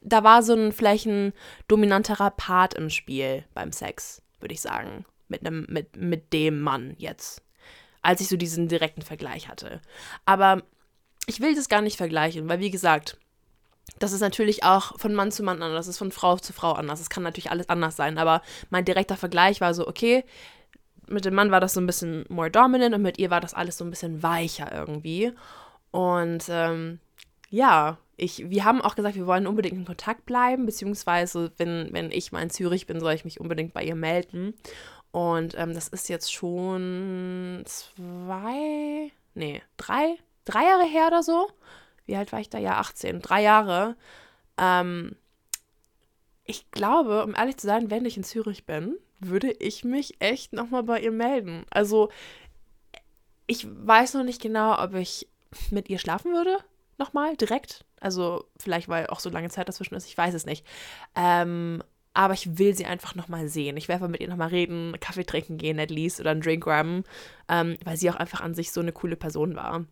da 0.00 0.24
war 0.24 0.42
so 0.42 0.54
ein 0.54 0.72
vielleicht 0.72 1.06
ein 1.06 1.32
dominanterer 1.68 2.30
Part 2.30 2.74
im 2.74 2.90
Spiel 2.90 3.44
beim 3.54 3.72
Sex, 3.72 4.22
würde 4.40 4.54
ich 4.54 4.60
sagen. 4.60 5.04
Mit, 5.28 5.46
einem, 5.46 5.66
mit, 5.68 5.96
mit 5.96 6.32
dem 6.32 6.60
Mann 6.60 6.94
jetzt. 6.98 7.42
Als 8.02 8.20
ich 8.20 8.28
so 8.28 8.36
diesen 8.36 8.68
direkten 8.68 9.02
Vergleich 9.02 9.48
hatte. 9.48 9.80
Aber 10.24 10.62
ich 11.26 11.40
will 11.40 11.54
das 11.54 11.68
gar 11.68 11.82
nicht 11.82 11.96
vergleichen, 11.96 12.48
weil 12.48 12.58
wie 12.58 12.70
gesagt, 12.70 13.18
das 13.98 14.12
ist 14.12 14.20
natürlich 14.20 14.64
auch 14.64 14.98
von 14.98 15.14
Mann 15.14 15.30
zu 15.30 15.42
Mann 15.42 15.62
anders, 15.62 15.86
das 15.86 15.94
ist 15.94 15.98
von 15.98 16.12
Frau 16.12 16.36
zu 16.36 16.52
Frau 16.52 16.72
anders. 16.72 17.00
Es 17.00 17.10
kann 17.10 17.22
natürlich 17.22 17.50
alles 17.50 17.68
anders 17.68 17.96
sein, 17.96 18.18
aber 18.18 18.42
mein 18.70 18.84
direkter 18.84 19.16
Vergleich 19.16 19.60
war 19.60 19.74
so, 19.74 19.86
okay, 19.86 20.24
mit 21.06 21.24
dem 21.24 21.34
Mann 21.34 21.50
war 21.50 21.60
das 21.60 21.74
so 21.74 21.80
ein 21.80 21.86
bisschen 21.86 22.24
more 22.28 22.50
dominant 22.50 22.94
und 22.94 23.02
mit 23.02 23.18
ihr 23.18 23.30
war 23.30 23.40
das 23.40 23.54
alles 23.54 23.76
so 23.76 23.84
ein 23.84 23.90
bisschen 23.90 24.22
weicher 24.22 24.72
irgendwie. 24.72 25.32
Und 25.90 26.44
ähm, 26.48 27.00
ja, 27.50 27.98
ich, 28.20 28.50
wir 28.50 28.64
haben 28.66 28.82
auch 28.82 28.96
gesagt, 28.96 29.16
wir 29.16 29.26
wollen 29.26 29.46
unbedingt 29.46 29.76
in 29.76 29.86
Kontakt 29.86 30.26
bleiben, 30.26 30.66
beziehungsweise 30.66 31.52
wenn, 31.56 31.88
wenn 31.92 32.10
ich 32.10 32.32
mal 32.32 32.42
in 32.42 32.50
Zürich 32.50 32.86
bin, 32.86 33.00
soll 33.00 33.14
ich 33.14 33.24
mich 33.24 33.40
unbedingt 33.40 33.72
bei 33.72 33.82
ihr 33.82 33.94
melden. 33.94 34.54
Und 35.10 35.56
ähm, 35.56 35.72
das 35.72 35.88
ist 35.88 36.08
jetzt 36.10 36.30
schon 36.32 37.62
zwei, 37.64 39.10
nee, 39.34 39.62
drei, 39.78 40.16
drei 40.44 40.64
Jahre 40.64 40.84
her 40.84 41.06
oder 41.06 41.22
so. 41.22 41.48
Wie 42.04 42.14
alt 42.14 42.30
war 42.30 42.40
ich 42.40 42.50
da? 42.50 42.58
Ja, 42.58 42.78
18, 42.78 43.22
drei 43.22 43.42
Jahre. 43.42 43.96
Ähm, 44.58 45.16
ich 46.44 46.70
glaube, 46.72 47.24
um 47.24 47.34
ehrlich 47.34 47.56
zu 47.56 47.66
sein, 47.66 47.90
wenn 47.90 48.04
ich 48.04 48.18
in 48.18 48.24
Zürich 48.24 48.66
bin, 48.66 48.96
würde 49.18 49.50
ich 49.50 49.82
mich 49.82 50.20
echt 50.20 50.52
nochmal 50.52 50.82
bei 50.82 51.00
ihr 51.00 51.12
melden. 51.12 51.64
Also, 51.70 52.10
ich 53.46 53.66
weiß 53.66 54.12
noch 54.12 54.24
nicht 54.24 54.42
genau, 54.42 54.78
ob 54.78 54.94
ich 54.94 55.26
mit 55.70 55.88
ihr 55.88 55.98
schlafen 55.98 56.32
würde. 56.32 56.58
Nochmal, 56.98 57.34
direkt. 57.36 57.86
Also, 58.00 58.46
vielleicht, 58.58 58.88
weil 58.88 59.06
auch 59.08 59.20
so 59.20 59.30
lange 59.30 59.50
Zeit 59.50 59.68
dazwischen 59.68 59.94
ist, 59.94 60.06
ich 60.06 60.16
weiß 60.16 60.34
es 60.34 60.46
nicht. 60.46 60.66
Ähm, 61.14 61.82
aber 62.12 62.34
ich 62.34 62.58
will 62.58 62.74
sie 62.74 62.86
einfach 62.86 63.14
nochmal 63.14 63.48
sehen. 63.48 63.76
Ich 63.76 63.88
werde 63.88 64.08
mit 64.08 64.20
ihr 64.20 64.28
nochmal 64.28 64.48
reden, 64.48 64.96
Kaffee 65.00 65.24
trinken 65.24 65.58
gehen, 65.58 65.78
at 65.78 65.90
least, 65.90 66.20
oder 66.20 66.30
einen 66.30 66.40
Drink 66.40 66.64
grabben, 66.64 67.04
ähm, 67.48 67.76
weil 67.84 67.96
sie 67.96 68.10
auch 68.10 68.16
einfach 68.16 68.40
an 68.40 68.54
sich 68.54 68.72
so 68.72 68.80
eine 68.80 68.92
coole 68.92 69.16
Person 69.16 69.54
war. 69.54 69.84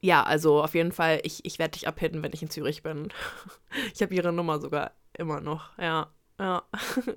Ja, 0.00 0.22
also 0.22 0.62
auf 0.62 0.74
jeden 0.74 0.92
Fall, 0.92 1.20
ich, 1.24 1.44
ich 1.44 1.58
werde 1.58 1.72
dich 1.72 1.88
abhitten, 1.88 2.22
wenn 2.22 2.32
ich 2.32 2.42
in 2.42 2.50
Zürich 2.50 2.82
bin. 2.82 3.08
ich 3.94 4.00
habe 4.00 4.14
ihre 4.14 4.32
Nummer 4.32 4.60
sogar 4.60 4.92
immer 5.14 5.40
noch, 5.40 5.76
ja. 5.78 6.08
Ja, 6.40 6.62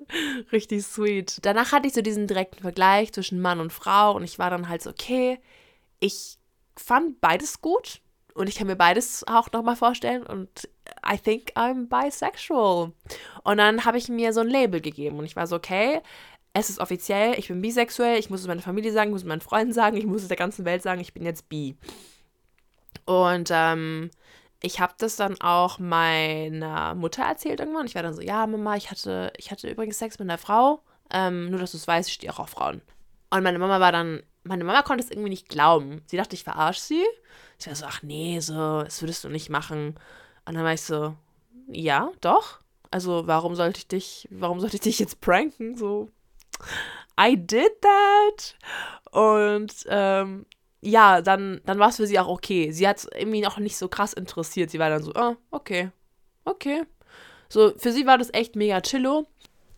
richtig 0.52 0.82
sweet. 0.82 1.38
Danach 1.42 1.70
hatte 1.70 1.86
ich 1.86 1.94
so 1.94 2.02
diesen 2.02 2.26
direkten 2.26 2.58
Vergleich 2.60 3.12
zwischen 3.12 3.40
Mann 3.40 3.60
und 3.60 3.72
Frau 3.72 4.16
und 4.16 4.24
ich 4.24 4.40
war 4.40 4.50
dann 4.50 4.68
halt 4.68 4.82
so, 4.82 4.90
okay, 4.90 5.38
ich 6.00 6.38
fand 6.76 7.20
beides 7.20 7.60
gut 7.60 8.00
und 8.34 8.48
ich 8.48 8.56
kann 8.56 8.66
mir 8.66 8.76
beides 8.76 9.26
auch 9.26 9.50
nochmal 9.52 9.76
vorstellen 9.76 10.22
und 10.22 10.68
I 11.06 11.18
think 11.18 11.52
I'm 11.54 11.88
bisexual. 11.88 12.92
Und 13.44 13.56
dann 13.58 13.84
habe 13.84 13.98
ich 13.98 14.08
mir 14.08 14.32
so 14.32 14.40
ein 14.40 14.48
Label 14.48 14.80
gegeben 14.80 15.18
und 15.18 15.24
ich 15.24 15.36
war 15.36 15.46
so, 15.46 15.56
okay, 15.56 16.00
es 16.54 16.70
ist 16.70 16.80
offiziell, 16.80 17.38
ich 17.38 17.48
bin 17.48 17.62
bisexuell, 17.62 18.18
ich 18.18 18.30
muss 18.30 18.40
es 18.40 18.46
meiner 18.46 18.62
Familie 18.62 18.92
sagen, 18.92 19.10
ich 19.10 19.12
muss 19.12 19.22
es 19.22 19.28
meinen 19.28 19.40
Freunden 19.40 19.72
sagen, 19.72 19.96
ich 19.96 20.06
muss 20.06 20.22
es 20.22 20.28
der 20.28 20.36
ganzen 20.36 20.64
Welt 20.64 20.82
sagen, 20.82 21.00
ich 21.00 21.14
bin 21.14 21.24
jetzt 21.24 21.48
bi. 21.48 21.76
Und 23.04 23.50
ähm, 23.52 24.10
ich 24.62 24.80
habe 24.80 24.94
das 24.98 25.16
dann 25.16 25.40
auch 25.40 25.78
meiner 25.78 26.94
Mutter 26.94 27.24
erzählt 27.24 27.60
irgendwann. 27.60 27.86
Ich 27.86 27.94
war 27.94 28.02
dann 28.02 28.14
so, 28.14 28.22
ja, 28.22 28.46
Mama, 28.46 28.76
ich 28.76 28.90
hatte, 28.90 29.32
ich 29.36 29.50
hatte 29.50 29.68
übrigens 29.68 29.98
Sex 29.98 30.18
mit 30.18 30.28
einer 30.28 30.38
Frau. 30.38 30.82
Ähm, 31.10 31.50
nur, 31.50 31.58
dass 31.58 31.72
du 31.72 31.78
es 31.78 31.88
weißt, 31.88 32.08
ich 32.08 32.14
stehe 32.14 32.32
auch 32.32 32.38
auf 32.38 32.50
Frauen. 32.50 32.80
Und 33.30 33.42
meine 33.42 33.58
Mama 33.58 33.80
war 33.80 33.92
dann, 33.92 34.22
meine 34.44 34.64
Mama 34.64 34.82
konnte 34.82 35.04
es 35.04 35.10
irgendwie 35.10 35.30
nicht 35.30 35.48
glauben. 35.48 36.02
Sie 36.06 36.16
dachte, 36.16 36.34
ich 36.36 36.44
verarsche 36.44 36.80
sie. 36.80 37.04
War 37.66 37.74
so, 37.74 37.86
ach 37.86 38.02
nee, 38.02 38.40
so, 38.40 38.82
das 38.82 39.00
würdest 39.02 39.24
du 39.24 39.28
nicht 39.28 39.50
machen. 39.50 39.94
Und 40.44 40.54
dann 40.54 40.64
war 40.64 40.72
ich 40.72 40.82
so, 40.82 41.14
ja, 41.68 42.10
doch. 42.20 42.60
Also, 42.90 43.26
warum 43.26 43.54
sollte 43.54 43.78
ich 43.78 43.88
dich, 43.88 44.28
warum 44.30 44.60
sollte 44.60 44.76
ich 44.76 44.82
dich 44.82 44.98
jetzt 44.98 45.20
pranken? 45.20 45.76
So, 45.76 46.10
I 47.18 47.36
did 47.36 47.72
that. 47.80 48.56
Und 49.12 49.74
ähm, 49.88 50.46
ja, 50.80 51.22
dann, 51.22 51.60
dann 51.64 51.78
war 51.78 51.90
es 51.90 51.96
für 51.96 52.06
sie 52.06 52.18
auch 52.18 52.28
okay. 52.28 52.72
Sie 52.72 52.86
hat 52.86 52.98
es 52.98 53.08
irgendwie 53.14 53.40
noch 53.40 53.58
nicht 53.58 53.76
so 53.76 53.88
krass 53.88 54.12
interessiert. 54.12 54.70
Sie 54.70 54.78
war 54.78 54.90
dann 54.90 55.02
so, 55.02 55.12
ah, 55.14 55.36
okay, 55.50 55.90
okay. 56.44 56.82
So, 57.48 57.72
für 57.76 57.92
sie 57.92 58.06
war 58.06 58.18
das 58.18 58.32
echt 58.32 58.56
mega 58.56 58.80
chillo. 58.80 59.26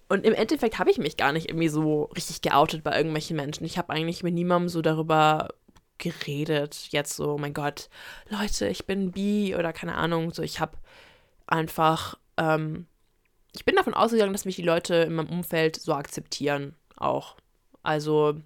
Und 0.09 0.25
im 0.25 0.35
Endeffekt 0.35 0.79
habe 0.79 0.91
ich 0.91 0.99
mich 0.99 1.17
gar 1.17 1.33
nicht 1.33 1.49
irgendwie 1.49 1.69
so 1.69 2.05
richtig 2.17 2.41
geoutet 2.43 2.85
bei 2.85 2.97
irgendwelchen 2.97 3.37
Menschen. 3.37 3.65
Ich 3.65 3.79
habe 3.79 3.93
eigentlich 3.93 4.23
mit 4.23 4.35
niemandem 4.35 4.69
so 4.69 4.83
darüber 4.83 5.49
geredet. 5.99 6.89
Jetzt 6.91 7.17
so, 7.17 7.39
mein 7.39 7.55
Gott, 7.55 7.89
Leute, 8.29 8.69
ich 8.69 8.87
bin 8.87 9.13
bi 9.13 9.55
oder 9.57 9.73
keine 9.73 9.95
Ahnung. 9.95 10.33
So, 10.33 10.43
ich 10.43 10.61
habe 10.61 10.77
einfach, 11.47 12.19
ähm, 12.37 12.87
ich 13.53 13.65
bin 13.65 13.77
davon 13.77 13.95
ausgegangen, 13.95 14.33
dass 14.33 14.45
mich 14.45 14.57
die 14.57 14.63
Leute 14.63 14.95
in 14.97 15.15
meinem 15.15 15.31
Umfeld 15.31 15.77
so 15.77 15.95
akzeptieren 15.95 16.75
auch. 16.97 17.37
Also, 17.83 18.41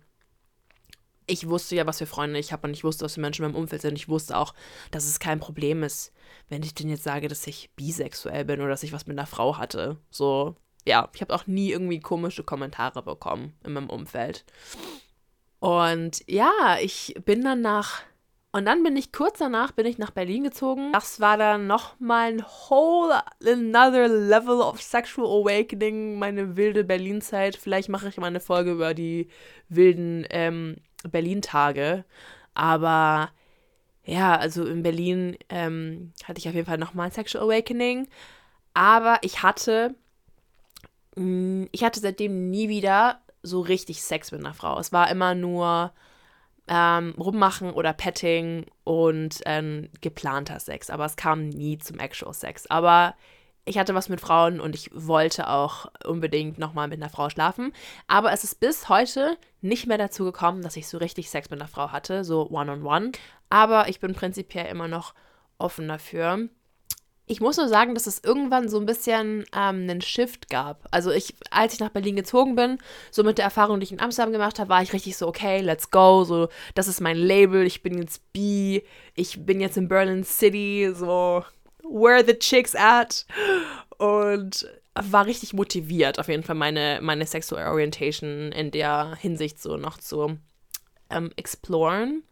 ich 1.27 1.49
wusste 1.49 1.77
ja, 1.77 1.87
was 1.87 1.99
für 1.99 2.07
Freunde 2.07 2.39
ich 2.39 2.53
habe 2.53 2.67
und 2.67 2.75
ich 2.75 2.85
wusste, 2.85 3.05
was 3.05 3.15
für 3.15 3.21
Menschen 3.21 3.45
in 3.45 3.53
meinem 3.53 3.61
Umfeld 3.61 3.83
sind. 3.83 3.97
Ich 3.97 4.09
wusste 4.09 4.37
auch, 4.37 4.55
dass 4.91 5.05
es 5.05 5.21
kein 5.21 5.41
Problem 5.41 5.83
ist, 5.83 6.13
wenn 6.49 6.63
ich 6.63 6.75
denen 6.75 6.91
jetzt 6.91 7.05
sage, 7.05 7.29
dass 7.29 7.47
ich 7.47 7.71
bisexuell 7.77 8.45
bin 8.45 8.61
oder 8.61 8.71
dass 8.71 8.83
ich 8.83 8.93
was 8.93 9.07
mit 9.07 9.19
einer 9.19 9.27
Frau 9.27 9.59
hatte. 9.59 9.99
So, 10.11 10.57
ja, 10.87 11.09
ich 11.15 11.21
habe 11.21 11.35
auch 11.35 11.47
nie 11.47 11.71
irgendwie 11.71 12.01
komische 12.01 12.43
Kommentare 12.45 13.03
bekommen 13.03 13.53
in 13.63 13.75
meinem 13.75 13.91
Umfeld. 13.91 14.45
Und 15.61 16.23
ja, 16.29 16.79
ich 16.81 17.15
bin 17.25 17.43
dann 17.43 17.61
nach 17.61 18.03
und 18.51 18.65
dann 18.65 18.83
bin 18.83 18.97
ich 18.97 19.13
kurz 19.13 19.39
danach 19.39 19.73
bin 19.73 19.85
ich 19.85 19.99
nach 19.99 20.11
Berlin 20.11 20.43
gezogen. 20.43 20.91
Das 20.93 21.21
war 21.21 21.37
dann 21.37 21.67
noch 21.67 22.01
mal 22.01 22.33
ein 22.33 22.43
whole 22.43 23.21
another 23.45 24.09
level 24.09 24.61
of 24.61 24.81
sexual 24.81 25.27
awakening, 25.27 26.19
meine 26.19 26.57
wilde 26.57 26.83
Berlin-Zeit. 26.83 27.57
Vielleicht 27.57 27.91
mache 27.91 28.09
ich 28.09 28.17
mal 28.17 28.29
eine 28.29 28.41
Folge 28.41 28.73
über 28.73 28.95
die 28.95 29.29
wilden 29.69 30.27
ähm, 30.31 30.77
Berlin-Tage. 31.11 32.05
Aber 32.55 33.31
ja, 34.05 34.35
also 34.37 34.65
in 34.65 34.83
Berlin 34.83 35.37
ähm, 35.51 36.13
hatte 36.25 36.39
ich 36.39 36.49
auf 36.49 36.55
jeden 36.55 36.67
Fall 36.67 36.79
nochmal 36.79 37.07
ein 37.07 37.13
Sexual 37.13 37.45
Awakening. 37.45 38.09
Aber 38.73 39.19
ich 39.21 39.43
hatte, 39.43 39.95
mm, 41.17 41.65
ich 41.71 41.85
hatte 41.85 42.01
seitdem 42.01 42.49
nie 42.49 42.71
wieder 42.71 43.21
so 43.43 43.61
richtig 43.61 44.03
Sex 44.03 44.33
mit 44.33 44.41
einer 44.41 44.55
Frau. 44.55 44.79
Es 44.79 44.93
war 44.93 45.11
immer 45.11 45.35
nur 45.35 45.93
ähm, 46.69 47.15
rummachen 47.19 47.73
oder 47.73 47.93
Petting 47.93 48.67
und 48.85 49.41
ähm, 49.47 49.89
geplanter 50.01 50.61
Sex. 50.61 50.91
Aber 50.91 51.05
es 51.07 51.17
kam 51.17 51.49
nie 51.49 51.79
zum 51.79 51.99
Actual 51.99 52.35
Sex. 52.35 52.67
Aber 52.67 53.15
ich 53.65 53.79
hatte 53.79 53.95
was 53.95 54.09
mit 54.09 54.21
Frauen 54.21 54.61
und 54.61 54.75
ich 54.75 54.91
wollte 54.95 55.49
auch 55.49 55.87
unbedingt 56.05 56.59
nochmal 56.59 56.89
mit 56.89 57.01
einer 57.01 57.11
Frau 57.11 57.29
schlafen. 57.31 57.73
Aber 58.07 58.33
es 58.33 58.45
ist 58.45 58.61
bis 58.61 58.89
heute 58.89 59.37
nicht 59.61 59.87
mehr 59.87 59.99
dazu 59.99 60.25
gekommen, 60.25 60.63
dass 60.63 60.77
ich 60.77 60.89
so 60.89 60.99
richtig 60.99 61.31
Sex 61.31 61.51
mit 61.51 61.61
einer 61.61 61.69
Frau 61.69 61.93
hatte, 61.93 62.25
so 62.25 62.49
one-on-one. 62.51 63.07
-on 63.07 63.13
-one. 63.13 63.19
Aber 63.51 63.89
ich 63.89 64.01
bin 64.01 64.15
prinzipiell 64.15 64.67
immer 64.67 64.89
noch 64.89 65.15
offen 65.59 65.89
dafür. 65.89 66.49
Ich 67.31 67.43
muss 67.43 67.59
nur 67.59 67.69
sagen, 67.69 67.95
dass 67.95 68.07
es 68.07 68.25
irgendwann 68.25 68.71
so 68.71 68.81
ein 68.81 68.87
bisschen 68.87 69.45
ähm, 69.55 69.83
einen 69.83 70.01
Shift 70.01 70.49
gab. 70.49 70.89
Also 70.91 71.11
ich, 71.11 71.35
als 71.51 71.75
ich 71.75 71.81
nach 71.81 71.91
Berlin 71.91 72.17
gezogen 72.17 72.57
bin, 72.57 72.79
so 73.11 73.23
mit 73.23 73.37
der 73.37 73.45
Erfahrung, 73.45 73.81
die 73.81 73.85
ich 73.85 73.93
in 73.93 74.01
Amsterdam 74.01 74.33
gemacht 74.33 74.59
habe, 74.59 74.71
war 74.71 74.83
ich 74.83 74.95
richtig 74.95 75.17
so, 75.19 75.29
okay, 75.29 75.61
let's 75.61 75.91
go, 75.91 76.25
so, 76.25 76.49
das 76.75 76.89
ist 76.89 77.03
mein 77.03 77.19
Label, 77.19 77.67
ich 77.67 77.83
bin 77.83 77.99
jetzt 77.99 78.33
B, 78.33 78.81
ich 79.15 79.45
bin 79.45 79.61
jetzt 79.61 79.77
in 79.77 79.89
Berlin 79.89 80.25
City, 80.25 80.91
so, 80.95 81.45
where 81.83 82.25
the 82.25 82.35
chicks 82.35 82.75
at? 82.75 83.27
Und 83.99 84.67
war 84.95 85.27
richtig 85.27 85.53
motiviert, 85.53 86.19
auf 86.19 86.29
jeden 86.29 86.43
Fall 86.43 86.57
meine, 86.57 87.01
meine 87.03 87.27
Sexual 87.27 87.69
Orientation 87.69 88.53
in 88.53 88.71
der 88.71 89.17
Hinsicht 89.21 89.61
so 89.61 89.77
noch 89.77 89.99
zu 89.99 90.39
ähm, 91.11 91.31
exploren. 91.37 92.23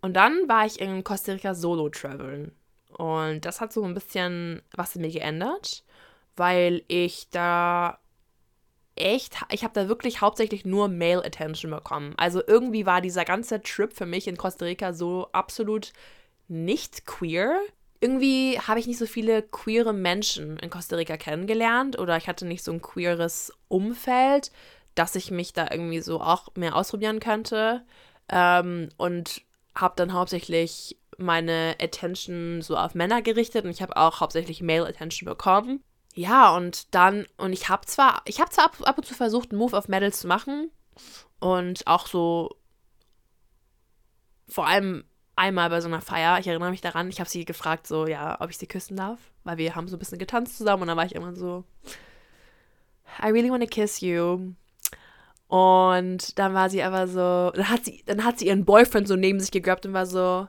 Und 0.00 0.14
dann 0.14 0.48
war 0.48 0.64
ich 0.64 0.80
in 0.80 1.04
Costa 1.04 1.32
Rica 1.32 1.54
solo 1.54 1.90
traveln. 1.90 2.52
Und 2.96 3.44
das 3.44 3.60
hat 3.60 3.72
so 3.72 3.84
ein 3.84 3.94
bisschen 3.94 4.62
was 4.74 4.96
in 4.96 5.02
mir 5.02 5.10
geändert, 5.10 5.84
weil 6.36 6.82
ich 6.88 7.28
da 7.30 7.98
echt, 8.94 9.36
ich 9.50 9.64
habe 9.64 9.74
da 9.74 9.88
wirklich 9.88 10.20
hauptsächlich 10.20 10.64
nur 10.64 10.88
Male 10.88 11.24
Attention 11.24 11.70
bekommen. 11.70 12.14
Also 12.16 12.42
irgendwie 12.46 12.86
war 12.86 13.00
dieser 13.00 13.24
ganze 13.24 13.62
Trip 13.62 13.92
für 13.92 14.06
mich 14.06 14.26
in 14.26 14.36
Costa 14.38 14.64
Rica 14.64 14.92
so 14.92 15.28
absolut 15.32 15.92
nicht 16.48 17.06
queer 17.06 17.60
irgendwie 18.00 18.58
habe 18.60 18.80
ich 18.80 18.86
nicht 18.86 18.98
so 18.98 19.06
viele 19.06 19.42
queere 19.42 19.92
Menschen 19.92 20.58
in 20.58 20.70
Costa 20.70 20.96
Rica 20.96 21.16
kennengelernt 21.16 21.98
oder 21.98 22.16
ich 22.16 22.28
hatte 22.28 22.46
nicht 22.46 22.62
so 22.62 22.72
ein 22.72 22.82
queeres 22.82 23.52
Umfeld, 23.68 24.50
dass 24.94 25.14
ich 25.16 25.30
mich 25.30 25.52
da 25.52 25.68
irgendwie 25.70 26.00
so 26.00 26.20
auch 26.20 26.48
mehr 26.54 26.76
ausprobieren 26.76 27.20
könnte. 27.20 27.84
Ähm, 28.28 28.88
und 28.96 29.42
habe 29.74 29.94
dann 29.96 30.12
hauptsächlich 30.12 30.96
meine 31.18 31.76
Attention 31.80 32.62
so 32.62 32.76
auf 32.76 32.94
Männer 32.94 33.22
gerichtet 33.22 33.64
und 33.64 33.70
ich 33.70 33.82
habe 33.82 33.96
auch 33.96 34.20
hauptsächlich 34.20 34.62
Male 34.62 34.86
Attention 34.86 35.26
bekommen. 35.26 35.82
Ja, 36.14 36.56
und 36.56 36.94
dann, 36.94 37.26
und 37.36 37.52
ich 37.52 37.68
habe 37.68 37.86
zwar, 37.86 38.22
ich 38.24 38.40
habe 38.40 38.50
zwar 38.50 38.66
ab, 38.66 38.76
ab, 38.84 38.98
und 38.98 39.04
zu 39.04 39.14
versucht, 39.14 39.50
einen 39.50 39.58
Move 39.58 39.76
auf 39.76 39.88
Medals 39.88 40.20
zu 40.20 40.26
machen 40.26 40.70
und 41.40 41.86
auch 41.86 42.06
so, 42.06 42.56
vor 44.48 44.66
allem 44.66 45.04
einmal 45.36 45.68
bei 45.68 45.82
so 45.82 45.88
einer 45.88 46.00
Feier, 46.00 46.38
ich 46.38 46.46
erinnere 46.46 46.70
mich 46.70 46.80
daran, 46.80 47.10
ich 47.10 47.20
habe 47.20 47.28
sie 47.28 47.44
gefragt, 47.44 47.86
so, 47.86 48.06
ja, 48.06 48.40
ob 48.40 48.48
ich 48.48 48.56
sie 48.56 48.66
küssen 48.66 48.96
darf, 48.96 49.20
weil 49.44 49.58
wir 49.58 49.74
haben 49.74 49.88
so 49.88 49.96
ein 49.96 49.98
bisschen 49.98 50.18
getanzt 50.18 50.56
zusammen 50.56 50.82
und 50.82 50.88
dann 50.88 50.96
war 50.96 51.04
ich 51.04 51.14
immer 51.14 51.34
so, 51.34 51.64
I 53.22 53.26
really 53.26 53.50
want 53.50 53.62
to 53.62 53.68
kiss 53.68 54.00
you. 54.00 54.52
Und 55.48 56.38
dann 56.38 56.54
war 56.54 56.70
sie 56.70 56.82
aber 56.82 57.06
so, 57.06 57.52
dann 57.54 57.68
hat 57.68 57.84
sie, 57.84 58.02
dann 58.06 58.24
hat 58.24 58.38
sie 58.38 58.46
ihren 58.46 58.64
Boyfriend 58.64 59.06
so 59.06 59.16
neben 59.16 59.38
sich 59.38 59.52
gegrabt 59.52 59.86
und 59.86 59.92
war 59.92 60.06
so, 60.06 60.46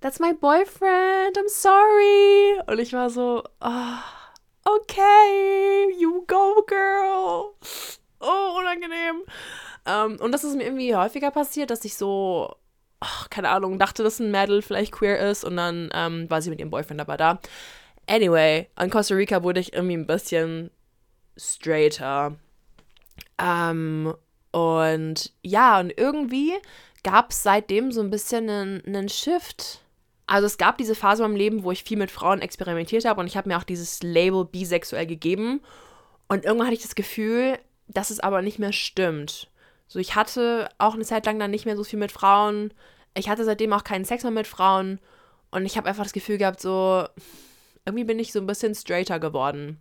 That's 0.00 0.20
my 0.20 0.32
boyfriend, 0.32 1.36
I'm 1.36 1.48
sorry. 1.48 2.60
Und 2.66 2.78
ich 2.78 2.92
war 2.92 3.10
so, 3.10 3.42
oh, 3.60 3.98
okay, 4.64 5.94
you 5.98 6.24
go, 6.26 6.62
girl. 6.66 7.54
Oh, 8.20 8.58
unangenehm. 8.58 9.22
Um, 9.86 10.12
ähm, 10.12 10.16
und 10.20 10.32
das 10.32 10.44
ist 10.44 10.56
mir 10.56 10.64
irgendwie 10.64 10.94
häufiger 10.94 11.30
passiert, 11.30 11.70
dass 11.70 11.84
ich 11.84 11.96
so, 11.96 12.56
oh, 13.00 13.26
keine 13.30 13.50
Ahnung, 13.50 13.78
dachte, 13.78 14.02
dass 14.02 14.18
ein 14.18 14.30
Mädel 14.30 14.62
vielleicht 14.62 14.92
queer 14.92 15.18
ist 15.30 15.44
und 15.44 15.56
dann 15.56 15.90
ähm, 15.94 16.28
war 16.28 16.42
sie 16.42 16.50
mit 16.50 16.58
ihrem 16.58 16.70
Boyfriend 16.70 17.00
aber 17.00 17.16
da. 17.16 17.40
Anyway, 18.06 18.68
an 18.74 18.90
Costa 18.90 19.14
Rica 19.14 19.42
wurde 19.42 19.60
ich 19.60 19.72
irgendwie 19.72 19.96
ein 19.96 20.06
bisschen 20.06 20.70
straighter. 21.36 22.36
Ähm, 23.38 24.14
und 24.52 25.32
ja, 25.42 25.80
und 25.80 25.96
irgendwie 25.98 26.54
gab 27.02 27.30
es 27.30 27.42
seitdem 27.42 27.92
so 27.92 28.00
ein 28.00 28.10
bisschen 28.10 28.48
einen, 28.48 28.84
einen 28.86 29.08
Shift. 29.08 29.80
Also 30.26 30.46
es 30.46 30.58
gab 30.58 30.78
diese 30.78 30.94
Phase 30.94 31.22
in 31.22 31.30
meinem 31.30 31.38
Leben, 31.38 31.62
wo 31.62 31.70
ich 31.70 31.84
viel 31.84 31.96
mit 31.96 32.10
Frauen 32.10 32.40
experimentiert 32.40 33.04
habe 33.04 33.20
und 33.20 33.26
ich 33.26 33.36
habe 33.36 33.48
mir 33.48 33.58
auch 33.58 33.64
dieses 33.64 34.02
Label 34.02 34.44
bisexuell 34.44 35.06
gegeben. 35.06 35.60
Und 36.28 36.44
irgendwann 36.44 36.66
hatte 36.66 36.76
ich 36.76 36.82
das 36.82 36.96
Gefühl, 36.96 37.58
dass 37.86 38.10
es 38.10 38.20
aber 38.20 38.42
nicht 38.42 38.58
mehr 38.58 38.72
stimmt. 38.72 39.48
So, 39.86 40.00
ich 40.00 40.16
hatte 40.16 40.68
auch 40.78 40.94
eine 40.94 41.04
Zeit 41.04 41.26
lang 41.26 41.38
dann 41.38 41.52
nicht 41.52 41.64
mehr 41.64 41.76
so 41.76 41.84
viel 41.84 41.98
mit 41.98 42.10
Frauen. 42.10 42.72
Ich 43.14 43.28
hatte 43.28 43.44
seitdem 43.44 43.72
auch 43.72 43.84
keinen 43.84 44.04
Sex 44.04 44.24
mehr 44.24 44.32
mit 44.32 44.48
Frauen. 44.48 44.98
Und 45.52 45.64
ich 45.64 45.76
habe 45.76 45.88
einfach 45.88 46.02
das 46.02 46.12
Gefühl 46.12 46.38
gehabt, 46.38 46.60
so, 46.60 47.06
irgendwie 47.84 48.04
bin 48.04 48.18
ich 48.18 48.32
so 48.32 48.40
ein 48.40 48.46
bisschen 48.46 48.74
straighter 48.74 49.20
geworden. 49.20 49.80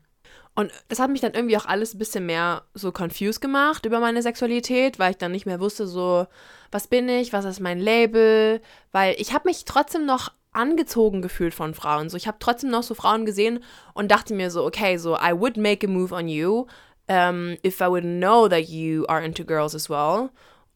Und 0.56 0.72
das 0.88 1.00
hat 1.00 1.10
mich 1.10 1.22
dann 1.22 1.34
irgendwie 1.34 1.58
auch 1.58 1.66
alles 1.66 1.94
ein 1.94 2.00
bisschen 2.00 2.26
mehr 2.26 2.64
so 2.74 2.92
confused 2.92 3.42
gemacht 3.42 3.86
über 3.86 4.00
meine 4.00 4.22
Sexualität, 4.22 5.00
weil 5.00 5.12
ich 5.12 5.18
dann 5.18 5.34
nicht 5.34 5.46
mehr 5.46 5.60
wusste, 5.60 5.86
so, 5.86 6.28
was 6.72 6.88
bin 6.88 7.10
ich, 7.10 7.34
was 7.34 7.44
ist 7.44 7.60
mein 7.60 7.80
Label, 7.80 8.62
weil 8.94 9.16
ich 9.18 9.34
habe 9.34 9.50
mich 9.50 9.66
trotzdem 9.66 10.06
noch 10.06 10.32
angezogen 10.54 11.22
gefühlt 11.22 11.54
von 11.54 11.74
Frauen. 11.74 12.10
So, 12.10 12.16
ich 12.16 12.28
habe 12.28 12.38
trotzdem 12.40 12.70
noch 12.70 12.84
so 12.84 12.94
Frauen 12.94 13.26
gesehen 13.26 13.62
und 13.94 14.12
dachte 14.12 14.34
mir 14.34 14.50
so, 14.50 14.64
okay, 14.64 14.98
so 14.98 15.18
I 15.18 15.34
would 15.34 15.58
make 15.58 15.86
a 15.86 15.90
move 15.90 16.16
on 16.16 16.30
you 16.30 16.68
um, 17.08 17.58
if 17.64 17.82
I 17.82 17.90
would 17.90 18.04
know 18.04 18.48
that 18.48 18.70
you 18.70 19.06
are 19.08 19.24
into 19.24 19.44
girls 19.44 19.76
as 19.76 19.90
well. 19.90 20.30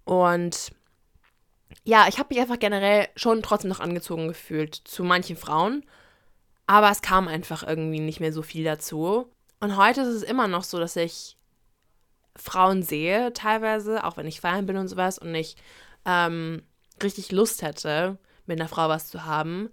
Und 0.05 0.71
ja, 1.83 2.07
ich 2.07 2.19
habe 2.19 2.33
mich 2.33 2.41
einfach 2.41 2.59
generell 2.59 3.07
schon 3.15 3.41
trotzdem 3.41 3.69
noch 3.69 3.79
angezogen 3.79 4.27
gefühlt 4.27 4.75
zu 4.75 5.03
manchen 5.03 5.37
Frauen, 5.37 5.85
aber 6.67 6.91
es 6.91 7.01
kam 7.01 7.27
einfach 7.27 7.65
irgendwie 7.65 7.99
nicht 7.99 8.19
mehr 8.19 8.33
so 8.33 8.41
viel 8.41 8.63
dazu. 8.63 9.27
Und 9.59 9.77
heute 9.77 10.01
ist 10.01 10.07
es 10.07 10.23
immer 10.23 10.47
noch 10.47 10.63
so, 10.63 10.79
dass 10.79 10.95
ich 10.95 11.37
Frauen 12.35 12.83
sehe, 12.83 13.33
teilweise, 13.33 14.03
auch 14.05 14.17
wenn 14.17 14.27
ich 14.27 14.41
feiern 14.41 14.65
bin 14.65 14.77
und 14.77 14.87
sowas, 14.87 15.19
und 15.19 15.33
ich 15.35 15.57
ähm, 16.05 16.63
richtig 17.03 17.31
Lust 17.31 17.61
hätte, 17.61 18.17
mit 18.45 18.59
einer 18.59 18.69
Frau 18.69 18.87
was 18.89 19.09
zu 19.09 19.25
haben, 19.25 19.69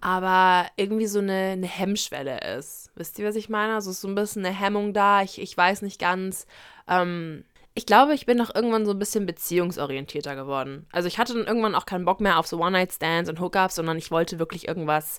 aber 0.00 0.66
irgendwie 0.76 1.06
so 1.06 1.18
eine, 1.18 1.52
eine 1.52 1.66
Hemmschwelle 1.66 2.56
ist. 2.56 2.90
Wisst 2.94 3.18
ihr, 3.18 3.26
was 3.26 3.36
ich 3.36 3.48
meine? 3.48 3.74
Also 3.74 3.90
ist 3.90 4.00
so 4.00 4.08
ein 4.08 4.14
bisschen 4.14 4.44
eine 4.44 4.54
Hemmung 4.54 4.92
da. 4.92 5.22
Ich, 5.22 5.40
ich 5.40 5.56
weiß 5.56 5.82
nicht 5.82 6.00
ganz. 6.00 6.46
Ähm, 6.86 7.44
ich 7.74 7.86
glaube, 7.86 8.14
ich 8.14 8.26
bin 8.26 8.36
noch 8.36 8.54
irgendwann 8.54 8.86
so 8.86 8.92
ein 8.92 8.98
bisschen 8.98 9.26
beziehungsorientierter 9.26 10.36
geworden. 10.36 10.86
Also 10.92 11.08
ich 11.08 11.18
hatte 11.18 11.34
dann 11.34 11.46
irgendwann 11.46 11.74
auch 11.74 11.86
keinen 11.86 12.04
Bock 12.04 12.20
mehr 12.20 12.38
auf 12.38 12.46
so 12.46 12.60
One-Night-Stands 12.60 13.30
und 13.30 13.40
Hookups, 13.40 13.76
sondern 13.76 13.98
ich 13.98 14.10
wollte 14.10 14.38
wirklich 14.38 14.68
irgendwas 14.68 15.18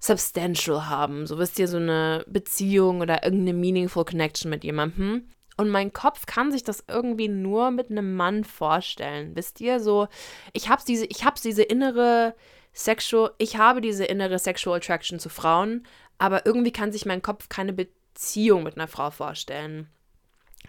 substantial 0.00 0.88
haben. 0.88 1.26
So 1.26 1.38
wisst 1.38 1.58
ihr, 1.58 1.68
so 1.68 1.76
eine 1.76 2.24
Beziehung 2.26 3.02
oder 3.02 3.22
irgendeine 3.22 3.56
meaningful 3.56 4.06
Connection 4.06 4.50
mit 4.50 4.64
jemandem. 4.64 5.28
Und 5.58 5.68
mein 5.68 5.92
Kopf 5.92 6.24
kann 6.24 6.50
sich 6.50 6.64
das 6.64 6.84
irgendwie 6.88 7.28
nur 7.28 7.70
mit 7.70 7.90
einem 7.90 8.16
Mann 8.16 8.44
vorstellen. 8.44 9.36
Wisst 9.36 9.60
ihr, 9.60 9.78
so, 9.78 10.08
ich 10.54 10.70
habe 10.70 10.82
diese, 10.88 11.04
ich 11.04 11.24
habe 11.24 11.38
diese 11.42 11.62
innere 11.62 12.34
sexual, 12.72 13.32
ich 13.36 13.58
habe 13.58 13.82
diese 13.82 14.06
innere 14.06 14.38
sexual 14.38 14.78
attraction 14.78 15.18
zu 15.18 15.28
Frauen, 15.28 15.86
aber 16.16 16.46
irgendwie 16.46 16.72
kann 16.72 16.92
sich 16.92 17.04
mein 17.04 17.20
Kopf 17.20 17.50
keine 17.50 17.74
Beziehung 17.74 18.62
mit 18.62 18.76
einer 18.76 18.88
Frau 18.88 19.10
vorstellen. 19.10 19.90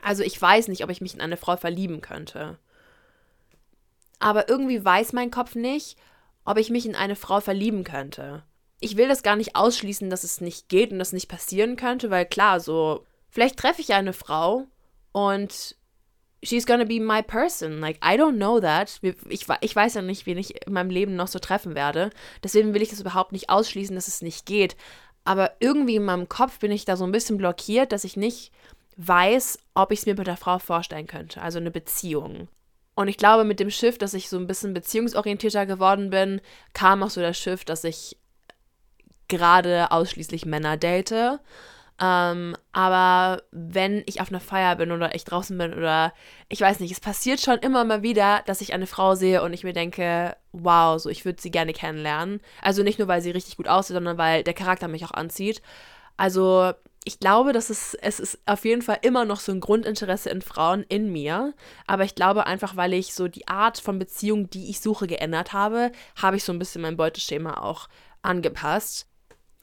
Also 0.04 0.24
ich 0.24 0.42
weiß 0.42 0.68
nicht, 0.68 0.84
ob 0.84 0.90
ich 0.90 1.00
mich 1.00 1.14
in 1.14 1.22
eine 1.22 1.38
Frau 1.38 1.56
verlieben 1.56 2.02
könnte. 2.02 2.58
Aber 4.20 4.50
irgendwie 4.50 4.84
weiß 4.84 5.14
mein 5.14 5.32
Kopf 5.32 5.56
nicht, 5.56 5.98
ob 6.44 6.58
ich 6.58 6.70
mich 6.70 6.86
in 6.86 6.96
eine 6.96 7.16
Frau 7.16 7.40
verlieben 7.40 7.86
könnte 7.86 8.44
ich 8.82 8.98
will 8.98 9.08
das 9.08 9.24
gar 9.24 9.36
nicht 9.36 9.56
ausschließen, 9.56 10.10
dass 10.10 10.24
es 10.24 10.42
nicht 10.42 10.68
geht 10.68 10.92
und 10.92 11.00
das 11.00 11.14
nicht 11.14 11.30
passieren 11.30 11.78
könnte, 11.78 12.10
weil 12.10 12.26
klar, 12.26 12.60
so, 12.60 13.06
vielleicht 13.30 13.58
treffe 13.58 13.82
ich 13.82 13.94
eine 13.94 14.12
Frau 14.12 14.66
und 15.12 15.76
she's 16.44 16.66
gonna 16.66 16.84
be 16.84 17.00
my 17.00 17.22
person. 17.22 17.80
Like, 17.80 17.98
I 17.98 18.18
don't 18.18 18.36
know 18.36 18.60
that. 18.60 19.00
Ich, 19.30 19.46
ich 19.62 19.76
weiß 19.76 19.94
ja 19.94 20.02
nicht, 20.02 20.26
wen 20.26 20.38
ich 20.38 20.66
in 20.66 20.74
meinem 20.74 20.90
Leben 20.90 21.16
noch 21.16 21.28
so 21.28 21.40
treffen 21.40 21.76
werde. 21.76 22.10
Deswegen 22.44 22.74
will 22.74 22.82
ich 22.82 22.90
das 22.90 23.00
überhaupt 23.00 23.32
nicht 23.32 23.50
ausschließen, 23.50 23.96
dass 23.96 24.08
es 24.08 24.24
nicht 24.24 24.48
geht. 24.48 24.76
Aber 25.24 25.52
irgendwie 25.60 25.98
in 25.98 26.04
meinem 26.04 26.28
Kopf 26.28 26.60
bin 26.60 26.72
ich 26.72 26.84
da 26.84 26.98
so 26.98 27.04
ein 27.04 27.12
bisschen 27.12 27.38
blockiert, 27.38 27.92
dass 27.92 28.04
ich 28.04 28.18
nicht 28.18 28.52
weiß, 28.98 29.60
ob 29.76 29.92
ich 29.92 30.00
es 30.00 30.06
mir 30.08 30.16
mit 30.16 30.26
der 30.26 30.38
Frau 30.38 30.58
vorstellen 30.58 31.06
könnte. 31.06 31.42
Also 31.42 31.60
eine 31.60 31.72
Beziehung. 31.72 32.48
Und 32.96 33.08
ich 33.08 33.18
glaube, 33.18 33.44
mit 33.44 33.60
dem 33.60 33.70
Shift, 33.70 34.02
dass 34.02 34.16
ich 34.16 34.28
so 34.28 34.38
ein 34.38 34.48
bisschen 34.48 34.74
beziehungsorientierter 34.74 35.66
geworden 35.66 36.10
bin, 36.10 36.42
kam 36.74 37.04
auch 37.04 37.10
so 37.10 37.22
der 37.22 37.34
Shift, 37.34 37.70
dass 37.70 37.84
ich 37.84 38.18
gerade 39.32 39.92
ausschließlich 39.92 40.46
Männer 40.46 40.78
date. 40.78 41.40
Ähm, 42.00 42.56
aber 42.72 43.44
wenn 43.52 44.04
ich 44.08 44.22
auf 44.22 44.30
einer 44.30 44.40
Feier 44.40 44.76
bin 44.76 44.92
oder 44.92 45.14
ich 45.14 45.24
draußen 45.24 45.56
bin 45.58 45.74
oder 45.74 46.14
ich 46.50 46.60
weiß 46.60 46.80
nicht, 46.80 46.92
es 46.92 47.00
passiert 47.00 47.40
schon 47.42 47.60
immer 47.60 47.84
mal 47.86 48.02
wieder, 48.02 48.42
dass 48.48 48.62
ich 48.62 48.74
eine 48.74 48.88
Frau 48.88 49.16
sehe 49.16 49.44
und 49.44 49.54
ich 49.54 49.64
mir 49.64 49.74
denke, 49.74 50.36
wow, 50.52 51.00
so 51.00 51.10
ich 51.10 51.26
würde 51.26 51.42
sie 51.42 51.52
gerne 51.52 51.74
kennenlernen. 51.74 52.42
Also 52.62 52.82
nicht 52.82 52.98
nur, 52.98 53.08
weil 53.08 53.22
sie 53.22 53.32
richtig 53.32 53.58
gut 53.58 53.68
aussieht, 53.68 53.94
sondern 53.94 54.18
weil 54.18 54.44
der 54.44 54.56
Charakter 54.56 54.88
mich 54.88 55.06
auch 55.06 55.12
anzieht. 55.12 55.62
Also 56.18 56.74
ich 57.04 57.20
glaube, 57.20 57.54
dass 57.54 57.70
es, 57.70 57.94
es 57.96 58.20
ist 58.20 58.40
auf 58.46 58.66
jeden 58.66 58.82
Fall 58.82 59.00
immer 59.02 59.26
noch 59.26 59.40
so 59.40 59.52
ein 59.52 59.60
Grundinteresse 59.60 60.30
in 60.30 60.42
Frauen 60.42 60.84
in 60.90 61.12
mir. 61.12 61.54
Aber 61.88 62.04
ich 62.04 62.16
glaube 62.16 62.48
einfach, 62.48 62.76
weil 62.76 62.94
ich 62.94 63.14
so 63.14 63.28
die 63.28 63.48
Art 63.48 63.80
von 63.80 64.00
Beziehung, 64.00 64.50
die 64.50 64.70
ich 64.70 64.82
suche, 64.82 65.08
geändert 65.08 65.54
habe, 65.54 65.92
habe 66.20 66.38
ich 66.38 66.44
so 66.44 66.52
ein 66.52 66.60
bisschen 66.60 66.82
mein 66.82 66.98
Beuteschema 66.98 67.62
auch 67.62 67.90
angepasst. 68.22 69.08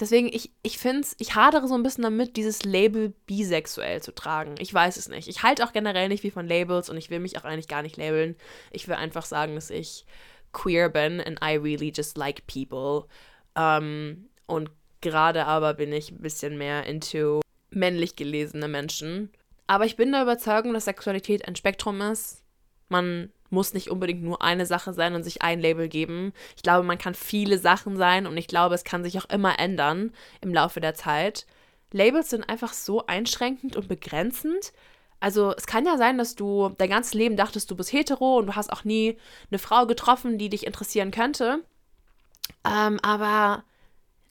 Deswegen, 0.00 0.28
ich, 0.28 0.52
ich 0.62 0.78
finde 0.78 1.00
es, 1.00 1.16
ich 1.18 1.34
hadere 1.34 1.66
so 1.66 1.74
ein 1.74 1.82
bisschen 1.82 2.04
damit, 2.04 2.36
dieses 2.36 2.64
Label 2.64 3.12
bisexuell 3.26 4.00
zu 4.00 4.14
tragen. 4.14 4.54
Ich 4.58 4.72
weiß 4.72 4.96
es 4.96 5.08
nicht. 5.08 5.26
Ich 5.26 5.42
halte 5.42 5.64
auch 5.64 5.72
generell 5.72 6.08
nicht 6.08 6.22
wie 6.22 6.30
von 6.30 6.46
Labels 6.46 6.88
und 6.88 6.96
ich 6.96 7.10
will 7.10 7.18
mich 7.18 7.36
auch 7.36 7.44
eigentlich 7.44 7.68
gar 7.68 7.82
nicht 7.82 7.96
labeln. 7.96 8.36
Ich 8.70 8.86
will 8.86 8.94
einfach 8.94 9.24
sagen, 9.24 9.56
dass 9.56 9.70
ich 9.70 10.06
queer 10.52 10.88
bin 10.88 11.20
and 11.20 11.40
I 11.42 11.56
really 11.56 11.92
just 11.94 12.16
like 12.16 12.46
people. 12.46 13.08
Um, 13.56 13.64
ähm, 13.64 14.28
und 14.46 14.70
gerade 15.00 15.46
aber 15.46 15.74
bin 15.74 15.92
ich 15.92 16.12
ein 16.12 16.22
bisschen 16.22 16.58
mehr 16.58 16.86
into 16.86 17.40
männlich 17.70 18.16
gelesene 18.16 18.68
Menschen. 18.68 19.30
Aber 19.66 19.84
ich 19.84 19.96
bin 19.96 20.12
der 20.12 20.22
Überzeugung, 20.22 20.72
dass 20.72 20.86
Sexualität 20.86 21.46
ein 21.46 21.56
Spektrum 21.56 22.00
ist. 22.00 22.42
Man 22.88 23.30
muss 23.50 23.74
nicht 23.74 23.90
unbedingt 23.90 24.22
nur 24.22 24.42
eine 24.42 24.66
Sache 24.66 24.92
sein 24.92 25.14
und 25.14 25.22
sich 25.22 25.42
ein 25.42 25.60
Label 25.60 25.88
geben. 25.88 26.32
Ich 26.56 26.62
glaube, 26.62 26.86
man 26.86 26.98
kann 26.98 27.14
viele 27.14 27.58
Sachen 27.58 27.96
sein 27.96 28.26
und 28.26 28.36
ich 28.36 28.46
glaube, 28.46 28.74
es 28.74 28.84
kann 28.84 29.02
sich 29.04 29.18
auch 29.18 29.28
immer 29.30 29.58
ändern 29.58 30.12
im 30.40 30.52
Laufe 30.52 30.80
der 30.80 30.94
Zeit. 30.94 31.46
Labels 31.92 32.30
sind 32.30 32.48
einfach 32.48 32.72
so 32.72 33.06
einschränkend 33.06 33.76
und 33.76 33.88
begrenzend. 33.88 34.72
Also 35.20 35.54
es 35.56 35.66
kann 35.66 35.86
ja 35.86 35.96
sein, 35.96 36.18
dass 36.18 36.34
du 36.34 36.70
dein 36.78 36.90
ganzes 36.90 37.14
Leben 37.14 37.36
dachtest, 37.36 37.70
du 37.70 37.76
bist 37.76 37.92
hetero 37.92 38.38
und 38.38 38.46
du 38.46 38.56
hast 38.56 38.72
auch 38.72 38.84
nie 38.84 39.18
eine 39.50 39.58
Frau 39.58 39.86
getroffen, 39.86 40.38
die 40.38 40.48
dich 40.48 40.66
interessieren 40.66 41.10
könnte. 41.10 41.64
Ähm, 42.64 43.00
aber 43.02 43.64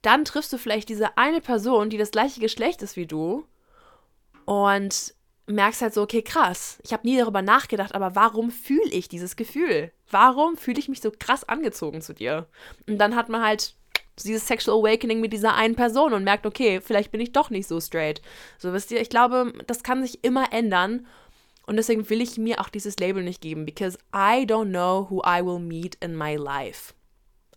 dann 0.02 0.24
triffst 0.24 0.54
du 0.54 0.58
vielleicht 0.58 0.90
diese 0.90 1.18
eine 1.18 1.42
Person, 1.42 1.90
die 1.90 1.98
das 1.98 2.12
gleiche 2.12 2.40
Geschlecht 2.40 2.82
ist 2.82 2.96
wie 2.96 3.08
du. 3.08 3.46
Und 4.46 5.14
merkst 5.48 5.82
halt 5.82 5.94
so, 5.94 6.02
okay, 6.02 6.22
krass, 6.22 6.78
ich 6.84 6.94
habe 6.94 7.08
nie 7.08 7.18
darüber 7.18 7.42
nachgedacht, 7.42 7.96
aber 7.96 8.16
warum 8.16 8.52
fühle 8.52 8.92
ich 8.92 9.08
dieses 9.08 9.36
Gefühl? 9.36 9.92
Warum 10.10 10.58
fühle 10.58 10.80
ich 10.80 10.90
mich 10.90 11.02
so 11.02 11.12
krass 11.12 11.44
angezogen 11.44 12.02
zu 12.02 12.14
dir? 12.14 12.48
Und 12.88 12.98
dann 12.98 13.16
hat 13.16 13.30
man 13.30 13.44
halt 13.44 13.76
dieses 14.24 14.48
Sexual 14.48 14.80
Awakening 14.80 15.22
mit 15.22 15.32
dieser 15.32 15.56
einen 15.56 15.76
Person 15.76 16.14
und 16.14 16.24
merkt, 16.24 16.46
okay, 16.46 16.82
vielleicht 16.82 17.12
bin 17.12 17.22
ich 17.22 17.32
doch 17.32 17.50
nicht 17.50 17.68
so 17.68 17.80
straight. 17.80 18.22
So 18.58 18.74
wisst 18.74 18.92
ihr, 18.92 19.00
ich 19.00 19.10
glaube, 19.10 19.54
das 19.68 19.84
kann 19.84 20.02
sich 20.02 20.24
immer 20.24 20.52
ändern. 20.52 21.06
Und 21.66 21.76
deswegen 21.76 22.10
will 22.10 22.22
ich 22.22 22.38
mir 22.38 22.62
auch 22.62 22.70
dieses 22.70 22.98
Label 22.98 23.24
nicht 23.24 23.42
geben, 23.42 23.66
because 23.66 23.98
I 24.14 24.46
don't 24.46 24.70
know 24.70 25.08
who 25.10 25.22
I 25.26 25.46
will 25.46 25.60
meet 25.60 25.96
in 25.96 26.16
my 26.16 26.36
life. 26.36 26.94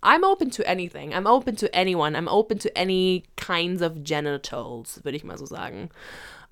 I'm 0.02 0.24
open 0.24 0.50
to 0.52 0.62
anything. 0.66 1.12
I'm 1.12 1.26
open 1.26 1.56
to 1.56 1.66
anyone. 1.72 2.16
I'm 2.16 2.28
open 2.28 2.58
to 2.60 2.70
any 2.74 3.24
kinds 3.36 3.82
of 3.82 4.02
genitals, 4.02 5.04
würde 5.04 5.16
ich 5.16 5.24
mal 5.24 5.38
so 5.38 5.46
sagen. 5.46 5.90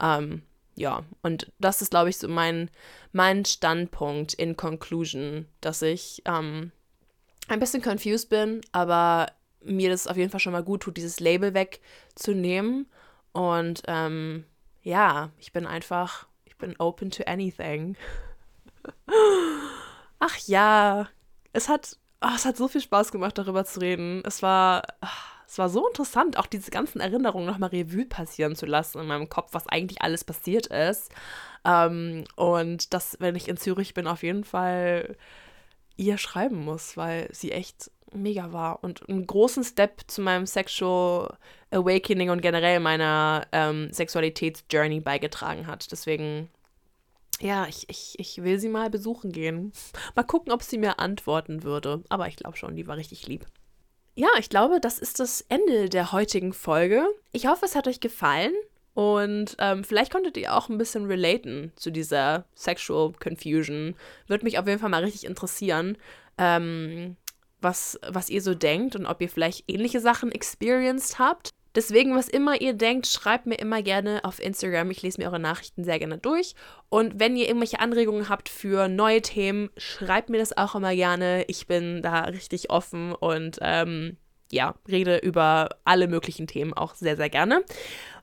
Ähm, 0.00 0.42
ja, 0.78 1.02
und 1.22 1.50
das 1.58 1.82
ist, 1.82 1.90
glaube 1.90 2.08
ich, 2.08 2.18
so 2.18 2.28
mein, 2.28 2.70
mein 3.12 3.44
Standpunkt 3.44 4.32
in 4.34 4.56
Conclusion, 4.56 5.46
dass 5.60 5.82
ich 5.82 6.22
ähm, 6.24 6.70
ein 7.48 7.58
bisschen 7.58 7.82
confused 7.82 8.28
bin, 8.28 8.60
aber 8.70 9.26
mir 9.60 9.90
das 9.90 10.06
auf 10.06 10.16
jeden 10.16 10.30
Fall 10.30 10.38
schon 10.38 10.52
mal 10.52 10.62
gut 10.62 10.82
tut, 10.82 10.96
dieses 10.96 11.18
Label 11.18 11.52
wegzunehmen. 11.52 12.86
Und 13.32 13.82
ähm, 13.88 14.44
ja, 14.82 15.30
ich 15.38 15.52
bin 15.52 15.66
einfach, 15.66 16.28
ich 16.44 16.56
bin 16.56 16.76
open 16.78 17.10
to 17.10 17.24
anything. 17.24 17.96
Ach 20.20 20.36
ja, 20.46 21.08
es 21.52 21.68
hat, 21.68 21.98
oh, 22.20 22.30
es 22.36 22.44
hat 22.44 22.56
so 22.56 22.68
viel 22.68 22.80
Spaß 22.80 23.10
gemacht, 23.10 23.36
darüber 23.36 23.64
zu 23.64 23.80
reden. 23.80 24.22
Es 24.24 24.42
war, 24.42 24.84
es 25.48 25.56
war 25.58 25.70
so 25.70 25.88
interessant, 25.88 26.36
auch 26.38 26.46
diese 26.46 26.70
ganzen 26.70 27.00
Erinnerungen 27.00 27.46
nochmal 27.46 27.70
Revue 27.70 28.04
passieren 28.04 28.54
zu 28.54 28.66
lassen 28.66 29.00
in 29.00 29.06
meinem 29.06 29.30
Kopf, 29.30 29.54
was 29.54 29.66
eigentlich 29.66 30.02
alles 30.02 30.22
passiert 30.22 30.66
ist. 30.66 31.10
Ähm, 31.64 32.24
und 32.36 32.92
das, 32.92 33.16
wenn 33.18 33.34
ich 33.34 33.48
in 33.48 33.56
Zürich 33.56 33.94
bin, 33.94 34.06
auf 34.06 34.22
jeden 34.22 34.44
Fall 34.44 35.16
ihr 35.96 36.18
schreiben 36.18 36.64
muss, 36.64 36.98
weil 36.98 37.28
sie 37.32 37.52
echt 37.52 37.90
mega 38.12 38.52
war 38.52 38.84
und 38.84 39.08
einen 39.08 39.26
großen 39.26 39.64
Step 39.64 40.02
zu 40.06 40.20
meinem 40.20 40.46
Sexual 40.46 41.36
Awakening 41.70 42.28
und 42.28 42.42
generell 42.42 42.80
meiner 42.80 43.46
ähm, 43.52 43.90
Sexualitätsjourney 43.90 45.00
beigetragen 45.00 45.66
hat. 45.66 45.90
Deswegen, 45.90 46.50
ja, 47.40 47.66
ich, 47.66 47.88
ich, 47.88 48.16
ich 48.18 48.42
will 48.42 48.58
sie 48.58 48.68
mal 48.68 48.90
besuchen 48.90 49.32
gehen. 49.32 49.72
Mal 50.14 50.24
gucken, 50.24 50.52
ob 50.52 50.62
sie 50.62 50.78
mir 50.78 50.98
antworten 50.98 51.62
würde. 51.62 52.02
Aber 52.10 52.28
ich 52.28 52.36
glaube 52.36 52.58
schon, 52.58 52.76
die 52.76 52.86
war 52.86 52.96
richtig 52.96 53.26
lieb. 53.26 53.46
Ja, 54.18 54.30
ich 54.36 54.50
glaube, 54.50 54.80
das 54.80 54.98
ist 54.98 55.20
das 55.20 55.42
Ende 55.48 55.88
der 55.88 56.10
heutigen 56.10 56.52
Folge. 56.52 57.06
Ich 57.30 57.46
hoffe, 57.46 57.64
es 57.64 57.76
hat 57.76 57.86
euch 57.86 58.00
gefallen. 58.00 58.52
Und 58.92 59.54
ähm, 59.60 59.84
vielleicht 59.84 60.10
konntet 60.10 60.36
ihr 60.36 60.56
auch 60.56 60.68
ein 60.68 60.76
bisschen 60.76 61.06
relaten 61.06 61.70
zu 61.76 61.92
dieser 61.92 62.44
Sexual 62.52 63.12
Confusion. 63.12 63.94
Würde 64.26 64.42
mich 64.42 64.58
auf 64.58 64.66
jeden 64.66 64.80
Fall 64.80 64.90
mal 64.90 65.04
richtig 65.04 65.24
interessieren. 65.24 65.96
Ähm, 66.36 67.16
was, 67.60 67.96
was 68.08 68.28
ihr 68.28 68.42
so 68.42 68.56
denkt 68.56 68.96
und 68.96 69.06
ob 69.06 69.22
ihr 69.22 69.28
vielleicht 69.28 69.70
ähnliche 69.70 70.00
Sachen 70.00 70.32
experienced 70.32 71.20
habt. 71.20 71.50
Deswegen, 71.74 72.16
was 72.16 72.28
immer 72.28 72.60
ihr 72.60 72.72
denkt, 72.72 73.06
schreibt 73.06 73.46
mir 73.46 73.56
immer 73.56 73.82
gerne 73.82 74.24
auf 74.24 74.40
Instagram. 74.42 74.90
Ich 74.90 75.02
lese 75.02 75.20
mir 75.20 75.26
eure 75.26 75.38
Nachrichten 75.38 75.84
sehr 75.84 75.98
gerne 75.98 76.18
durch. 76.18 76.54
Und 76.88 77.20
wenn 77.20 77.36
ihr 77.36 77.46
irgendwelche 77.46 77.80
Anregungen 77.80 78.28
habt 78.28 78.48
für 78.48 78.88
neue 78.88 79.22
Themen, 79.22 79.70
schreibt 79.76 80.30
mir 80.30 80.38
das 80.38 80.56
auch 80.56 80.74
immer 80.74 80.94
gerne. 80.94 81.44
Ich 81.46 81.66
bin 81.66 82.02
da 82.02 82.20
richtig 82.24 82.70
offen 82.70 83.14
und 83.14 83.58
ähm, 83.60 84.16
ja, 84.50 84.74
rede 84.88 85.18
über 85.18 85.68
alle 85.84 86.08
möglichen 86.08 86.46
Themen 86.46 86.72
auch 86.72 86.94
sehr, 86.94 87.16
sehr 87.16 87.28
gerne. 87.28 87.64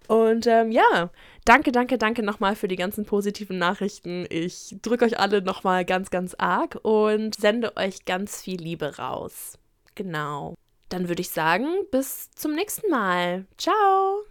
Und 0.07 0.47
ähm, 0.47 0.71
ja, 0.71 1.09
danke, 1.45 1.71
danke, 1.71 1.97
danke 1.97 2.23
nochmal 2.23 2.55
für 2.55 2.67
die 2.67 2.75
ganzen 2.75 3.05
positiven 3.05 3.57
Nachrichten. 3.57 4.25
Ich 4.29 4.75
drücke 4.81 5.05
euch 5.05 5.19
alle 5.19 5.41
nochmal 5.41 5.85
ganz, 5.85 6.09
ganz 6.09 6.35
arg 6.37 6.77
und 6.83 7.35
sende 7.35 7.75
euch 7.75 8.05
ganz 8.05 8.41
viel 8.41 8.61
Liebe 8.61 8.97
raus. 8.97 9.57
Genau. 9.95 10.55
Dann 10.89 11.07
würde 11.07 11.21
ich 11.21 11.29
sagen, 11.29 11.67
bis 11.91 12.31
zum 12.31 12.53
nächsten 12.53 12.89
Mal. 12.89 13.45
Ciao. 13.57 14.23